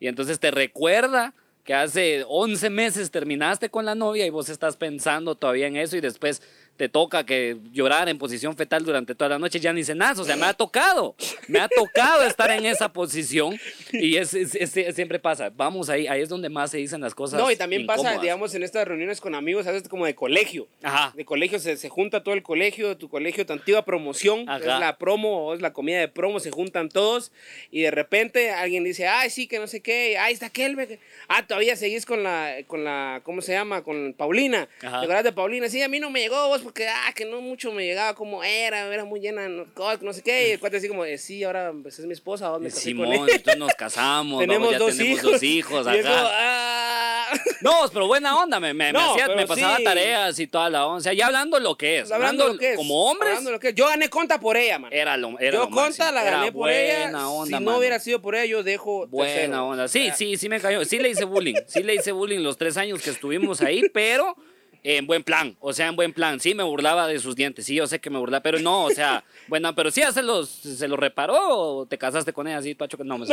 Y 0.00 0.06
entonces 0.08 0.38
te 0.40 0.50
recuerda 0.50 1.34
que 1.64 1.74
hace 1.74 2.24
11 2.28 2.70
meses 2.70 3.10
terminaste 3.10 3.68
con 3.70 3.84
la 3.84 3.94
novia 3.94 4.26
y 4.26 4.30
vos 4.30 4.48
estás 4.48 4.76
pensando 4.76 5.34
todavía 5.36 5.68
en 5.68 5.76
eso 5.76 5.96
y 5.96 6.00
después 6.00 6.42
te 6.76 6.88
toca 6.88 7.24
que 7.24 7.56
llorar 7.72 8.08
en 8.08 8.18
posición 8.18 8.56
fetal 8.56 8.84
durante 8.84 9.14
toda 9.14 9.28
la 9.30 9.38
noche, 9.38 9.60
ya 9.60 9.72
ni 9.72 9.84
cenás. 9.84 10.18
O 10.18 10.24
sea, 10.24 10.36
me 10.36 10.46
ha 10.46 10.54
tocado, 10.54 11.14
me 11.46 11.60
ha 11.60 11.68
tocado 11.68 12.24
estar 12.24 12.50
en 12.50 12.66
esa 12.66 12.92
posición 12.92 13.58
y 13.92 14.16
es, 14.16 14.34
es- 14.34 14.94
siempre 14.94 15.18
pasa. 15.18 15.50
Vamos 15.54 15.88
ahí, 15.90 16.06
ahí 16.06 16.22
es 16.22 16.28
donde 16.28 16.48
más 16.48 16.70
se 16.70 16.78
dicen 16.78 17.00
las 17.00 17.14
cosas. 17.14 17.38
No, 17.40 17.50
y 17.50 17.56
también 17.56 17.86
pasa, 17.86 18.00
incómodas. 18.00 18.22
digamos, 18.22 18.54
en 18.54 18.62
estas 18.62 18.88
reuniones 18.88 19.20
con 19.20 19.34
amigos, 19.34 19.66
a 19.66 19.72
veces 19.72 19.88
como 19.88 20.06
de 20.06 20.14
colegio. 20.14 20.66
Ajá. 20.82 21.12
De 21.16 21.24
colegio 21.24 21.58
se, 21.58 21.76
se 21.76 21.88
junta 21.88 22.22
todo 22.24 22.34
el 22.34 22.42
colegio, 22.42 22.96
tu 22.96 23.08
colegio, 23.08 23.46
tu 23.46 23.52
antigua 23.52 23.84
promoción, 23.84 24.48
Ajá. 24.48 24.58
es 24.58 24.66
la 24.66 24.98
promo 24.98 25.46
o 25.46 25.54
es 25.54 25.60
la 25.60 25.72
comida 25.72 26.00
de 26.00 26.08
promo, 26.08 26.40
se 26.40 26.50
juntan 26.50 26.88
todos 26.88 27.32
y 27.70 27.82
de 27.82 27.90
repente 27.90 28.50
alguien 28.50 28.82
dice, 28.82 29.06
ay, 29.06 29.30
sí, 29.30 29.46
que 29.46 29.58
no 29.58 29.66
sé 29.66 29.80
qué, 29.82 30.16
ay, 30.18 30.32
está 30.34 30.50
Kelbe. 30.50 30.98
Ah, 31.28 31.46
todavía 31.46 31.76
seguís 31.76 32.06
con 32.06 32.22
la, 32.22 32.54
con 32.66 32.82
la, 32.84 33.20
¿cómo 33.24 33.40
se 33.42 33.52
llama? 33.52 33.82
Con 33.82 34.14
Paulina. 34.16 34.68
Ajá. 34.82 34.90
¿Te 35.00 35.04
acuerdas 35.04 35.24
de 35.24 35.32
Paulina? 35.32 35.68
Sí, 35.68 35.80
a 35.82 35.88
mí 35.88 36.00
no 36.00 36.10
me 36.10 36.20
llegó 36.20 36.48
vos 36.48 36.61
porque, 36.62 36.88
ah, 36.88 37.12
que 37.14 37.24
no 37.24 37.40
mucho 37.40 37.72
me 37.72 37.84
llegaba 37.84 38.14
como 38.14 38.42
era, 38.44 38.86
era 38.92 39.04
muy 39.04 39.20
llena, 39.20 39.48
no, 39.48 39.66
no 40.00 40.12
sé 40.12 40.22
qué. 40.22 40.48
Y 40.48 40.50
el 40.52 40.60
cuate 40.60 40.76
así 40.78 40.88
como, 40.88 41.04
sí, 41.18 41.44
ahora 41.44 41.72
pues, 41.82 41.98
es 41.98 42.06
mi 42.06 42.12
esposa, 42.12 42.50
vos 42.50 42.60
me 42.60 42.68
casé 42.68 42.94
con 42.94 43.06
Simón, 43.06 43.12
ella. 43.12 43.26
nosotros 43.26 43.56
nos 43.58 43.74
casamos, 43.74 44.40
tenemos 44.46 44.58
vamos, 44.68 44.72
ya 44.72 44.78
dos 44.78 44.96
tenemos 44.96 45.18
hijos. 45.18 45.32
dos 45.32 45.42
hijos. 45.42 45.86
Y 45.86 45.98
ajá. 46.00 46.30
ah. 46.32 46.98
No, 47.62 47.72
pero 47.92 48.08
buena 48.08 48.36
onda, 48.36 48.58
me, 48.58 48.74
me, 48.74 48.90
hacía- 48.90 49.28
me 49.36 49.46
pasaba 49.46 49.76
sí. 49.76 49.84
tareas 49.84 50.38
y 50.38 50.46
toda 50.48 50.68
la 50.68 50.84
onda. 50.86 50.98
O 50.98 51.00
sea, 51.00 51.12
ya 51.12 51.26
hablando 51.26 51.60
lo 51.60 51.76
que 51.78 52.00
es, 52.00 52.10
hablando 52.10 52.42
hablando, 52.44 52.52
lo 52.54 52.58
que 52.58 52.70
es. 52.72 52.76
como 52.76 53.04
hombres, 53.10 53.30
hablando 53.30 53.52
lo 53.52 53.60
que 53.60 53.68
es. 53.68 53.74
Yo 53.74 53.86
gané 53.86 54.10
conta 54.10 54.40
por 54.40 54.56
ella, 54.56 54.78
man. 54.80 54.92
era 54.92 55.16
lo 55.16 55.38
era 55.38 55.52
yo 55.52 55.58
lo 55.60 55.70
conta 55.70 55.86
máximo. 55.86 56.10
la 56.12 56.22
Era 56.26 56.30
gané 56.38 56.52
por 56.52 56.70
ella. 56.70 57.02
buena 57.04 57.30
onda, 57.30 57.46
si 57.46 57.52
no 57.52 57.60
mano. 57.70 57.78
hubiera 57.78 57.98
sido 58.00 58.20
por 58.20 58.34
ella, 58.34 58.44
yo 58.46 58.62
dejo. 58.64 59.06
Buena 59.06 59.32
tercero. 59.34 59.66
onda. 59.66 59.88
Sí, 59.88 60.10
sí, 60.16 60.36
sí 60.36 60.48
me 60.48 60.60
cayó. 60.60 60.84
Sí 60.84 60.98
le 60.98 61.08
hice 61.10 61.24
bullying. 61.24 61.54
Sí 61.68 61.82
le 61.84 61.94
hice 61.94 62.10
bullying 62.12 62.40
los 62.40 62.58
tres 62.58 62.76
años 62.76 63.00
que 63.00 63.10
estuvimos 63.10 63.60
ahí, 63.62 63.82
pero 63.94 64.36
en 64.84 65.06
buen 65.06 65.22
plan. 65.22 65.56
O 65.60 65.72
sea, 65.72 65.88
en 65.88 65.96
buen 65.96 66.12
plan. 66.12 66.40
Sí 66.40 66.54
me 66.54 66.62
burlaba 66.62 67.06
de 67.06 67.18
sus 67.18 67.36
dientes. 67.36 67.66
Sí, 67.66 67.74
yo 67.76 67.86
sé 67.86 68.00
que 68.00 68.10
me 68.10 68.18
burlaba, 68.18 68.42
pero 68.42 68.58
no, 68.58 68.84
o 68.84 68.90
sea, 68.90 69.22
bueno, 69.48 69.74
pero 69.74 69.90
sí 69.90 70.00
ya 70.00 70.12
se 70.12 70.22
los, 70.22 70.48
se 70.48 70.88
los 70.88 70.98
reparó 70.98 71.36
o 71.38 71.86
te 71.86 71.98
casaste 71.98 72.32
con 72.32 72.48
ella 72.48 72.58
así, 72.58 72.74
Pacho, 72.74 72.96
que 72.96 73.04
no 73.04 73.18
me. 73.18 73.26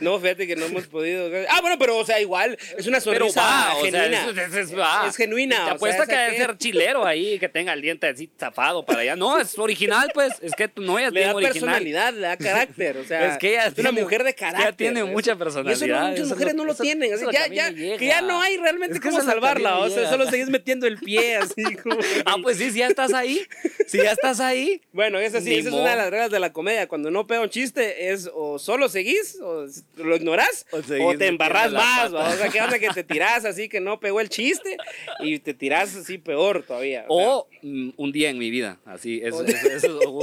No, 0.00 0.18
fíjate 0.18 0.46
que 0.46 0.56
no 0.56 0.66
hemos 0.66 0.86
podido. 0.86 1.28
Ah, 1.50 1.60
bueno, 1.60 1.76
pero, 1.78 1.96
o 1.98 2.04
sea, 2.04 2.20
igual. 2.20 2.56
Es 2.76 2.86
una 2.86 2.98
Pero 3.00 3.28
sonrisa 3.30 3.40
va, 3.42 3.74
o 3.76 3.82
sea, 3.86 4.02
genuina. 4.02 4.30
es, 4.30 4.36
es- 4.38 4.54
es- 4.70 4.78
va. 4.78 5.06
Es 5.08 5.16
genuina, 5.16 5.62
o 5.62 5.64
Te 5.66 5.70
apuesto 5.72 6.02
esa 6.02 6.10
que 6.12 6.18
debe 6.18 6.36
ser 6.36 6.58
chilero 6.58 7.04
ahí, 7.04 7.38
que 7.38 7.48
tenga 7.48 7.72
el 7.72 7.82
diente 7.82 8.06
así 8.08 8.30
zafado 8.38 8.84
para 8.84 9.00
allá. 9.00 9.16
No, 9.16 9.38
es 9.38 9.58
original, 9.58 10.10
pues. 10.14 10.34
Es 10.40 10.52
que 10.54 10.68
tu 10.68 10.82
novia 10.82 11.08
es 11.08 11.12
le 11.12 11.20
bien 11.20 11.30
da 11.30 11.36
original. 11.36 11.52
personalidad, 11.60 12.12
le 12.14 12.20
da 12.20 12.36
carácter. 12.36 12.96
O 12.98 13.04
sea, 13.04 13.32
Es 13.32 13.38
que 13.38 13.50
ella 13.50 13.66
es 13.66 13.78
una 13.78 13.90
tiene- 13.90 14.02
mujer 14.02 14.24
de 14.24 14.34
carácter. 14.34 14.74
tiene 14.74 15.00
Eso- 15.00 15.08
mucha 15.08 15.30
Y 15.30 15.34
eso 15.34 15.38
no, 15.38 15.44
personalidad, 15.64 16.02
muchas 16.10 16.20
eso 16.26 16.34
mujeres 16.34 16.54
no 16.54 16.64
lo 16.64 16.74
tienen. 16.74 17.14
así, 17.14 17.24
ya, 17.32 17.46
ya, 17.48 17.74
que 17.74 18.06
ya 18.06 18.20
no 18.22 18.40
hay 18.40 18.56
realmente 18.56 19.00
cómo 19.00 19.18
eso 19.18 19.26
O 19.54 19.90
sea, 19.90 20.08
solo 20.10 20.28
seguís 20.28 20.48
metiendo 20.48 20.86
el 20.86 20.98
pie 20.98 21.36
así 21.36 21.62
como. 21.82 21.96
Ah, 22.24 22.36
pues 22.42 22.58
sí, 22.58 22.70
si 22.70 22.78
ya 22.78 22.88
estás 22.88 23.12
ahí. 23.12 23.40
Si 23.86 23.98
ya 23.98 24.12
estás 24.12 24.40
ahí. 24.40 24.80
Bueno, 24.92 25.18
esa 25.18 25.40
sí, 25.40 25.54
esa 25.54 25.68
es 25.68 25.74
una 25.74 25.90
de 25.90 25.96
las 25.96 26.10
reglas 26.10 26.30
de 26.30 26.40
la 26.40 26.52
comedia. 26.52 26.88
Cuando 26.88 27.10
no 27.10 27.26
pega 27.26 27.40
un 27.42 27.50
chiste, 27.50 28.10
es 28.10 28.28
o 28.32 28.58
solo 28.58 28.88
seguís, 28.88 29.38
o 29.40 29.66
lo 29.96 30.16
ignorás, 30.16 30.66
O 30.72 30.80
te 31.16 31.26
embarrás 31.26 31.72
más. 31.72 32.12
O 32.12 32.36
sea, 32.36 32.48
que 32.48 32.60
onda 32.60 32.78
que 32.78 32.88
te 32.88 33.04
tirás 33.04 33.44
así 33.44 33.68
que 33.68 33.80
no 33.80 34.00
pegó 34.00 34.20
el 34.20 34.28
chiste 34.28 34.76
y 35.20 35.38
te 35.38 35.54
tirás 35.54 35.94
así 35.96 36.18
peor 36.18 36.64
todavía. 36.66 37.04
o 37.08 37.48
mm, 37.62 37.90
un 37.96 38.12
día 38.12 38.30
en 38.30 38.38
mi 38.38 38.50
vida. 38.50 38.78
Así, 38.84 39.20
eso, 39.22 39.38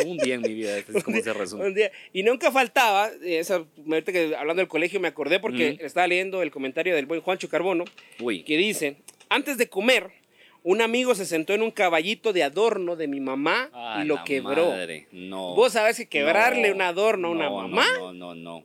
un 0.05 0.17
día 0.17 0.35
en 0.35 0.41
mi 0.41 0.53
vida. 0.53 0.77
Es 0.77 0.85
como 1.03 1.21
se 1.21 1.33
resume. 1.33 1.65
Un 1.67 1.73
día- 1.73 1.91
Y 2.11 2.23
nunca 2.23 2.51
faltaba, 2.51 3.11
esa, 3.23 3.63
que 4.05 4.35
hablando 4.37 4.61
del 4.61 4.67
colegio 4.67 4.99
me 4.99 5.07
acordé 5.07 5.39
porque 5.39 5.77
estaba 5.81 6.07
leyendo 6.07 6.41
el 6.41 6.51
comentario 6.51 6.95
del 6.95 7.05
buen 7.05 7.21
Juancho 7.21 7.49
Carbono, 7.49 7.85
Uy. 8.19 8.43
que 8.43 8.57
dice, 8.57 8.97
antes 9.33 9.57
de 9.57 9.67
comer, 9.69 10.11
un 10.63 10.81
amigo 10.81 11.13
se 11.15 11.25
sentó 11.25 11.53
en 11.53 11.61
un 11.61 11.71
caballito 11.71 12.31
de 12.33 12.43
adorno 12.43 12.95
de 12.95 13.07
mi 13.07 13.19
mamá 13.19 13.69
Ah, 13.73 14.01
y 14.03 14.07
lo 14.07 14.23
quebró. 14.23 14.69
madre, 14.69 15.07
No. 15.11 15.55
Vos 15.55 15.73
sabés 15.73 15.97
que 15.97 16.07
quebrarle 16.07 16.69
No, 16.69 16.75
un 16.75 16.81
adorno 16.81 17.27
a 17.27 17.31
una 17.31 17.45
no, 17.49 17.55
mamá 17.57 17.85
No, 17.99 18.13
no, 18.13 18.33
no. 18.33 18.59
no. 18.59 18.63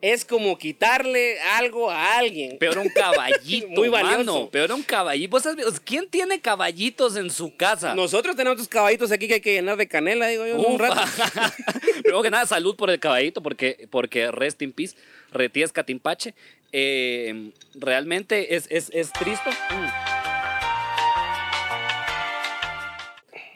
es 0.00 0.24
como 0.24 0.56
quitarle 0.58 1.40
algo 1.56 1.90
a 1.90 2.18
alguien. 2.18 2.56
Peor 2.58 2.78
un 2.78 2.88
caballito. 2.90 3.66
Muy 3.70 3.88
valioso. 3.88 4.18
Mano. 4.18 4.48
Peor 4.50 4.70
un 4.72 4.82
caballito. 4.82 5.30
¿Vos 5.30 5.56
visto? 5.56 5.72
¿Quién 5.84 6.08
tiene 6.08 6.40
caballitos 6.40 7.16
en 7.16 7.30
su 7.30 7.56
casa? 7.56 7.94
Nosotros 7.96 8.36
tenemos 8.36 8.58
estos 8.58 8.68
caballitos 8.68 9.10
aquí 9.10 9.26
que 9.26 9.34
hay 9.34 9.40
que 9.40 9.54
llenar 9.54 9.76
de 9.76 9.88
canela, 9.88 10.28
digo 10.28 10.46
yo, 10.46 10.56
un 10.60 10.78
rato. 10.78 11.00
Primero 12.02 12.22
que 12.22 12.30
nada, 12.30 12.46
salud 12.46 12.76
por 12.76 12.90
el 12.90 13.00
caballito, 13.00 13.42
porque, 13.42 13.88
porque 13.90 14.30
rest 14.30 14.62
in 14.62 14.72
peace, 14.72 14.94
retías 15.32 15.72
catimpache. 15.72 16.34
Eh, 16.72 17.52
realmente 17.74 18.56
es, 18.56 18.66
es, 18.70 18.90
es 18.92 19.12
triste. 19.12 19.50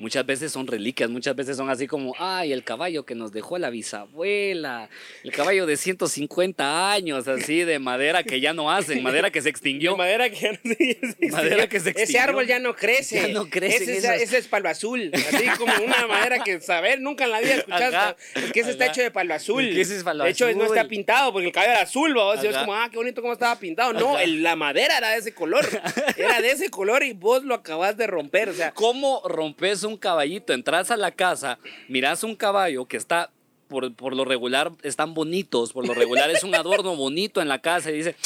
Muchas 0.03 0.27
veces 0.27 0.51
son 0.51 0.67
reliquias, 0.67 1.09
muchas 1.09 1.37
veces 1.37 1.57
son 1.57 1.71
así 1.71 1.87
como, 1.87 2.12
ay, 2.19 2.53
el 2.53 2.65
caballo 2.65 3.05
que 3.07 3.15
nos 3.15 3.31
dejó 3.31 3.57
la 3.57 3.71
bisabuela, 3.71 4.88
el 5.23 5.31
caballo 5.31 5.65
de 5.65 5.77
150 5.77 6.91
años, 6.93 7.29
así 7.29 7.61
de 7.62 7.79
madera 7.79 8.25
que 8.25 8.41
ya 8.41 8.53
no 8.53 8.71
hacen, 8.73 9.01
madera 9.03 9.31
que 9.31 9.41
se 9.41 9.49
extinguió. 9.49 9.93
De 9.93 9.97
madera 9.99 10.29
que 10.29 10.41
ya 10.41 10.53
no 10.53 10.59
sí, 10.65 10.99
sí, 11.21 11.27
Madera 11.31 11.69
que 11.69 11.79
se 11.79 11.91
Ese 11.91 12.01
extinguió. 12.03 12.23
árbol 12.23 12.47
ya 12.49 12.59
no 12.59 12.75
crece. 12.75 13.15
Ya 13.23 13.29
no 13.29 13.49
crecen 13.49 13.83
Ese, 13.91 13.99
es- 14.17 14.23
ese 14.23 14.38
es 14.38 14.49
palo 14.49 14.69
azul. 14.69 15.11
Así 15.15 15.45
como 15.57 15.73
una 15.85 16.07
madera 16.09 16.43
que 16.43 16.61
saber 16.61 17.01
nunca 17.01 17.25
en 17.25 17.31
la 17.31 17.41
vida 17.41 17.55
escuchaste. 17.55 18.41
Es 18.41 18.53
que 18.53 18.61
ese 18.61 18.71
está 18.73 18.87
hecho 18.87 19.03
de 19.03 19.11
palo 19.12 19.35
azul. 19.35 19.69
Es 19.69 19.75
que 19.75 19.81
ese 19.83 19.97
es 19.99 20.03
palo 20.03 20.25
de 20.25 20.31
hecho, 20.31 20.53
no 20.53 20.65
está 20.65 20.88
pintado 20.88 21.33
porque 21.33 21.47
el 21.47 21.53
cabello 21.53 21.73
era 21.75 21.83
azul. 21.83 22.12
sea, 22.41 22.51
es 22.51 22.57
como, 22.57 22.75
ah, 22.75 22.88
qué 22.91 22.97
bonito 22.97 23.21
cómo 23.23 23.33
estaba 23.35 23.57
pintado. 23.59 23.93
No, 23.93 24.19
el- 24.19 24.43
la 24.43 24.57
madera 24.57 24.99
era 24.99 25.11
de 25.11 25.19
ese 25.19 25.33
color. 25.33 25.65
Era 26.17 26.41
de 26.41 26.51
ese 26.51 26.71
color 26.71 27.03
y 27.05 27.12
vos 27.12 27.45
lo 27.45 27.55
acabas 27.55 27.97
de 27.97 28.07
romper. 28.07 28.49
O 28.49 28.53
sea, 28.55 28.73
¿Cómo 28.73 29.23
rompes 29.27 29.83
un 29.85 29.91
caballito? 29.96 30.52
Entras 30.52 30.90
a 30.90 30.96
la 30.96 31.11
casa, 31.11 31.59
miras 31.88 32.24
un 32.24 32.37
caballo 32.37 32.87
que 32.87 32.96
está, 32.96 33.31
por, 33.68 33.94
por 33.94 34.14
lo 34.14 34.24
regular, 34.24 34.72
están 34.83 35.14
bonitos, 35.14 35.72
por 35.72 35.87
lo 35.87 35.94
regular 35.94 36.31
es 36.31 36.44
un 36.44 36.55
adorno 36.55 36.96
bonito 36.96 37.40
en 37.40 37.48
la 37.48 37.61
casa 37.61 37.90
y 37.90 37.94
dice, 37.94 38.16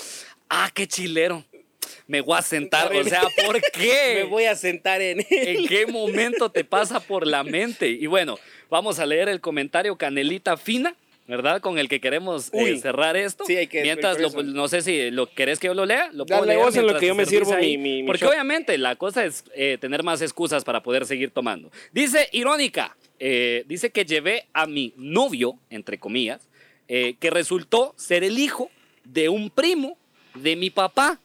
ah, 0.49 0.71
qué 0.75 0.87
chilero, 0.87 1.45
me 2.07 2.21
voy 2.21 2.39
a 2.39 2.43
sentar. 2.43 2.95
O 2.95 3.05
sea, 3.05 3.23
¿por 3.45 3.61
qué? 3.73 4.15
me 4.17 4.25
voy 4.25 4.45
a 4.45 4.55
sentar 4.55 5.01
en 5.01 5.21
él. 5.21 5.27
¿En 5.31 5.67
qué 5.67 5.87
momento 5.87 6.51
te 6.51 6.65
pasa 6.65 7.01
por 7.01 7.27
la 7.27 7.43
mente? 7.43 7.89
Y 7.89 8.07
bueno, 8.07 8.39
vamos 8.71 8.99
a 8.99 9.07
leer 9.07 9.29
el 9.29 9.41
comentario 9.41 9.97
Canelita 9.97 10.57
Fina. 10.57 10.95
¿Verdad? 11.27 11.61
Con 11.61 11.79
el 11.79 11.89
que 11.89 12.01
queremos 12.01 12.51
eh, 12.53 12.79
cerrar 12.79 13.17
esto. 13.17 13.45
Sí, 13.47 13.57
hay 13.57 13.67
que 13.67 13.83
Mientras, 13.83 14.19
lo- 14.21 14.29
eso. 14.29 14.43
no 14.43 14.69
sé 14.69 14.83
si 14.83 15.11
lo 15.11 15.27
querés 15.33 15.59
que 15.59 15.67
yo 15.69 15.75
lo 15.75 15.85
lea. 15.87 16.11
Lo 16.13 16.25
puedo 16.27 16.45
leer 16.45 16.59
vos 16.61 16.77
en 16.77 16.87
lo 16.87 16.99
que 16.99 17.07
yo 17.09 17.15
me 17.15 17.27
sirvo 17.27 17.55
mi- 17.57 18.03
Porque 18.05 18.25
obviamente 18.27 18.79
la 18.79 18.97
cosa 18.97 19.25
es 19.25 19.45
eh, 19.55 19.79
tener 19.81 20.03
más 20.03 20.23
excusas 20.23 20.65
para 20.65 20.83
poder 20.83 21.05
seguir 21.07 21.31
tomando. 21.31 21.71
Dice 21.93 22.29
Irónica, 22.33 22.97
eh, 23.19 23.65
dice 23.67 23.91
que 23.91 24.05
llevé 24.05 24.47
a 24.53 24.67
mi 24.67 24.93
novio, 24.97 25.59
entre 25.71 25.99
comillas, 25.99 26.49
que 26.89 27.31
resultó 27.31 27.95
ser 27.97 28.23
el 28.23 28.39
hijo 28.39 28.71
de 29.03 29.29
un 29.29 29.51
primo 29.51 29.99
de 30.35 30.55
mi 30.55 30.71
papá. 30.71 31.19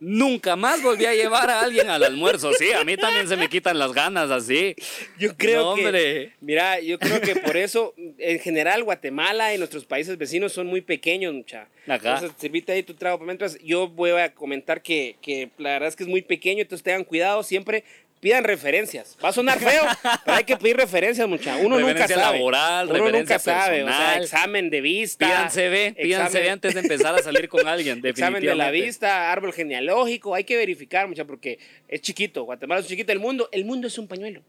Nunca 0.00 0.54
más 0.54 0.80
volví 0.80 1.06
a 1.06 1.14
llevar 1.14 1.50
a 1.50 1.60
alguien 1.62 1.88
al 1.90 2.04
almuerzo. 2.04 2.52
Sí, 2.52 2.70
a 2.72 2.84
mí 2.84 2.96
también 2.96 3.26
se 3.26 3.36
me 3.36 3.48
quitan 3.48 3.78
las 3.78 3.92
ganas 3.92 4.30
así. 4.30 4.76
Yo 5.18 5.36
creo 5.36 5.62
No, 5.64 5.74
que, 5.74 5.84
hombre. 5.86 6.32
mira, 6.40 6.78
yo 6.80 6.98
creo 7.00 7.20
que 7.20 7.34
por 7.36 7.56
eso, 7.56 7.94
en 8.18 8.38
general, 8.38 8.84
Guatemala 8.84 9.54
y 9.54 9.58
nuestros 9.58 9.84
países 9.84 10.16
vecinos 10.16 10.52
son 10.52 10.68
muy 10.68 10.82
pequeños, 10.82 11.34
mucha. 11.34 11.66
Ajá. 11.88 11.94
Entonces, 12.14 12.30
servite 12.38 12.70
ahí 12.72 12.82
tu 12.84 12.94
trago. 12.94 13.18
Mientras, 13.24 13.58
yo 13.60 13.88
voy 13.88 14.10
a 14.12 14.32
comentar 14.32 14.82
que, 14.82 15.16
que 15.20 15.50
la 15.58 15.70
verdad 15.70 15.88
es 15.88 15.96
que 15.96 16.04
es 16.04 16.08
muy 16.08 16.22
pequeño, 16.22 16.62
entonces 16.62 16.84
tengan 16.84 17.02
cuidado 17.04 17.42
siempre. 17.42 17.82
Pidan 18.20 18.42
referencias. 18.42 19.16
Va 19.24 19.28
a 19.28 19.32
sonar 19.32 19.60
feo, 19.60 19.82
pero 20.24 20.36
hay 20.36 20.44
que 20.44 20.56
pedir 20.56 20.76
referencias, 20.76 21.28
mucha. 21.28 21.56
Uno 21.56 21.78
nunca 21.78 21.92
Referencia 21.92 22.16
sabe. 22.16 22.36
laboral, 22.38 22.86
Uno 22.86 22.94
referencia 22.94 23.36
nunca 23.36 23.38
sabe. 23.38 23.84
O 23.84 23.86
sea, 23.86 24.18
examen 24.18 24.70
de 24.70 24.80
vista. 24.80 25.24
Pidan 25.26 25.50
CV, 25.50 25.94
pidan 26.02 26.28
CV 26.30 26.50
antes 26.50 26.74
de 26.74 26.80
empezar 26.80 27.14
a 27.14 27.22
salir 27.22 27.48
con 27.48 27.68
alguien, 27.68 28.00
Examen 28.04 28.42
de 28.42 28.54
la 28.56 28.70
vista, 28.72 29.30
árbol 29.30 29.52
genealógico, 29.52 30.34
hay 30.34 30.42
que 30.44 30.56
verificar, 30.56 31.06
mucha, 31.06 31.24
porque 31.24 31.58
es 31.86 32.00
chiquito. 32.00 32.42
Guatemala 32.42 32.80
es 32.80 32.88
chiquito. 32.88 33.12
El 33.12 33.20
mundo, 33.20 33.48
el 33.52 33.64
mundo 33.64 33.86
es 33.86 33.96
un 33.98 34.08
pañuelo. 34.08 34.42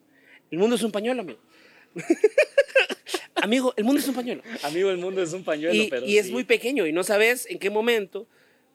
El 0.49 0.57
mundo 0.57 0.75
es 0.75 0.81
un 0.81 0.91
pañuelo, 0.91 1.21
amigo. 1.21 1.39
amigo, 3.35 3.73
el 3.77 3.83
mundo 3.83 3.99
es 4.01 4.07
un 4.07 4.15
pañuelo. 4.15 4.41
Amigo, 4.63 4.89
el 4.89 4.97
mundo 4.97 5.21
es 5.21 5.33
un 5.33 5.43
pañuelo, 5.43 5.75
Y, 5.75 5.87
pero 5.89 6.05
y 6.05 6.17
es 6.17 6.29
muy 6.31 6.43
pequeño 6.43 6.85
y 6.87 6.91
no 6.91 7.03
sabes 7.03 7.45
en 7.49 7.59
qué 7.59 7.69
momento. 7.69 8.27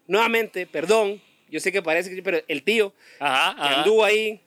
Nuevamente, 0.06 0.66
perdón, 0.66 1.20
yo 1.50 1.60
sé 1.60 1.72
que 1.72 1.82
parece 1.82 2.14
que, 2.14 2.22
pero 2.22 2.40
el 2.46 2.62
tío 2.62 2.92
Ajá, 3.18 3.54
que 3.56 3.62
ajá. 3.62 3.78
anduvo 3.80 4.04
ahí. 4.04 4.40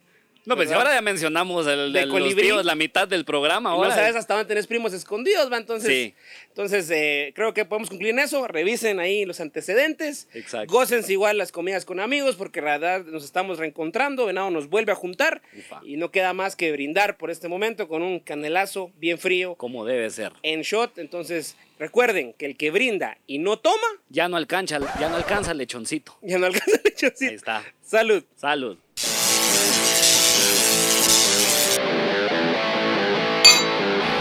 No, 0.47 0.55
pues 0.55 0.69
¿verdad? 0.69 0.83
ahora 0.85 0.95
ya 0.95 1.01
mencionamos 1.01 1.67
el 1.67 1.93
De 1.93 2.01
de 2.01 2.07
colibrí. 2.07 2.43
tíos, 2.43 2.65
la 2.65 2.73
mitad 2.75 3.07
del 3.07 3.25
programa. 3.25 3.71
Ahora 3.71 3.89
no 3.89 3.95
sabes 3.95 4.15
hasta 4.15 4.33
dónde 4.33 4.47
tenés 4.47 4.65
primos 4.65 4.93
escondidos, 4.93 5.51
¿va? 5.51 5.57
Entonces, 5.57 5.89
Sí. 5.89 6.13
entonces 6.47 6.89
eh, 6.89 7.33
creo 7.35 7.53
que 7.53 7.65
podemos 7.65 7.89
concluir 7.89 8.13
en 8.13 8.19
eso. 8.19 8.47
Revisen 8.47 8.99
ahí 8.99 9.25
los 9.25 9.39
antecedentes. 9.41 10.27
Exacto. 10.33 10.71
Gócense 10.73 11.11
igual 11.11 11.37
las 11.37 11.51
comidas 11.51 11.83
con 11.85 11.99
amigos, 11.99 12.35
porque 12.35 12.61
la 12.61 12.77
verdad 12.77 13.03
nos 13.05 13.23
estamos 13.25 13.59
reencontrando. 13.59 14.25
Venado 14.25 14.49
nos 14.49 14.69
vuelve 14.69 14.91
a 14.93 14.95
juntar. 14.95 15.41
Ufa. 15.57 15.81
Y 15.83 15.97
no 15.97 16.11
queda 16.11 16.33
más 16.33 16.55
que 16.55 16.71
brindar 16.71 17.17
por 17.17 17.29
este 17.29 17.47
momento 17.49 17.87
con 17.87 18.01
un 18.01 18.19
canelazo 18.19 18.91
bien 18.97 19.17
frío 19.19 19.55
como 19.55 19.85
debe 19.85 20.09
ser. 20.09 20.31
en 20.43 20.61
shot. 20.61 20.97
Entonces, 20.97 21.57
recuerden 21.77 22.33
que 22.37 22.45
el 22.45 22.55
que 22.55 22.71
brinda 22.71 23.17
y 23.27 23.39
no 23.39 23.59
toma, 23.59 23.75
Ya 24.09 24.29
no 24.29 24.37
alcanza, 24.37 24.79
ya 24.99 25.09
no 25.09 25.17
alcanza 25.17 25.51
el 25.51 25.57
lechoncito. 25.57 26.17
ya 26.21 26.37
no 26.37 26.45
alcanza 26.45 26.71
el 26.77 26.81
lechoncito. 26.85 27.29
Ahí 27.31 27.35
está. 27.35 27.63
Salud. 27.81 28.23
Salud. 28.37 28.77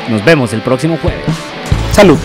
Nos 0.09 0.25
vemos 0.25 0.53
el 0.53 0.63
próximo 0.63 0.99
jueves. 1.03 1.25
Salud. 1.93 2.19